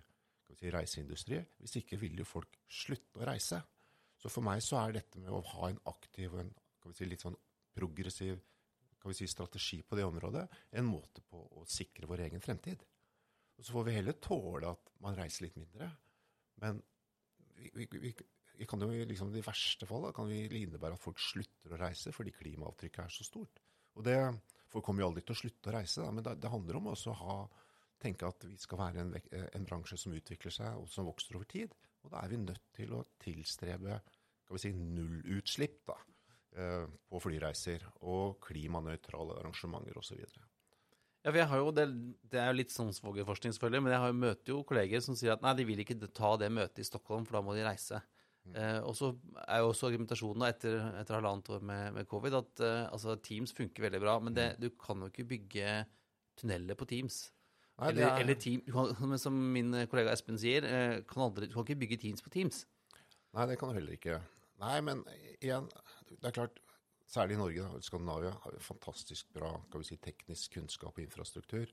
skal 0.54 0.66
vi 0.66 0.70
si, 0.70 0.74
reiseindustri. 0.76 1.40
Hvis 1.60 1.78
ikke 1.80 1.98
vil 2.00 2.20
jo 2.22 2.26
folk 2.28 2.58
slutte 2.70 3.20
å 3.20 3.28
reise. 3.28 3.60
Så 4.20 4.30
for 4.32 4.46
meg 4.46 4.62
så 4.64 4.80
er 4.80 4.96
dette 4.96 5.20
med 5.20 5.32
å 5.34 5.42
ha 5.54 5.70
en 5.70 5.80
aktiv 5.90 6.32
og 6.32 6.44
en 6.44 6.52
si, 6.94 7.06
litt 7.08 7.24
sånn 7.24 7.36
progressiv 7.74 8.38
si, 9.12 9.28
strategi 9.28 9.82
på 9.84 9.98
det 9.98 10.06
området, 10.06 10.46
en 10.80 10.86
måte 10.88 11.20
på 11.28 11.36
å 11.60 11.64
sikre 11.68 12.08
vår 12.08 12.24
egen 12.28 12.40
fremtid. 12.40 12.80
Og 13.58 13.66
så 13.66 13.74
får 13.74 13.84
vi 13.88 13.96
heller 13.98 14.16
tåle 14.22 14.70
at 14.70 14.94
man 15.04 15.18
reiser 15.18 15.44
litt 15.44 15.58
mindre. 15.60 15.90
Men 16.62 16.80
vi, 17.58 17.68
vi, 17.74 17.88
vi, 17.92 18.14
vi 18.56 18.68
kan 18.70 18.80
jo 18.80 18.88
liksom 18.88 19.34
i 19.36 19.44
verste 19.44 19.86
fall 19.90 20.06
da, 20.06 20.14
kan 20.16 20.30
vi 20.30 20.46
innebære 20.48 20.96
at 20.96 21.04
folk 21.04 21.20
slutter 21.20 21.74
å 21.74 21.82
reise 21.84 22.14
fordi 22.16 22.32
klimaavtrykket 22.38 23.04
er 23.04 23.12
så 23.12 23.28
stort. 23.28 23.60
Og 23.94 24.08
det, 24.08 24.16
Folk 24.74 24.88
kommer 24.88 25.04
jo 25.04 25.12
aldri 25.12 25.22
til 25.22 25.36
å 25.36 25.38
slutte 25.38 25.70
å 25.70 25.74
reise, 25.76 26.02
da, 26.02 26.10
men 26.10 26.24
det, 26.26 26.32
det 26.42 26.50
handler 26.50 26.80
om 26.80 26.88
å 26.90 27.12
ha, 27.20 27.34
tenke 28.02 28.28
at 28.28 28.46
vi 28.46 28.56
skal 28.60 28.80
være 28.80 29.04
en, 29.04 29.14
en 29.44 29.66
bransje 29.68 29.98
som 30.00 30.14
utvikler 30.16 30.54
seg 30.54 30.80
og 30.80 30.88
som 30.92 31.08
vokser 31.08 31.38
over 31.38 31.48
tid. 31.50 31.74
Og 32.04 32.12
da 32.12 32.20
er 32.20 32.32
vi 32.32 32.40
nødt 32.42 32.64
til 32.76 32.92
å 32.96 33.04
tilstrebe 33.22 34.00
skal 34.44 34.58
vi 34.58 34.60
si, 34.60 34.72
nullutslipp 34.76 35.78
da, 35.88 35.94
eh, 36.60 36.82
på 37.08 37.20
flyreiser 37.24 37.86
og 38.04 38.36
klimanøytrale 38.44 39.38
arrangementer 39.40 39.96
osv. 39.96 40.20
Ja, 41.24 41.30
for 41.30 41.38
jeg 41.40 41.48
har 41.48 41.62
jo, 41.62 41.70
det, 41.72 41.86
det 42.28 42.40
er 42.42 42.50
jo 42.50 42.58
litt 42.58 42.74
sånn 42.74 42.92
svogerforskning, 42.92 43.54
selvfølgelig, 43.56 43.86
men 43.86 43.94
jeg 43.94 44.02
har 44.02 44.10
jo 44.10 44.18
møter 44.20 44.52
jo 44.52 44.64
kolleger 44.68 45.00
som 45.04 45.16
sier 45.16 45.32
at 45.32 45.44
nei, 45.44 45.54
de 45.56 45.64
vil 45.64 45.80
ikke 45.80 45.96
ta 46.12 46.34
det 46.40 46.50
møtet 46.52 46.82
i 46.82 46.88
Stockholm, 46.90 47.24
for 47.24 47.38
da 47.38 47.44
må 47.46 47.56
de 47.56 47.64
reise. 47.64 48.02
Eh, 48.52 48.80
og 48.84 48.92
så 48.92 49.08
er 49.46 49.62
jo 49.62 49.70
også 49.70 49.88
argumentasjonen 49.88 50.44
da, 50.44 50.50
etter, 50.52 50.76
etter 51.00 51.16
halvannet 51.16 51.48
år 51.56 51.62
med, 51.64 51.94
med 51.96 52.08
covid 52.10 52.36
at 52.42 52.60
eh, 52.60 52.82
altså, 52.92 53.16
Teams 53.24 53.56
funker 53.56 53.86
veldig 53.86 54.02
bra, 54.02 54.18
men 54.20 54.36
det, 54.36 54.50
du 54.60 54.68
kan 54.76 55.00
jo 55.00 55.08
ikke 55.08 55.24
bygge 55.30 55.78
tunneler 56.36 56.76
på 56.76 56.88
Teams. 56.90 57.22
Nei, 57.80 57.88
eller, 57.90 58.04
er- 58.06 58.20
eller 58.22 58.38
team, 58.38 58.60
men 59.10 59.18
som 59.18 59.34
min 59.54 59.72
kollega 59.90 60.12
Espen 60.14 60.38
sier, 60.38 60.66
eh, 60.68 61.00
kan 61.10 61.24
aldri, 61.26 61.48
du 61.50 61.56
kan 61.56 61.66
ikke 61.66 61.80
bygge 61.80 61.98
Teams 62.04 62.22
på 62.22 62.30
Teams. 62.34 62.64
Nei, 63.34 63.48
det 63.50 63.56
kan 63.58 63.72
du 63.72 63.78
heller 63.80 63.96
ikke. 63.96 64.20
Nei, 64.62 64.76
men 64.86 65.00
igjen, 65.40 65.66
det 66.20 66.28
er 66.30 66.36
klart, 66.36 66.60
særlig 67.10 67.34
i 67.34 67.40
Norge, 67.40 67.64
da, 67.66 67.80
Skandinavia, 67.82 68.30
har 68.44 68.54
vi 68.54 68.62
fantastisk 68.62 69.32
bra 69.34 69.50
kan 69.72 69.82
vi 69.82 69.88
si, 69.88 69.98
teknisk 69.98 70.54
kunnskap 70.54 70.94
og 70.94 71.02
infrastruktur. 71.02 71.66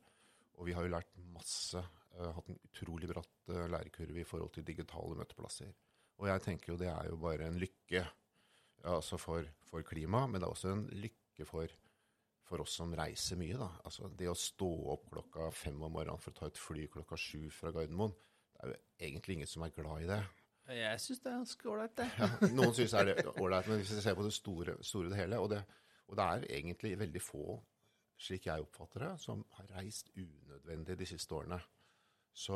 Og 0.58 0.66
vi 0.68 0.74
har 0.76 0.86
jo 0.86 0.91
lært 0.95 1.14
masse, 1.36 1.80
eh, 2.18 2.32
hatt 2.36 2.49
en 2.52 2.58
utrolig 2.72 3.08
bratt 3.14 3.54
eh, 3.54 3.68
lærekurve 3.72 4.24
i 4.24 4.28
forhold 4.28 4.52
til 4.58 4.66
digitale 4.68 5.16
møteplasser. 5.22 5.70
Og 6.22 6.28
jeg 6.30 6.43
tenker 6.47 6.74
jo 6.74 6.80
det 6.82 6.89
er 6.91 7.08
jo 7.10 7.16
bare 7.22 7.45
en 7.47 7.62
lykke 7.62 8.02
ja, 8.02 8.08
altså 8.97 9.18
for, 9.22 9.45
for 9.70 9.86
klimaet, 9.86 10.30
men 10.34 10.41
det 10.41 10.49
er 10.49 10.54
også 10.58 10.74
en 10.74 10.84
lykke 10.97 11.45
for, 11.49 11.70
for 12.52 12.66
oss 12.66 12.76
som 12.82 12.93
reiser 12.97 13.39
mye. 13.39 13.58
da. 13.60 13.70
Altså 13.88 14.12
Det 14.18 14.28
å 14.30 14.38
stå 14.38 14.70
opp 14.93 15.10
klokka 15.14 15.49
fem 15.56 15.80
om 15.80 15.95
morgenen 15.95 16.20
for 16.22 16.34
å 16.34 16.39
ta 16.41 16.52
et 16.52 16.60
fly 16.60 16.86
klokka 16.91 17.20
sju 17.20 17.49
fra 17.56 17.72
Gardermoen, 17.76 18.14
det 18.52 18.62
er 18.62 18.74
jo 18.74 18.80
egentlig 19.08 19.38
ingen 19.39 19.49
som 19.49 19.66
er 19.66 19.76
glad 19.76 20.06
i 20.06 20.10
det. 20.12 20.22
Jeg 20.72 21.02
syns 21.04 21.20
det 21.20 21.32
er 21.32 21.39
ganske 21.39 21.70
ålreit, 21.72 21.93
det. 21.97 22.08
Ja, 22.20 22.28
noen 22.54 22.76
syns 22.78 22.93
det 22.93 23.16
er 23.16 23.30
ålreit, 23.41 23.68
men 23.68 23.82
hvis 23.82 23.91
vi 23.95 24.04
ser 24.04 24.16
på 24.16 24.26
det 24.28 24.34
store, 24.36 24.78
store 24.86 25.12
det 25.12 25.20
hele 25.20 25.39
og 25.41 25.49
det, 25.52 25.62
og 26.08 26.18
det 26.20 26.28
er 26.28 26.47
egentlig 26.60 26.93
veldig 26.99 27.24
få, 27.24 27.45
slik 28.22 28.45
jeg 28.47 28.64
oppfatter 28.64 29.08
det, 29.08 29.12
som 29.24 29.41
har 29.58 29.72
reist 29.80 30.12
unødvendig 30.14 30.99
de 30.99 31.08
siste 31.10 31.36
årene. 31.36 31.58
Så 32.32 32.56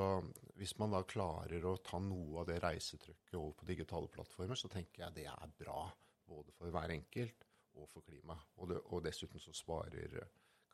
hvis 0.56 0.76
man 0.80 0.94
da 0.94 1.02
klarer 1.08 1.66
å 1.68 1.76
ta 1.84 2.00
noe 2.00 2.44
av 2.44 2.48
det 2.48 2.62
reisetrykket 2.64 3.36
over 3.40 3.58
på 3.60 3.68
digitale 3.68 4.12
plattformer, 4.14 4.60
så 4.60 4.70
tenker 4.72 5.08
jeg 5.08 5.18
det 5.18 5.28
er 5.32 5.56
bra. 5.60 5.90
Både 6.30 6.54
for 6.56 6.72
hver 6.74 6.94
enkelt 6.94 7.44
og 7.76 7.90
for 7.92 8.06
klimaet. 8.08 8.44
Og, 8.62 8.76
og 8.94 9.04
dessuten 9.06 9.42
så 9.42 9.54
sparer 9.56 10.20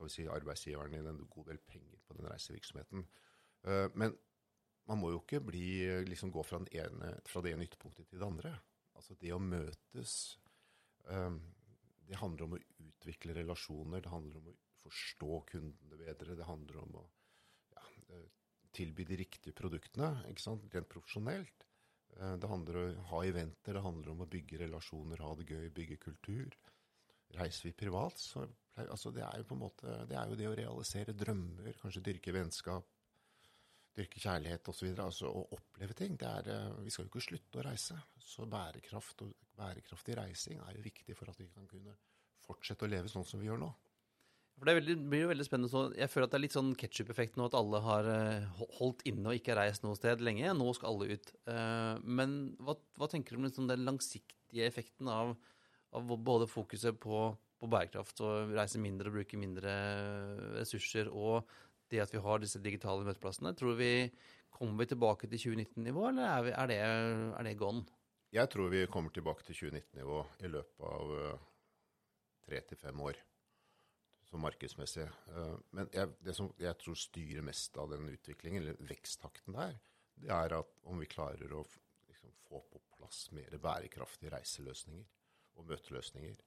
kan 0.02 0.10
vi 0.10 0.16
si, 0.16 0.26
arbeidsgiveren 0.26 0.95
din 0.95 1.08
en 1.12 1.26
god 1.30 1.52
del 1.52 1.60
penger 1.70 2.02
på 2.08 2.18
den 2.18 2.28
reisevirksomheten. 2.32 3.06
Uh, 3.68 3.88
men 3.93 4.16
man 4.89 4.97
må 4.97 5.12
jo 5.14 5.22
ikke 5.22 5.43
bli, 5.45 5.68
liksom, 6.08 6.32
gå 6.34 6.43
fra, 6.43 6.58
ene, 6.74 7.14
fra, 7.30 7.43
det 7.45 7.54
ene 7.54 7.68
ytterpunktet 7.68 8.10
til 8.10 8.22
det 8.22 8.28
andre. 8.28 8.56
Altså 8.97 9.16
det 9.22 9.32
å 9.34 9.39
møtes 9.41 10.16
um, 11.06 11.39
Det 12.10 12.18
handler 12.20 12.47
om 12.47 12.56
å 12.58 12.62
utvikle 12.84 13.38
relasjoner. 13.38 14.02
Det 14.02 14.12
handler 14.12 14.41
om 14.41 14.49
å 14.52 14.58
forstå 14.82 15.41
kundene 15.54 15.99
bedre. 16.02 16.36
Det 16.36 16.47
handler 16.49 16.82
om 16.82 16.97
å 16.99 17.04
ja, 17.78 17.86
eh, 18.12 18.26
tilby 18.76 19.06
de 19.08 19.20
riktige 19.22 19.56
produktene 19.56 20.10
ikke 20.28 20.43
sant? 20.43 20.66
rent 20.74 20.89
profesjonelt. 20.91 21.68
Det 22.12 22.49
handler 22.52 22.78
om 22.78 22.97
å 22.99 23.04
ha 23.14 23.22
eventer, 23.24 23.78
det 23.78 23.84
handler 23.86 24.12
om 24.12 24.26
å 24.26 24.28
bygge 24.28 24.58
relasjoner, 24.66 25.22
ha 25.24 25.30
det 25.39 25.45
gøy, 25.47 25.70
bygge 25.72 25.95
kultur. 26.04 26.58
Reiser 27.38 27.69
vi 27.69 27.77
privat, 27.84 28.19
så 28.19 28.45
altså 28.82 29.11
det 29.13 29.23
er 29.23 29.41
jo 29.41 29.47
på 29.49 29.55
en 29.55 29.61
måte, 29.61 29.93
det 30.09 30.17
er 30.17 30.32
jo 30.32 30.39
det 30.39 30.47
å 30.49 30.55
realisere 30.57 31.15
drømmer, 31.15 31.75
kanskje 31.82 32.03
dyrke 32.05 32.34
vennskap, 32.36 32.88
dyrke 33.97 34.21
kjærlighet 34.23 34.71
osv. 34.71 34.89
Altså 35.03 35.29
å 35.29 35.45
oppleve 35.57 35.95
ting. 35.97 36.17
Er, 36.23 36.47
eh, 36.47 36.82
vi 36.86 36.93
skal 36.93 37.05
jo 37.05 37.11
ikke 37.11 37.25
slutte 37.27 37.59
å 37.61 37.67
reise. 37.67 37.97
Så 38.23 38.47
bærekraft 38.49 39.25
og 39.25 39.36
bærekraftig 39.57 40.17
reising 40.19 40.61
er 40.63 40.77
jo 40.77 40.86
viktig 40.86 41.15
for 41.17 41.32
at 41.32 41.39
vi 41.39 41.49
kan 41.51 41.67
kunne 41.69 41.95
fortsette 42.45 42.88
å 42.88 42.91
leve 42.91 43.11
sånn 43.11 43.27
som 43.27 43.41
vi 43.41 43.49
gjør 43.49 43.61
nå. 43.65 43.71
For 44.61 44.69
Det 44.69 44.75
veldig, 44.77 44.95
blir 45.09 45.23
jo 45.23 45.29
veldig 45.32 45.45
spennende. 45.47 45.71
Så 45.73 45.84
jeg 45.97 46.11
føler 46.11 46.27
at 46.27 46.34
det 46.34 46.38
er 46.38 46.43
litt 46.45 46.55
sånn 46.55 46.75
ketsjup-effekt 46.77 47.38
nå, 47.39 47.47
at 47.49 47.57
alle 47.57 47.79
har 47.82 48.09
eh, 48.11 48.65
holdt 48.77 49.01
inne 49.09 49.32
og 49.32 49.39
ikke 49.39 49.55
reist 49.57 49.86
noe 49.86 49.97
sted 49.97 50.21
lenge. 50.21 50.53
Nå 50.53 50.67
skal 50.77 50.93
alle 50.93 51.17
ut. 51.17 51.32
Eh, 51.49 51.95
men 52.19 52.36
hva, 52.61 52.77
hva 52.99 53.09
tenker 53.11 53.34
du 53.34 53.41
om 53.41 53.47
liksom 53.47 53.69
den 53.71 53.88
langsiktige 53.88 54.67
effekten 54.67 55.09
av, 55.11 55.34
av 55.91 56.11
både 56.23 56.47
fokuset 56.47 56.99
på, 56.99 57.23
på, 57.59 57.69
bærekraft 57.71 58.21
og 58.25 58.53
reise 58.55 58.79
mindre 58.81 59.11
og 59.11 59.17
bruke 59.19 59.39
mindre 59.39 59.73
ressurser, 60.59 61.11
og 61.11 61.47
det 61.91 62.03
at 62.03 62.13
vi 62.13 62.21
har 62.23 62.39
disse 62.39 62.61
digitale 62.63 63.03
møteplassene. 63.07 63.55
Tror 63.57 63.75
vi 63.79 63.91
Kommer 64.61 64.83
vi 64.83 64.91
tilbake 64.91 65.25
til 65.31 65.39
2019-nivå, 65.41 66.01
eller 66.11 66.27
er, 66.27 66.41
vi, 66.45 66.51
er, 66.53 66.67
det, 66.69 66.75
er, 66.85 67.45
det, 67.47 67.53
gone? 67.57 67.81
Jeg 68.35 68.49
tror 68.51 68.67
vi 68.69 68.83
kommer 68.91 69.09
tilbake 69.15 69.45
til 69.47 69.55
2019-nivå 69.57 70.17
i 70.45 70.51
løpet 70.51 70.83
av 70.85 71.13
eh, 71.17 71.45
tre 72.45 72.59
til 72.69 72.77
fem 72.77 73.01
år. 73.01 73.17
Som 74.27 74.43
markedsmessig. 74.45 75.07
Eh, 75.07 75.55
men 75.73 75.89
jeg, 75.95 76.11
det 76.27 76.35
som 76.37 76.51
jeg 76.61 76.77
tror 76.83 76.99
styrer 76.99 77.47
mest 77.47 77.79
av 77.81 77.89
den 77.95 78.11
utviklingen, 78.11 78.61
eller 78.61 78.91
veksttakten 78.91 79.57
der, 79.57 79.79
det 80.21 80.29
er 80.35 80.57
at 80.59 80.77
om 80.91 81.01
vi 81.01 81.09
klarer 81.09 81.57
å 81.57 81.63
liksom, 82.11 82.35
få 82.45 82.61
på 82.67 82.83
plass 82.99 83.23
mer 83.33 83.57
bærekraftige 83.57 84.35
reiseløsninger 84.35 85.07
og 85.62 85.70
møteløsninger. 85.70 86.39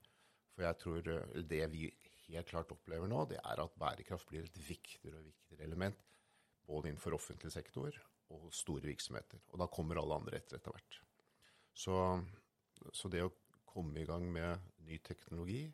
For 0.55 0.67
jeg 0.67 0.81
tror 0.83 1.13
eh, 1.13 1.39
det 1.51 1.63
vi 1.73 1.87
helt 2.29 2.51
klart 2.51 2.73
opplever 2.75 3.11
nå, 3.11 3.25
det 3.31 3.41
er 3.41 3.63
at 3.63 3.79
bærekraft 3.81 4.29
blir 4.31 4.47
et 4.47 4.59
viktigere 4.69 5.21
og 5.21 5.29
viktigere 5.29 5.67
element. 5.69 6.03
Både 6.65 6.91
innenfor 6.91 7.17
offentlig 7.17 7.53
sektor 7.53 7.97
og 8.33 8.49
store 8.55 8.89
virksomheter. 8.89 9.43
Og 9.53 9.61
da 9.61 9.69
kommer 9.69 10.01
alle 10.01 10.17
andre 10.21 10.39
etter 10.41 10.59
etter 10.59 10.73
hvert. 10.73 11.01
Så, 11.75 11.97
så 12.95 13.11
det 13.13 13.25
å 13.27 13.33
komme 13.69 14.01
i 14.01 14.09
gang 14.09 14.25
med 14.33 14.71
ny 14.87 15.01
teknologi, 15.05 15.67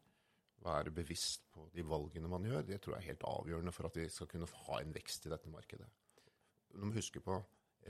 være 0.61 0.93
bevisst 0.93 1.47
på 1.55 1.70
de 1.72 1.84
valgene 1.88 2.28
man 2.28 2.45
gjør, 2.45 2.66
det 2.68 2.80
tror 2.82 2.97
jeg 2.97 3.05
er 3.05 3.12
helt 3.14 3.24
avgjørende 3.24 3.72
for 3.72 3.88
at 3.88 3.97
vi 3.97 4.09
skal 4.12 4.28
kunne 4.28 4.49
ha 4.66 4.80
en 4.80 4.93
vekst 4.93 5.24
i 5.24 5.32
dette 5.32 5.53
markedet. 5.53 5.86
Du 6.74 6.84
må 6.84 6.93
huske 6.95 7.22
på 7.24 7.38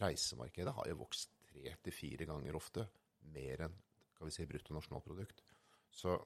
reisemarkedet 0.00 0.74
har 0.76 0.90
jo 0.90 1.00
vokst 1.00 1.32
tre 1.48 1.74
til 1.82 1.94
fire 1.94 2.28
ganger 2.28 2.58
ofte 2.58 2.86
mer 3.34 3.66
enn 3.66 3.74
kan 4.20 4.28
vi 4.28 4.36
si, 4.36 4.46
bruttonasjonalprodukt. 4.48 5.40
Så 5.90 6.18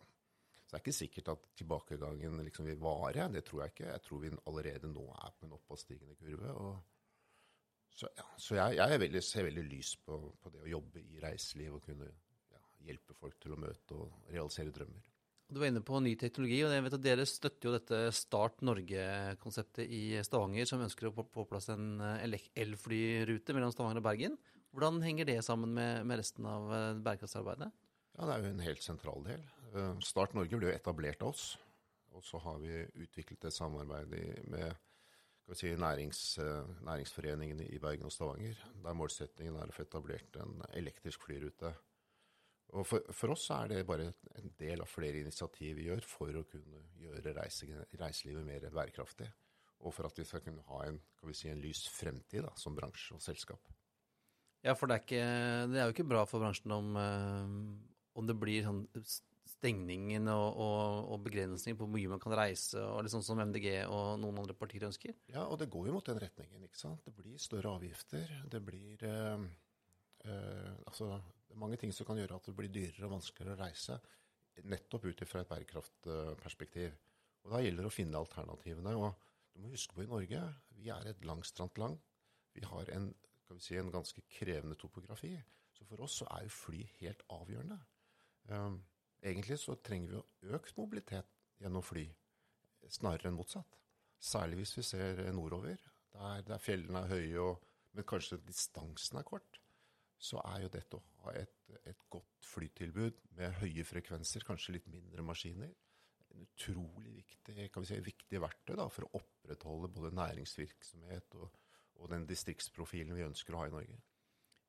det 0.75 0.81
er 0.81 0.83
ikke 0.83 0.97
sikkert 0.97 1.29
at 1.31 1.45
tilbakegangen 1.55 2.41
liksom 2.43 2.67
vil 2.67 2.81
vare. 2.83 3.29
Det 3.31 3.45
tror 3.47 3.63
jeg 3.63 3.75
ikke. 3.75 3.93
Jeg 3.93 4.03
tror 4.03 4.23
vi 4.25 4.33
allerede 4.35 4.91
nå 4.91 5.05
er 5.15 5.35
på 5.39 5.47
en 5.47 5.55
oppadstigende 5.55 6.17
kurve. 6.19 6.51
så, 7.95 8.09
ja, 8.19 8.25
så 8.37 8.57
jeg, 8.59 8.77
jeg 8.81 9.01
veldig, 9.01 9.23
ser 9.23 9.47
veldig 9.47 9.65
lys 9.69 9.97
på, 10.03 10.19
på, 10.43 10.51
det 10.51 10.65
å 10.65 10.71
jobbe 10.73 11.05
i 11.05 11.21
reiseliv 11.23 11.77
og 11.77 11.85
kunne 11.85 12.09
ja, 12.11 12.63
hjelpe 12.89 13.15
folk 13.15 13.39
til 13.39 13.55
å 13.55 13.61
møte 13.69 13.95
og 13.95 14.33
realisere 14.35 14.75
drømmer. 14.75 15.13
Du 15.47 15.61
var 15.61 15.69
inne 15.69 15.85
på 15.85 16.01
ny 16.03 16.17
teknologi, 16.19 16.59
og 16.65 16.73
jeg 16.73 16.83
vet 16.87 16.97
at 16.97 17.05
dere 17.05 17.29
støtter 17.29 17.69
jo 17.69 17.77
dette 17.77 18.01
Start 18.17 18.65
Norge-konseptet 18.67 19.87
i 19.87 20.03
Stavanger, 20.27 20.67
som 20.67 20.83
ønsker 20.83 21.07
å 21.11 21.15
få 21.15 21.27
på 21.29 21.45
plass 21.47 21.69
en 21.71 22.01
eh, 22.03 22.41
elflyrute 22.65 23.55
mellom 23.55 23.71
Stavanger 23.71 24.03
og 24.03 24.09
Bergen. 24.09 24.39
Hvordan 24.75 25.05
henger 25.05 25.29
det 25.29 25.39
sammen 25.47 25.77
med, 25.77 26.03
med 26.09 26.19
resten 26.19 26.49
av 26.51 26.73
eh, 26.73 27.03
bærekraftsarbeidet? 27.05 27.71
Ja, 28.15 28.27
Det 28.27 28.35
er 28.35 28.43
jo 28.45 28.51
en 28.55 28.67
helt 28.69 28.83
sentral 28.83 29.25
del. 29.27 29.45
Eh, 29.75 29.95
Start 30.07 30.35
Norge 30.35 30.59
ble 30.59 30.71
jo 30.71 30.75
etablert 30.75 31.23
av 31.23 31.35
oss. 31.35 31.57
Og 32.15 32.23
så 32.23 32.39
har 32.39 32.61
vi 32.63 32.85
utviklet 33.03 33.45
et 33.45 33.55
samarbeid 33.55 34.07
med 34.47 34.77
si, 35.53 35.73
nærings, 35.75 36.39
eh, 36.39 36.69
næringsforeningene 36.87 37.67
i 37.67 37.79
Bergen 37.83 38.07
og 38.07 38.13
Stavanger. 38.13 38.61
Der 38.85 38.95
målsettingen 38.95 39.57
er 39.59 39.67
å 39.67 39.75
få 39.75 39.83
etablert 39.83 40.39
en 40.41 40.63
elektrisk 40.73 41.27
flyrute. 41.27 41.75
Og 42.75 42.87
for, 42.87 43.03
for, 43.13 43.35
oss 43.35 43.51
er 43.55 43.69
det 43.71 43.87
bare 43.87 44.13
en 44.39 44.53
del 44.59 44.83
av 44.83 44.91
flere 44.91 45.21
initiativ 45.21 45.77
vi 45.77 45.89
gjør 45.91 46.07
for 46.09 46.39
å 46.39 46.47
kunne 46.49 46.81
gjøre 46.99 47.35
reise, 47.37 47.69
reiselivet 48.01 48.47
mer 48.47 48.69
bærekraftig. 48.71 49.29
Og 49.85 49.93
for 49.93 50.09
at 50.09 50.19
vi 50.19 50.25
skal 50.25 50.43
kunne 50.43 50.65
ha 50.71 50.85
en, 50.87 51.01
si, 51.33 51.51
en 51.51 51.61
lys 51.61 51.85
fremtid 51.93 52.47
da, 52.47 52.55
som 52.57 52.75
bransje 52.79 53.19
og 53.19 53.23
selskap. 53.23 53.75
Ja, 54.65 54.73
for 54.79 54.89
det 54.89 54.97
er, 54.97 55.03
ikke, 55.05 55.25
det 55.71 55.81
er 55.81 55.91
jo 55.91 55.93
ikke 55.93 56.09
bra 56.09 56.23
for 56.25 56.41
bransjen 56.41 56.73
om, 56.73 56.95
eh, 56.97 57.94
om 58.15 58.27
det 58.29 58.37
blir 58.39 58.67
sånn 58.67 58.85
stengningen 59.65 60.29
og, 60.33 60.59
og, 60.61 61.11
og 61.15 61.23
begrensninger 61.25 61.77
på 61.79 61.87
hvor 61.87 61.93
mye 61.95 62.11
man 62.13 62.21
kan 62.23 62.35
reise, 62.37 62.81
og 62.81 63.09
sånn 63.13 63.25
som 63.25 63.41
MDG 63.41 63.69
og 63.85 64.19
noen 64.21 64.43
andre 64.43 64.57
partier 64.57 64.87
ønsker? 64.89 65.15
Ja, 65.33 65.47
og 65.47 65.59
det 65.61 65.71
går 65.73 65.89
jo 65.89 65.97
mot 65.97 66.09
den 66.09 66.21
retningen. 66.23 66.67
ikke 66.67 66.81
sant? 66.81 67.05
Det 67.05 67.15
blir 67.17 67.41
større 67.41 67.73
avgifter. 67.79 68.35
Det 68.51 68.61
blir 68.65 69.05
eh, 69.09 69.47
eh, 70.29 70.73
Altså, 70.89 71.15
det 71.49 71.57
er 71.57 71.63
mange 71.65 71.81
ting 71.81 71.95
som 71.97 72.09
kan 72.09 72.21
gjøre 72.21 72.41
at 72.41 72.51
det 72.51 72.57
blir 72.59 72.73
dyrere 72.73 73.09
og 73.09 73.17
vanskeligere 73.17 73.57
å 73.57 73.63
reise. 73.65 73.99
Nettopp 74.71 75.09
ut 75.09 75.25
ifra 75.25 75.43
et 75.43 75.51
bærekraftperspektiv. 75.51 76.99
Og 77.45 77.55
Da 77.55 77.61
gjelder 77.65 77.87
det 77.87 77.93
å 77.93 77.95
finne 77.95 78.21
alternativene. 78.21 78.97
og 78.97 79.15
Du 79.55 79.65
må 79.65 79.73
huske 79.73 79.97
på 79.97 80.05
i 80.05 80.11
Norge, 80.11 80.45
vi 80.77 80.93
er 80.93 81.09
et 81.11 81.25
langstrakt 81.25 81.81
land. 81.81 81.99
Vi 82.55 82.63
har 82.69 82.91
en, 82.95 83.11
vi 83.51 83.61
si, 83.63 83.77
en 83.79 83.93
ganske 83.93 84.23
krevende 84.31 84.77
topografi. 84.79 85.35
Så 85.75 85.87
for 85.89 86.05
oss 86.07 86.21
så 86.21 86.29
er 86.37 86.47
jo 86.47 86.55
fly 86.55 86.85
helt 87.01 87.25
avgjørende. 87.35 87.81
Um, 88.53 88.79
egentlig 89.25 89.59
så 89.63 89.77
trenger 89.81 90.19
vi 90.43 90.53
økt 90.57 90.77
mobilitet 90.77 91.31
gjennom 91.63 91.85
fly, 91.85 92.05
snarere 92.93 93.31
enn 93.31 93.39
motsatt. 93.39 93.79
Særlig 94.21 94.63
hvis 94.63 94.77
vi 94.79 94.87
ser 94.87 95.21
nordover, 95.37 95.81
der, 96.15 96.43
der 96.47 96.63
fjellene 96.63 97.05
er 97.05 97.13
høye, 97.13 97.41
og, 97.41 97.65
men 97.95 98.07
kanskje 98.09 98.41
distansen 98.47 99.21
er 99.21 99.27
kort. 99.29 99.61
Så 100.19 100.41
er 100.47 100.63
jo 100.65 100.71
dette 100.73 100.97
å 100.97 101.03
ha 101.25 101.35
et, 101.37 101.57
et 101.85 102.05
godt 102.13 102.47
flytilbud 102.49 103.19
med 103.39 103.59
høye 103.61 103.85
frekvenser, 103.85 104.47
kanskje 104.47 104.79
litt 104.79 104.87
mindre 104.93 105.25
maskiner, 105.27 105.73
en 106.35 106.47
utrolig 106.47 107.13
viktig, 107.15 107.69
kan 107.73 107.85
vi 107.85 107.91
si, 107.91 108.01
viktig 108.05 108.41
verktøy 108.43 108.75
da, 108.79 108.89
for 108.91 109.07
å 109.07 109.21
opprettholde 109.21 109.91
både 109.95 110.15
næringsvirksomhet 110.19 111.37
og, 111.41 111.61
og 112.01 112.11
den 112.11 112.27
distriktsprofilen 112.27 113.15
vi 113.17 113.27
ønsker 113.27 113.55
å 113.55 113.63
ha 113.63 113.69
i 113.71 113.75
Norge. 113.75 114.01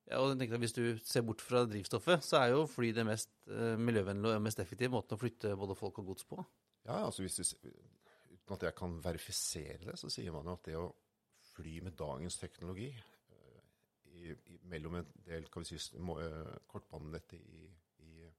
Ja, 0.06 0.20
og 0.22 0.36
jeg 0.38 0.54
at 0.54 0.60
Hvis 0.60 0.74
du 0.74 0.84
ser 1.04 1.24
bort 1.26 1.42
fra 1.42 1.64
drivstoffet, 1.66 2.24
så 2.24 2.38
er 2.38 2.54
jo 2.54 2.66
fly 2.70 2.92
det 2.94 3.06
mest 3.08 3.32
uh, 3.50 3.74
miljøvennlige 3.80 4.38
og 4.38 4.46
mest 4.46 4.62
effektive 4.62 4.94
måten 4.94 5.18
å 5.18 5.22
flytte 5.22 5.56
både 5.58 5.78
folk 5.78 6.00
og 6.00 6.12
gods 6.12 6.28
på. 6.30 6.38
Ja, 6.86 7.06
altså 7.06 7.26
hvis 7.26 7.40
du, 7.42 7.72
Uten 8.36 8.54
at 8.54 8.64
jeg 8.68 8.76
kan 8.78 9.00
verifisere 9.02 9.80
det, 9.88 9.98
så 9.98 10.10
sier 10.14 10.34
man 10.36 10.46
jo 10.46 10.54
at 10.54 10.68
det 10.68 10.78
å 10.78 10.92
fly 11.56 11.80
med 11.82 11.98
dagens 11.98 12.38
teknologi 12.38 12.92
uh, 12.94 13.62
i, 14.14 14.30
i, 14.30 14.60
mellom 14.70 15.00
en 15.00 15.10
del 15.26 15.50
kan 15.50 15.66
vi 15.66 15.80
si, 15.80 15.98
uh, 15.98 16.54
kortbanenettet 16.70 17.42
i, 17.42 17.66
i, 18.06 18.30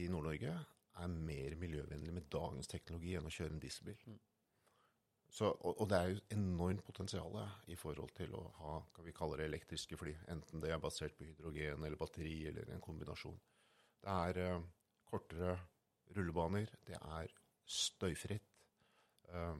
i 0.00 0.08
Nord-Norge 0.10 0.56
er 0.94 1.14
mer 1.30 1.54
miljøvennlig 1.58 2.14
med 2.14 2.30
dagens 2.32 2.70
teknologi 2.70 3.14
enn 3.18 3.30
å 3.30 3.34
kjøre 3.34 3.54
en 3.54 3.62
dieselbil. 3.62 4.02
Mm. 4.10 4.18
Så, 5.34 5.48
og, 5.50 5.80
og, 5.80 5.88
det 5.90 5.98
er 5.98 6.10
jo 6.12 6.20
enormt 6.36 6.84
potensial 6.86 7.36
i 7.66 7.74
forhold 7.74 8.12
til 8.14 8.36
å 8.38 8.42
ha 8.60 8.74
hva 8.94 9.02
vi 9.02 9.14
kaller 9.16 9.40
det 9.42 9.48
elektriske 9.50 9.96
fly. 9.98 10.12
Enten 10.30 10.62
det 10.62 10.70
er 10.70 10.82
basert 10.82 11.16
på 11.18 11.26
hydrogen 11.26 11.82
eller 11.82 11.98
batteri 11.98 12.36
eller 12.52 12.70
en 12.70 12.82
kombinasjon. 12.84 13.40
Det 14.04 14.12
er 14.14 14.38
eh, 14.44 14.66
kortere 15.10 15.56
rullebaner. 16.14 16.70
Det 16.86 17.00
er 17.00 17.32
støyfritt. 17.66 18.46
Uh, 19.32 19.58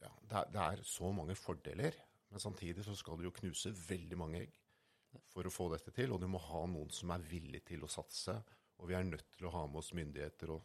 ja, 0.00 0.12
det, 0.30 0.44
det, 0.54 0.62
er, 0.62 0.82
så 0.86 1.08
mange 1.12 1.34
fordeler 1.34 1.96
Men 2.30 2.40
samtidig 2.40 2.84
så 2.86 2.94
skal 2.94 3.18
du 3.18 3.24
jo 3.26 3.32
knuse 3.34 3.72
veldig 3.74 4.16
mange 4.16 4.38
egg 4.44 4.54
for 5.32 5.44
å 5.44 5.52
få 5.52 5.66
dette 5.74 5.92
til. 5.92 6.14
Og 6.14 6.22
du 6.22 6.28
må 6.30 6.40
ha 6.46 6.62
noen 6.70 6.88
som 6.94 7.12
er 7.12 7.26
villig 7.28 7.60
til 7.68 7.84
å 7.84 7.90
satse. 7.92 8.38
Og 8.80 8.88
vi 8.88 8.96
er 8.96 9.04
nødt 9.04 9.34
til 9.36 9.50
å 9.50 9.52
ha 9.58 9.66
med 9.66 9.82
oss 9.82 9.92
myndigheter 9.98 10.54
og 10.56 10.64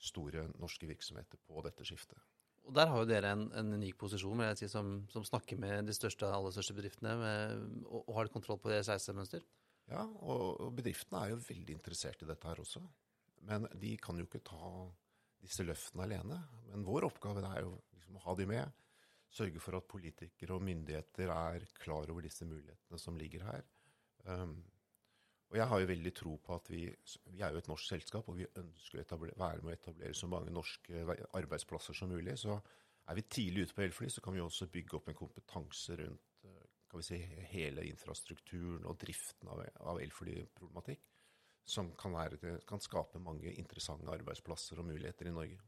store 0.00 0.46
norske 0.56 0.88
virksomheter 0.88 1.44
på 1.44 1.66
dette 1.66 1.84
skiftet. 1.84 2.35
Og 2.66 2.74
der 2.74 2.90
har 2.90 2.98
jo 2.98 3.06
dere 3.08 3.30
en, 3.36 3.46
en 3.54 3.74
unik 3.78 3.98
posisjon 4.00 4.40
vil 4.40 4.48
jeg 4.50 4.58
si, 4.64 4.68
som, 4.72 4.98
som 5.12 5.24
snakker 5.26 5.58
med 5.62 5.86
de 5.86 5.94
største, 5.94 6.26
aller 6.26 6.54
største 6.54 6.74
bedriftene 6.74 7.14
med, 7.20 7.66
og, 7.86 8.00
og 8.02 8.16
har 8.18 8.30
kontroll 8.34 8.58
på 8.62 8.72
deres 8.72 8.90
reisemønster. 8.90 9.44
Ja, 9.86 10.02
og, 10.02 10.58
og 10.64 10.72
bedriftene 10.74 11.20
er 11.22 11.34
jo 11.34 11.42
veldig 11.46 11.76
interessert 11.76 12.24
i 12.24 12.28
dette 12.28 12.50
her 12.50 12.62
også. 12.62 12.82
Men 13.46 13.68
de 13.78 13.92
kan 14.02 14.18
jo 14.18 14.26
ikke 14.26 14.42
ta 14.46 14.72
disse 15.46 15.62
løftene 15.66 16.08
alene. 16.08 16.40
Men 16.72 16.86
vår 16.86 17.06
oppgave 17.06 17.44
er 17.46 17.62
jo 17.62 17.76
liksom 17.94 18.18
å 18.18 18.24
ha 18.24 18.34
de 18.40 18.48
med. 18.50 18.82
Sørge 19.36 19.62
for 19.62 19.78
at 19.78 19.86
politikere 19.90 20.56
og 20.56 20.64
myndigheter 20.66 21.30
er 21.34 21.68
klar 21.78 22.10
over 22.10 22.26
disse 22.26 22.46
mulighetene 22.48 22.98
som 22.98 23.18
ligger 23.20 23.46
her. 23.46 23.66
Um, 24.26 24.58
og 25.46 25.58
jeg 25.60 25.66
har 25.70 25.80
jo 25.80 25.88
veldig 25.88 26.12
tro 26.16 26.32
på 26.42 26.54
at 26.56 26.68
vi, 26.72 26.80
vi 27.30 27.42
er 27.44 27.54
jo 27.54 27.60
et 27.60 27.68
norsk 27.70 27.86
selskap, 27.92 28.26
og 28.26 28.38
vi 28.40 28.48
ønsker 28.58 28.98
å 28.98 29.02
etablere, 29.04 29.38
være 29.38 29.62
med 29.62 29.70
å 29.70 29.76
etablere 29.76 30.18
så 30.18 30.26
mange 30.30 30.50
norske 30.50 31.04
arbeidsplasser 31.38 31.94
som 31.94 32.10
mulig. 32.10 32.34
Så 32.40 32.56
er 33.06 33.18
vi 33.18 33.24
tidlig 33.30 33.68
ute 33.68 33.76
på 33.76 33.84
elfly, 33.86 34.10
så 34.10 34.24
kan 34.24 34.34
vi 34.34 34.42
også 34.42 34.66
bygge 34.74 34.98
opp 34.98 35.12
en 35.12 35.18
kompetanse 35.18 35.98
rundt 36.02 36.42
eh, 36.42 36.66
kan 36.90 37.02
vi 37.02 37.06
si, 37.06 37.20
hele 37.52 37.86
infrastrukturen 37.86 38.90
og 38.90 38.98
driften 38.98 39.54
av, 39.54 39.62
av 39.86 40.02
elflyproblematikk. 40.02 41.06
Som 41.66 41.94
kan, 41.98 42.14
være, 42.14 42.58
kan 42.66 42.82
skape 42.82 43.18
mange 43.18 43.50
interessante 43.58 44.10
arbeidsplasser 44.10 44.78
og 44.78 44.86
muligheter 44.86 45.30
i 45.30 45.34
Norge. 45.34 45.62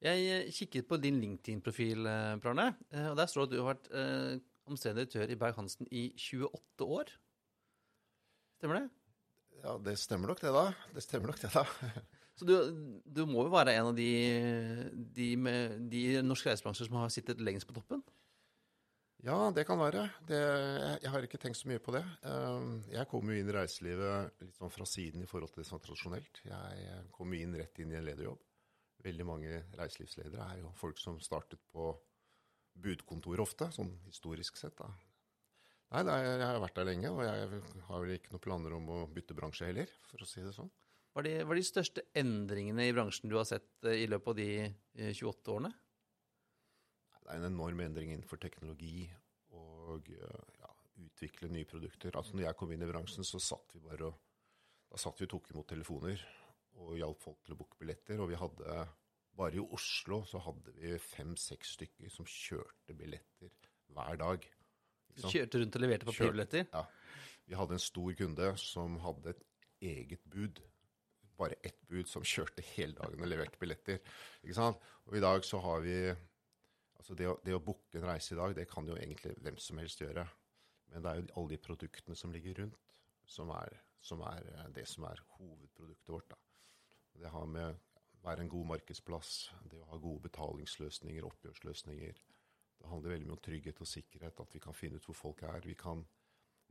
Jeg 0.00 0.28
eh, 0.32 0.52
kikket 0.56 0.88
på 0.88 0.96
din 0.96 1.20
LinkedIn-profil, 1.20 2.08
eh, 2.08 3.04
og 3.04 3.20
der 3.20 3.28
står 3.28 3.44
det 3.44 3.50
at 3.50 3.52
du 3.52 3.60
har 3.60 3.74
vært 3.74 4.46
omstendig 4.70 5.10
direktør 5.10 5.28
i 5.28 5.42
Berg-Hansen 5.44 5.92
i 5.92 6.08
28 6.16 6.88
år. 6.88 7.18
Stemmer 8.60 8.76
det? 8.76 8.88
Ja, 9.62 9.76
det 9.80 9.94
stemmer 9.96 10.28
nok 10.28 10.40
det, 10.42 10.50
da. 10.52 10.66
Det 10.92 11.02
stemmer 11.04 11.32
nok 11.32 11.38
det, 11.40 11.48
da. 11.54 11.64
Så 12.36 12.44
du, 12.48 12.54
du 13.04 13.20
må 13.28 13.46
jo 13.46 13.52
være 13.52 13.72
en 13.76 13.88
av 13.90 13.96
de, 13.96 14.08
de, 15.16 15.28
med, 15.36 15.78
de 15.92 16.20
norske 16.24 16.48
reisebransjer 16.48 16.88
som 16.88 16.98
har 17.00 17.12
sittet 17.12 17.40
lengst 17.44 17.68
på 17.68 17.76
toppen? 17.76 18.04
Ja, 19.24 19.50
det 19.52 19.66
kan 19.68 19.80
være. 19.80 20.06
Det, 20.28 20.38
jeg, 21.02 21.10
har 21.12 21.24
ikke 21.24 21.40
tenkt 21.40 21.60
så 21.60 21.68
mye 21.68 21.80
på 21.84 21.92
det. 21.92 22.04
Ehm, 22.28 22.78
jeg 22.92 23.08
kom 23.08 23.28
jo 23.28 23.36
inn 23.36 23.48
i 23.48 23.56
reiselivet 23.56 24.44
litt 24.44 24.56
sånn 24.56 24.72
fra 24.72 24.88
siden 24.88 25.24
i 25.24 25.28
forhold 25.28 25.52
til 25.52 25.60
det 25.60 25.68
som 25.68 25.76
er 25.76 25.84
tradisjonelt. 25.84 26.40
Jeg 26.48 27.02
kom 27.16 27.36
inn 27.36 27.56
rett 27.60 27.80
inn 27.80 27.92
i 27.92 27.98
en 28.00 28.08
lederjobb. 28.08 28.40
Veldig 29.04 29.28
mange 29.28 29.60
reiselivsledere 29.80 30.52
er 30.52 30.62
jo 30.62 30.72
folk 30.80 31.00
som 31.00 31.20
startet 31.24 31.60
på 31.72 31.92
budkontor 32.80 33.44
ofte, 33.44 33.68
sånn 33.76 33.92
historisk 34.08 34.60
sett. 34.60 34.76
da. 34.80 34.88
Nei, 35.90 36.04
nei, 36.06 36.18
jeg 36.22 36.46
har 36.46 36.60
vært 36.62 36.76
der 36.78 36.86
lenge, 36.86 37.10
og 37.10 37.24
jeg 37.26 37.62
har 37.88 38.02
vel 38.04 38.12
ikke 38.14 38.30
noen 38.30 38.44
planer 38.44 38.74
om 38.76 38.90
å 38.94 38.98
bytte 39.10 39.34
bransje 39.34 39.66
heller, 39.66 39.90
for 40.06 40.22
å 40.22 40.28
si 40.28 40.42
det 40.44 40.52
sånn. 40.54 40.70
Hva 41.10 41.24
er, 41.24 41.42
de, 41.42 41.56
de 41.58 41.64
største 41.66 42.04
endringene 42.14 42.86
i 42.86 42.92
bransjen 42.94 43.30
du 43.30 43.34
har 43.34 43.48
sett 43.48 43.88
eh, 43.90 44.04
i 44.04 44.06
løpet 44.06 44.30
av 44.30 44.36
de 44.38 44.50
28 45.18 45.26
eh, 45.26 45.54
årene? 45.56 45.72
Det 47.16 47.24
er 47.26 47.40
en 47.40 47.48
enorm 47.48 47.82
endring 47.82 48.12
innenfor 48.14 48.38
teknologi 48.42 49.08
og 49.58 50.06
ja, 50.14 50.70
utvikle 51.02 51.50
nye 51.50 51.66
produkter. 51.66 52.14
Altså 52.14 52.38
når 52.38 52.46
jeg 52.46 52.58
kom 52.60 52.70
inn 52.74 52.86
i 52.86 52.90
bransjen, 52.90 53.26
så 53.26 53.42
satt 53.42 53.74
vi 53.74 53.82
bare 53.82 54.12
og 54.12 54.26
Da 54.90 54.98
satt 54.98 55.20
vi 55.20 55.26
og 55.28 55.30
tok 55.30 55.52
imot 55.52 55.68
telefoner 55.70 56.22
og 56.82 56.96
hjalp 56.98 57.20
folk 57.22 57.44
til 57.46 57.54
å 57.54 57.58
booke 57.60 57.78
billetter. 57.78 58.18
Og 58.18 58.32
vi 58.32 58.38
hadde 58.38 58.80
Bare 59.38 59.56
i 59.56 59.62
Oslo 59.62 60.24
så 60.26 60.40
hadde 60.42 60.72
vi 60.74 60.96
fem-seks 60.98 61.76
stykker 61.76 62.10
som 62.12 62.26
kjørte 62.26 62.96
billetter 62.98 63.52
hver 63.94 64.18
dag. 64.18 64.48
Kjørte 65.28 65.60
rundt 65.60 65.76
og 65.76 65.84
leverte 65.84 66.08
papirbilletter? 66.08 66.66
Ja. 66.72 66.84
Vi 67.50 67.58
hadde 67.58 67.76
en 67.76 67.82
stor 67.82 68.12
kunde 68.18 68.50
som 68.62 68.98
hadde 69.04 69.34
et 69.34 69.46
eget 69.90 70.24
bud. 70.30 70.60
Bare 71.40 71.56
ett 71.66 71.78
bud 71.88 72.08
som 72.08 72.24
kjørte 72.26 72.64
hele 72.74 72.94
dagen 72.98 73.22
og 73.24 73.30
leverte 73.30 73.58
billetter. 73.60 74.00
Ikke 74.44 74.56
sant? 74.56 74.80
Og 75.08 75.16
i 75.18 75.24
dag 75.24 75.44
så 75.46 75.62
har 75.64 75.86
vi 75.86 75.96
Altså 77.00 77.14
det 77.16 77.30
å, 77.30 77.38
det 77.40 77.54
å 77.56 77.62
booke 77.64 77.96
en 77.96 78.04
reise 78.04 78.34
i 78.34 78.36
dag, 78.36 78.52
det 78.52 78.66
kan 78.68 78.84
jo 78.84 78.92
egentlig 78.92 79.30
hvem 79.40 79.56
som 79.56 79.78
helst 79.80 80.02
gjøre. 80.02 80.26
Men 80.92 81.04
det 81.04 81.10
er 81.10 81.20
jo 81.22 81.28
alle 81.40 81.54
de 81.54 81.58
produktene 81.64 82.16
som 82.18 82.32
ligger 82.34 82.58
rundt, 82.60 82.90
som 83.24 83.48
er, 83.56 83.78
som 84.04 84.20
er 84.28 84.44
eh, 84.52 84.66
det 84.76 84.84
som 84.90 85.06
er 85.08 85.22
hovedproduktet 85.38 86.12
vårt. 86.12 86.28
Da. 86.28 86.36
Det 87.22 87.32
har 87.32 87.48
med 87.48 87.70
å 87.70 88.26
være 88.26 88.44
en 88.44 88.52
god 88.52 88.68
markedsplass, 88.74 89.32
det 89.72 89.80
å 89.80 89.88
ha 89.94 90.00
gode 90.02 90.26
betalingsløsninger, 90.28 91.24
oppgjørsløsninger, 91.24 92.20
det 92.80 92.88
handler 92.88 93.14
veldig 93.14 93.28
mye 93.28 93.36
om 93.36 93.44
trygghet 93.44 93.82
og 93.84 93.88
sikkerhet, 93.88 94.40
at 94.40 94.56
vi 94.56 94.62
kan 94.62 94.76
finne 94.76 94.98
ut 94.98 95.06
hvor 95.08 95.18
folk 95.18 95.42
er. 95.44 95.66
Vi 95.68 95.76
kan 95.78 96.00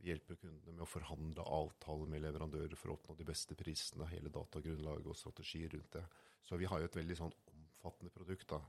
hjelpe 0.04 0.36
kundene 0.40 0.74
med 0.74 0.82
å 0.82 0.88
forhandle 0.88 1.44
avtaler 1.44 2.08
med 2.10 2.24
leverandører 2.24 2.78
for 2.78 2.90
å 2.90 2.96
oppnå 2.96 3.16
de 3.18 3.26
beste 3.28 3.56
prisene, 3.58 4.08
hele 4.10 4.32
datagrunnlaget 4.32 5.10
og 5.12 5.18
strategier 5.18 5.70
rundt 5.74 5.98
det. 5.98 6.04
Så 6.46 6.58
vi 6.58 6.68
har 6.70 6.80
jo 6.80 6.88
et 6.88 6.98
veldig 6.98 7.18
sånn 7.18 7.34
omfattende 7.52 8.12
produkt. 8.14 8.48
da. 8.50 8.60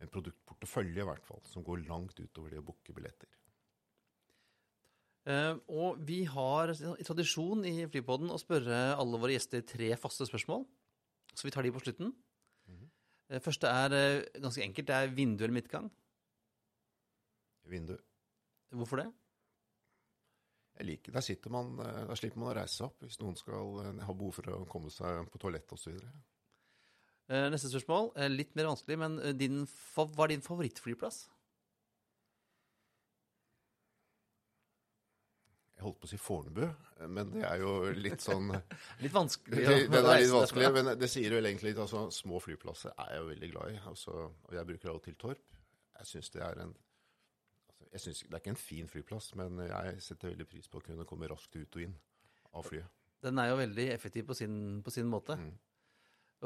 En 0.00 0.12
produktportefølje 0.12 1.02
i 1.02 1.08
hvert 1.08 1.26
fall, 1.26 1.42
som 1.48 1.64
går 1.66 1.84
langt 1.88 2.20
utover 2.20 2.54
det 2.54 2.62
å 2.62 2.66
booke 2.66 2.94
billetter. 2.96 3.32
Uh, 5.26 5.58
og 5.66 6.00
vi 6.06 6.20
har 6.30 6.70
i 6.70 7.04
tradisjon 7.04 7.64
i 7.66 7.80
Flypodden 7.90 8.30
å 8.30 8.38
spørre 8.38 8.94
alle 8.94 9.18
våre 9.18 9.34
gjester 9.34 9.64
tre 9.66 9.90
faste 9.98 10.28
spørsmål. 10.28 10.62
Så 11.34 11.48
vi 11.48 11.52
tar 11.52 11.66
de 11.66 11.72
på 11.74 11.82
slutten. 11.82 12.14
Mm 12.66 12.76
-hmm. 12.78 13.40
første 13.42 13.66
er 13.66 13.90
uh, 13.90 14.40
ganske 14.40 14.62
enkelt. 14.62 14.86
Det 14.86 14.94
er 14.94 15.14
vindu 15.14 15.44
eller 15.44 15.58
midtgang 15.60 15.90
vindu. 17.70 17.96
Hvorfor 18.76 19.02
det? 19.02 19.06
Jeg 20.76 20.86
liker, 20.90 21.12
Der 21.12 21.24
sitter 21.24 21.50
man, 21.50 21.76
der 21.78 22.08
da 22.10 22.16
slipper 22.18 22.42
man 22.42 22.50
å 22.50 22.56
reise 22.58 22.76
seg 22.76 22.90
opp 22.90 23.04
hvis 23.06 23.20
noen 23.22 23.38
skal 23.38 23.78
eh, 23.84 24.02
ha 24.04 24.16
behov 24.16 24.34
for 24.36 24.50
å 24.52 24.64
komme 24.68 24.92
seg 24.92 25.30
på 25.32 25.40
toalett 25.40 25.72
osv. 25.72 25.94
Eh, 27.26 27.46
neste 27.52 27.70
spørsmål, 27.72 28.12
litt 28.34 28.52
mer 28.58 28.68
vanskelig, 28.68 28.98
men 29.00 29.16
din, 29.38 29.64
hva 29.94 30.26
er 30.26 30.34
din 30.34 30.44
favorittflyplass? 30.44 31.24
Jeg 35.76 35.84
holdt 35.84 35.98
på 36.00 36.08
å 36.08 36.10
si 36.10 36.16
Fornebu, 36.20 36.62
men 37.12 37.32
det 37.34 37.42
er 37.44 37.60
jo 37.60 37.72
litt 37.92 38.22
sånn 38.24 38.48
Litt 39.04 39.12
vanskelig. 39.12 39.60
Ja. 39.60 39.74
Den 39.92 40.06
er 40.08 40.22
litt 40.22 40.32
vanskelig, 40.32 40.70
men 40.72 40.88
det 40.96 41.08
sier 41.12 41.34
vel 41.36 41.50
egentlig 41.50 41.74
litt. 41.74 41.82
altså 41.82 42.06
Små 42.16 42.40
flyplasser 42.40 42.94
er 42.94 43.10
jeg 43.12 43.20
jo 43.20 43.26
veldig 43.28 43.50
glad 43.52 43.74
i. 43.74 43.82
Altså, 43.90 44.14
og 44.32 44.56
jeg 44.56 44.68
bruker 44.70 44.92
av 44.92 44.96
og 44.96 45.04
til 45.04 45.18
Torp. 45.20 45.42
Jeg 45.98 46.08
syns 46.08 46.32
det 46.32 46.40
er 46.46 46.62
en 46.64 46.72
jeg 47.96 48.00
synes, 48.00 48.18
Det 48.20 48.32
er 48.34 48.42
ikke 48.42 48.52
en 48.52 48.56
fin 48.60 48.88
flyplass, 48.88 49.34
men 49.34 49.58
jeg 49.58 50.02
setter 50.04 50.28
veldig 50.28 50.46
pris 50.46 50.68
på 50.68 50.80
å 50.80 50.84
kunne 50.84 51.04
komme 51.08 51.28
raskt 51.30 51.56
ut 51.56 51.78
og 51.78 51.82
inn 51.82 51.94
av 52.52 52.66
flyet. 52.68 52.90
Den 53.24 53.40
er 53.40 53.48
jo 53.48 53.56
veldig 53.56 53.86
effektiv 53.94 54.26
på 54.28 54.36
sin, 54.36 54.82
på 54.84 54.92
sin 54.92 55.08
måte. 55.08 55.38
Mm. 55.40 55.54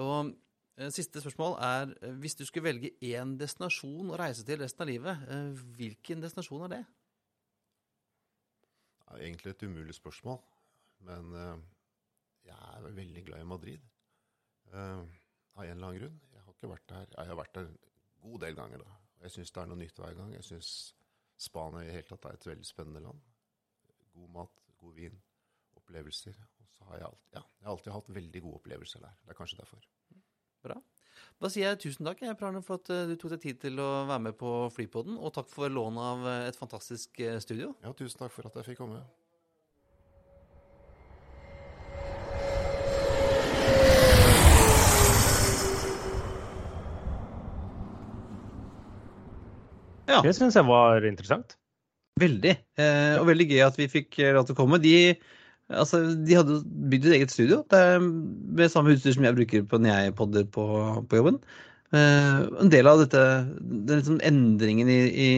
Og 0.04 0.30
eh, 0.76 0.92
Siste 0.94 1.20
spørsmål 1.20 1.56
er 1.66 1.94
eh, 2.06 2.14
hvis 2.22 2.38
du 2.38 2.44
skulle 2.46 2.68
velge 2.68 2.92
én 3.02 3.34
destinasjon 3.40 4.12
å 4.12 4.20
reise 4.20 4.46
til 4.46 4.62
resten 4.62 4.86
av 4.86 4.92
livet, 4.92 5.26
eh, 5.26 5.50
hvilken 5.80 6.22
destinasjon 6.22 6.68
er 6.68 6.72
det? 6.76 6.80
Det 9.00 9.18
er 9.18 9.26
egentlig 9.26 9.56
et 9.56 9.66
umulig 9.66 9.98
spørsmål, 9.98 10.38
men 11.08 11.34
jeg 12.46 12.54
er 12.54 12.90
veldig 12.94 13.24
glad 13.26 13.42
i 13.42 13.48
Madrid. 13.56 13.80
av 14.70 15.64
en 15.64 15.70
eller 15.70 15.86
annen 15.86 15.98
grunn. 15.98 16.20
Jeg 16.30 16.42
har 16.44 16.54
ikke 16.54 16.70
vært 16.70 16.88
der. 16.88 17.06
Jeg 17.16 17.26
har 17.26 17.38
vært 17.40 17.54
der 17.54 17.66
en 17.66 17.78
god 18.22 18.40
del 18.40 18.54
ganger. 18.54 18.78
da. 18.78 19.00
Jeg 19.24 19.30
syns 19.34 19.50
det 19.50 19.62
er 19.62 19.66
noe 19.66 19.80
nytt 19.80 19.98
hver 19.98 20.14
gang. 20.14 20.30
Jeg 20.32 20.44
synes 20.46 20.94
Spania 21.40 21.86
i 21.86 21.94
hele 21.94 22.06
tatt 22.08 22.26
er 22.28 22.36
et 22.36 22.48
veldig 22.50 22.68
spennende 22.68 23.02
land. 23.04 23.20
God 24.12 24.32
mat, 24.34 24.64
god 24.80 24.96
vin, 24.98 25.16
opplevelser. 25.78 26.36
Og 26.60 26.74
så 26.76 26.88
har 26.90 27.00
jeg, 27.00 27.08
alltid, 27.10 27.36
ja, 27.38 27.44
jeg 27.60 27.68
har 27.68 27.74
alltid 27.76 27.94
hatt 27.96 28.14
veldig 28.20 28.42
gode 28.44 28.60
opplevelser 28.60 29.04
der. 29.06 29.16
Det 29.24 29.34
er 29.34 29.38
kanskje 29.38 29.60
derfor. 29.62 29.86
Bra. 30.60 30.76
Da 31.40 31.48
sier 31.52 31.70
jeg 31.70 31.80
tusen 31.80 32.04
takk 32.08 32.20
Prane, 32.36 32.60
for 32.64 32.80
at 32.80 32.90
eh, 32.92 33.06
du 33.08 33.14
tok 33.16 33.32
deg 33.34 33.44
tid 33.44 33.60
til 33.62 33.80
å 33.80 33.88
være 34.08 34.24
med 34.28 34.36
på 34.40 34.52
Flypodden. 34.74 35.16
Og 35.16 35.32
takk 35.36 35.48
for 35.52 35.72
lånet 35.72 36.04
av 36.04 36.28
eh, 36.28 36.48
et 36.50 36.58
fantastisk 36.58 37.20
eh, 37.24 37.40
studio. 37.40 37.72
Ja, 37.84 37.94
tusen 37.96 38.20
takk 38.20 38.34
for 38.34 38.48
at 38.48 38.60
jeg 38.60 38.72
fikk 38.72 38.82
komme. 38.82 39.00
Ja. 50.10 50.20
Det 50.26 50.34
syns 50.36 50.58
jeg 50.58 50.66
var 50.68 51.06
interessant. 51.06 51.56
Veldig. 52.20 52.56
Eh, 52.80 53.16
og 53.20 53.28
veldig 53.30 53.46
gøy 53.52 53.62
at 53.64 53.78
vi 53.78 53.88
fikk 53.90 54.18
eh, 54.20 54.34
lov 54.36 54.48
til 54.48 54.56
å 54.56 54.60
komme. 54.60 54.80
De, 54.82 55.14
altså, 55.70 56.02
de 56.26 56.36
hadde 56.36 56.60
bygd 56.92 57.08
et 57.08 57.18
eget 57.20 57.34
studio 57.34 57.62
med 57.70 58.72
samme 58.72 58.96
utstyr 58.96 59.16
som 59.16 59.26
jeg 59.26 59.38
bruker 59.38 59.66
på 59.70 59.80
når 59.80 59.92
jeg 59.94 60.16
podder 60.18 60.48
på, 60.56 60.66
på 61.08 61.20
jobben. 61.20 61.40
Eh, 61.96 62.42
en 62.62 62.72
del 62.72 62.90
av 62.90 63.02
dette, 63.02 63.24
den 63.60 64.02
liksom 64.02 64.20
endringen 64.26 64.90
i, 64.92 65.00
i, 65.08 65.30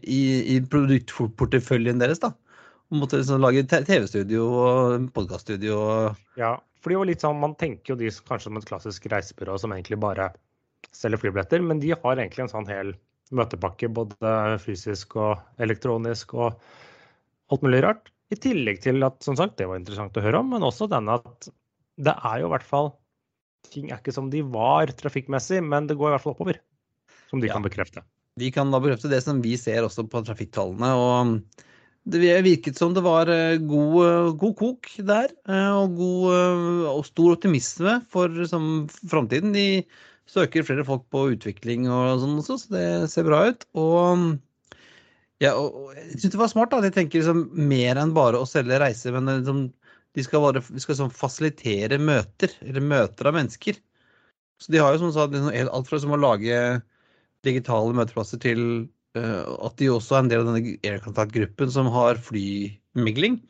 i, 0.00 0.22
i 0.54 0.60
produktporteføljen 0.70 2.00
deres, 2.02 2.22
da. 2.22 2.32
Og 2.92 3.00
måtte 3.00 3.18
liksom 3.18 3.42
lage 3.42 3.64
TV-studio 3.72 4.46
og 4.60 5.10
podkaststudio. 5.16 5.80
Ja, 6.38 6.54
for 6.84 6.92
det 6.92 7.00
var 7.00 7.08
litt 7.08 7.24
sånn, 7.24 7.40
man 7.40 7.56
tenker 7.60 7.94
jo 7.94 8.00
de 8.00 8.12
kanskje 8.28 8.50
som 8.50 8.60
et 8.60 8.68
klassisk 8.68 9.08
reisebyrå 9.10 9.56
som 9.60 9.72
egentlig 9.74 9.98
bare 10.04 10.28
selger 10.94 11.22
flybilletter, 11.22 11.64
men 11.64 11.80
de 11.80 11.94
har 11.96 12.20
egentlig 12.20 12.44
en 12.44 12.52
sånn 12.52 12.68
hel 12.68 12.92
møtepakke, 13.32 13.88
både 13.94 14.58
fysisk 14.62 15.16
og 15.16 15.62
elektronisk 15.62 16.34
og 16.36 16.58
alt 17.52 17.64
mulig 17.64 17.80
rart. 17.84 18.10
I 18.32 18.38
tillegg 18.40 18.80
til 18.84 19.04
at, 19.06 19.20
som 19.24 19.36
sagt, 19.38 19.56
det 19.60 19.68
var 19.70 19.78
interessant 19.80 20.16
å 20.16 20.24
høre 20.24 20.40
om, 20.42 20.52
men 20.54 20.64
også 20.66 20.88
denne 20.90 21.18
at 21.20 21.48
det 22.02 22.14
er 22.14 22.42
jo 22.42 22.50
i 22.50 22.54
hvert 22.56 22.66
fall 22.66 22.94
Ting 23.72 23.88
er 23.88 23.96
ikke 23.96 24.12
som 24.12 24.26
de 24.28 24.42
var 24.44 24.90
trafikkmessig, 24.92 25.62
men 25.64 25.86
det 25.88 25.96
går 25.96 26.10
i 26.10 26.12
hvert 26.12 26.22
fall 26.22 26.34
oppover. 26.34 26.58
Som 27.30 27.40
de 27.40 27.48
Ja. 27.48 27.54
kan 27.54 27.64
bekrefte. 27.64 28.02
Vi 28.36 28.50
kan 28.52 28.70
da 28.70 28.78
bekrefte 28.78 29.08
det 29.08 29.22
som 29.24 29.40
vi 29.40 29.56
ser 29.56 29.82
også 29.82 30.04
på 30.06 30.20
trafikktallene. 30.22 30.90
og 30.92 31.40
Det 32.06 32.20
virket 32.44 32.76
som 32.76 32.92
det 32.92 33.02
var 33.02 33.26
eh, 33.32 33.56
god, 33.56 33.96
eh, 34.04 34.32
god 34.36 34.56
kok 34.58 34.90
der, 34.98 35.32
eh, 35.48 35.72
og, 35.72 35.96
god, 35.96 36.86
og 36.92 37.04
stor 37.06 37.38
optimisme 37.38 38.04
for 38.12 38.28
liksom, 38.28 38.86
framtiden. 39.08 39.54
De 39.54 39.86
søker 40.30 40.64
flere 40.66 40.84
folk 40.86 41.04
på 41.12 41.28
utvikling 41.34 41.86
og 41.90 42.22
sånn 42.22 42.40
også, 42.40 42.58
så 42.62 42.74
det 42.74 42.88
ser 43.12 43.26
bra 43.28 43.42
ut. 43.50 43.66
Og, 43.78 44.26
ja, 45.42 45.54
og 45.58 45.92
jeg 45.96 46.20
syns 46.20 46.34
det 46.34 46.40
var 46.40 46.52
smart. 46.52 46.76
at 46.76 46.86
de 46.86 46.92
tenker 46.94 47.20
liksom 47.20 47.46
mer 47.68 48.00
enn 48.00 48.14
bare 48.16 48.40
å 48.40 48.48
selge 48.48 48.80
reiser, 48.80 49.16
men 49.16 49.30
liksom, 49.30 49.66
de 50.14 50.24
skal, 50.24 50.44
bare, 50.46 50.62
de 50.62 50.82
skal 50.82 50.98
sånn 51.00 51.14
fasilitere 51.14 51.98
møter, 52.00 52.52
eller 52.64 52.84
møter 52.84 53.28
av 53.28 53.36
mennesker. 53.36 53.80
Så 54.62 54.72
de 54.72 54.80
har 54.80 54.94
jo 54.94 55.04
som 55.04 55.14
sagt, 55.14 55.34
liksom, 55.34 55.52
alt 55.52 55.90
fra 55.90 56.00
som 56.00 56.14
å 56.14 56.20
lage 56.20 56.58
digitale 57.44 57.96
møteplasser 57.96 58.40
til 58.40 58.60
uh, 59.18 59.42
at 59.66 59.76
de 59.80 59.90
også 59.92 60.16
er 60.16 60.24
en 60.24 60.30
del 60.30 60.44
av 60.44 60.52
denne 60.52 60.76
Aircontact-gruppen 60.86 61.72
som 61.74 61.90
har 61.92 62.20
flymigling. 62.22 63.42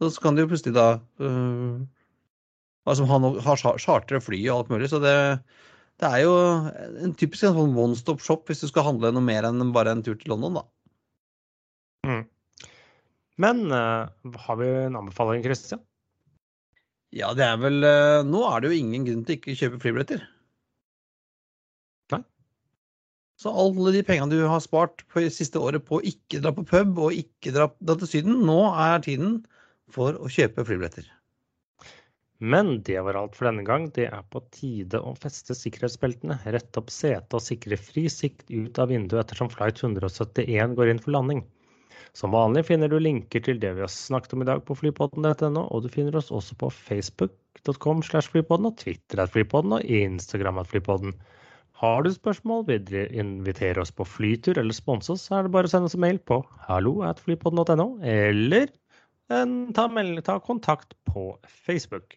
Og 0.00 0.10
så 0.12 0.24
kan 0.24 0.36
de 0.36 0.42
jo 0.42 0.50
plutselig 0.50 0.74
da 0.76 0.88
uh, 1.22 1.76
altså 2.86 3.06
ha, 3.10 3.20
no, 3.22 3.36
ha 3.42 3.56
chartre 3.56 4.20
fly 4.22 4.40
og 4.48 4.56
alt 4.56 4.72
mulig. 4.74 4.90
Så 4.92 5.00
det, 5.02 5.14
det 6.02 6.08
er 6.12 6.22
jo 6.26 6.32
en 7.04 7.14
typisk 7.16 7.46
en 7.48 7.56
sånn 7.56 7.76
one 7.80 7.96
stop 7.96 8.20
shop 8.24 8.50
hvis 8.50 8.60
du 8.64 8.68
skal 8.68 8.84
handle 8.90 9.14
noe 9.16 9.24
mer 9.24 9.48
enn 9.48 9.72
bare 9.72 9.94
en 9.96 10.02
tur 10.04 10.18
til 10.20 10.34
London, 10.34 10.60
da. 10.60 10.66
Men 13.42 13.66
uh, 13.72 14.08
har 14.46 14.56
vi 14.60 14.68
en 14.86 14.96
anbefaling, 14.96 15.42
Christian? 15.44 15.82
Ja, 17.16 17.32
det 17.36 17.44
er 17.46 17.58
vel 17.60 17.84
uh, 17.84 18.24
Nå 18.26 18.42
er 18.48 18.62
det 18.62 18.72
jo 18.72 18.78
ingen 18.80 19.04
grunn 19.08 19.24
til 19.26 19.38
ikke 19.38 19.52
å 19.52 19.58
kjøpe 19.60 19.80
flybilletter. 19.82 20.22
Nei. 22.14 22.22
Så 23.40 23.52
alle 23.52 23.92
de 23.96 24.04
pengene 24.06 24.32
du 24.32 24.46
har 24.48 24.64
spart 24.64 25.04
på 25.12 25.26
siste 25.32 25.60
året 25.60 25.84
på 25.88 26.00
å 26.00 26.06
ikke 26.12 26.40
dra 26.44 26.54
på 26.56 26.64
pub 26.68 27.02
og 27.08 27.16
ikke 27.16 27.52
dra, 27.56 27.68
dra 27.80 27.98
til 28.00 28.12
Syden, 28.12 28.40
nå 28.48 28.60
er 28.72 29.04
tiden 29.04 29.38
for 29.92 30.16
å 30.16 30.32
kjøpe 30.32 30.64
flybilletter. 30.66 31.08
Men 32.38 32.82
det 32.84 33.00
var 33.00 33.16
alt 33.16 33.36
for 33.36 33.48
denne 33.48 33.64
gang. 33.64 33.88
Det 33.96 34.10
er 34.12 34.24
på 34.28 34.42
tide 34.52 35.00
å 35.00 35.14
feste 35.16 35.56
sikkerhetsbeltene, 35.56 36.36
rette 36.44 36.80
opp 36.82 36.90
setet 36.92 37.32
og 37.32 37.40
sikre 37.40 37.78
fri 37.80 38.06
sikt 38.12 38.50
ut 38.52 38.76
av 38.78 38.90
vinduet 38.92 39.22
ettersom 39.22 39.48
flight 39.52 39.80
171 39.80 40.76
går 40.76 40.92
inn 40.92 41.00
for 41.00 41.16
landing. 41.16 41.40
Som 42.16 42.32
vanlig 42.32 42.66
finner 42.68 42.88
du 42.92 42.98
linker 43.00 43.42
til 43.44 43.58
det 43.60 43.74
vi 43.76 43.84
har 43.84 43.92
snakket 43.92 44.34
om 44.36 44.44
i 44.44 44.48
dag 44.48 44.62
på 44.68 44.76
flypodden.no, 44.76 45.64
og 45.64 45.84
du 45.84 45.88
finner 45.92 46.16
oss 46.16 46.30
også 46.32 46.56
på 46.60 46.70
facebook.com 46.72 48.04
slash 48.04 48.32
flypodden 48.32 48.68
og 48.70 48.76
Twitter 48.80 49.20
at 49.24 49.32
flypodden 49.32 49.76
og 49.78 49.84
Instagram 49.84 50.60
at 50.62 50.70
flypodden. 50.70 51.16
Har 51.76 52.04
du 52.04 52.12
spørsmål, 52.12 52.64
vil 52.68 52.84
dere 52.88 53.12
invitere 53.20 53.82
oss 53.82 53.92
på 53.92 54.04
flytur 54.08 54.56
eller 54.56 54.76
sponse 54.76 55.12
oss, 55.12 55.26
så 55.28 55.38
er 55.38 55.44
det 55.44 55.52
bare 55.56 55.68
å 55.68 55.72
sende 55.72 55.90
oss 55.90 55.96
en 55.96 56.04
mail 56.04 56.20
på 56.24 56.40
hallo 56.68 57.02
at 57.04 57.20
flypodden.no, 57.20 57.90
eller 58.00 58.72
en, 59.32 59.58
ta, 59.76 59.88
ta 60.24 60.38
kontakt 60.40 60.96
på 61.08 61.34
Facebook. 61.66 62.16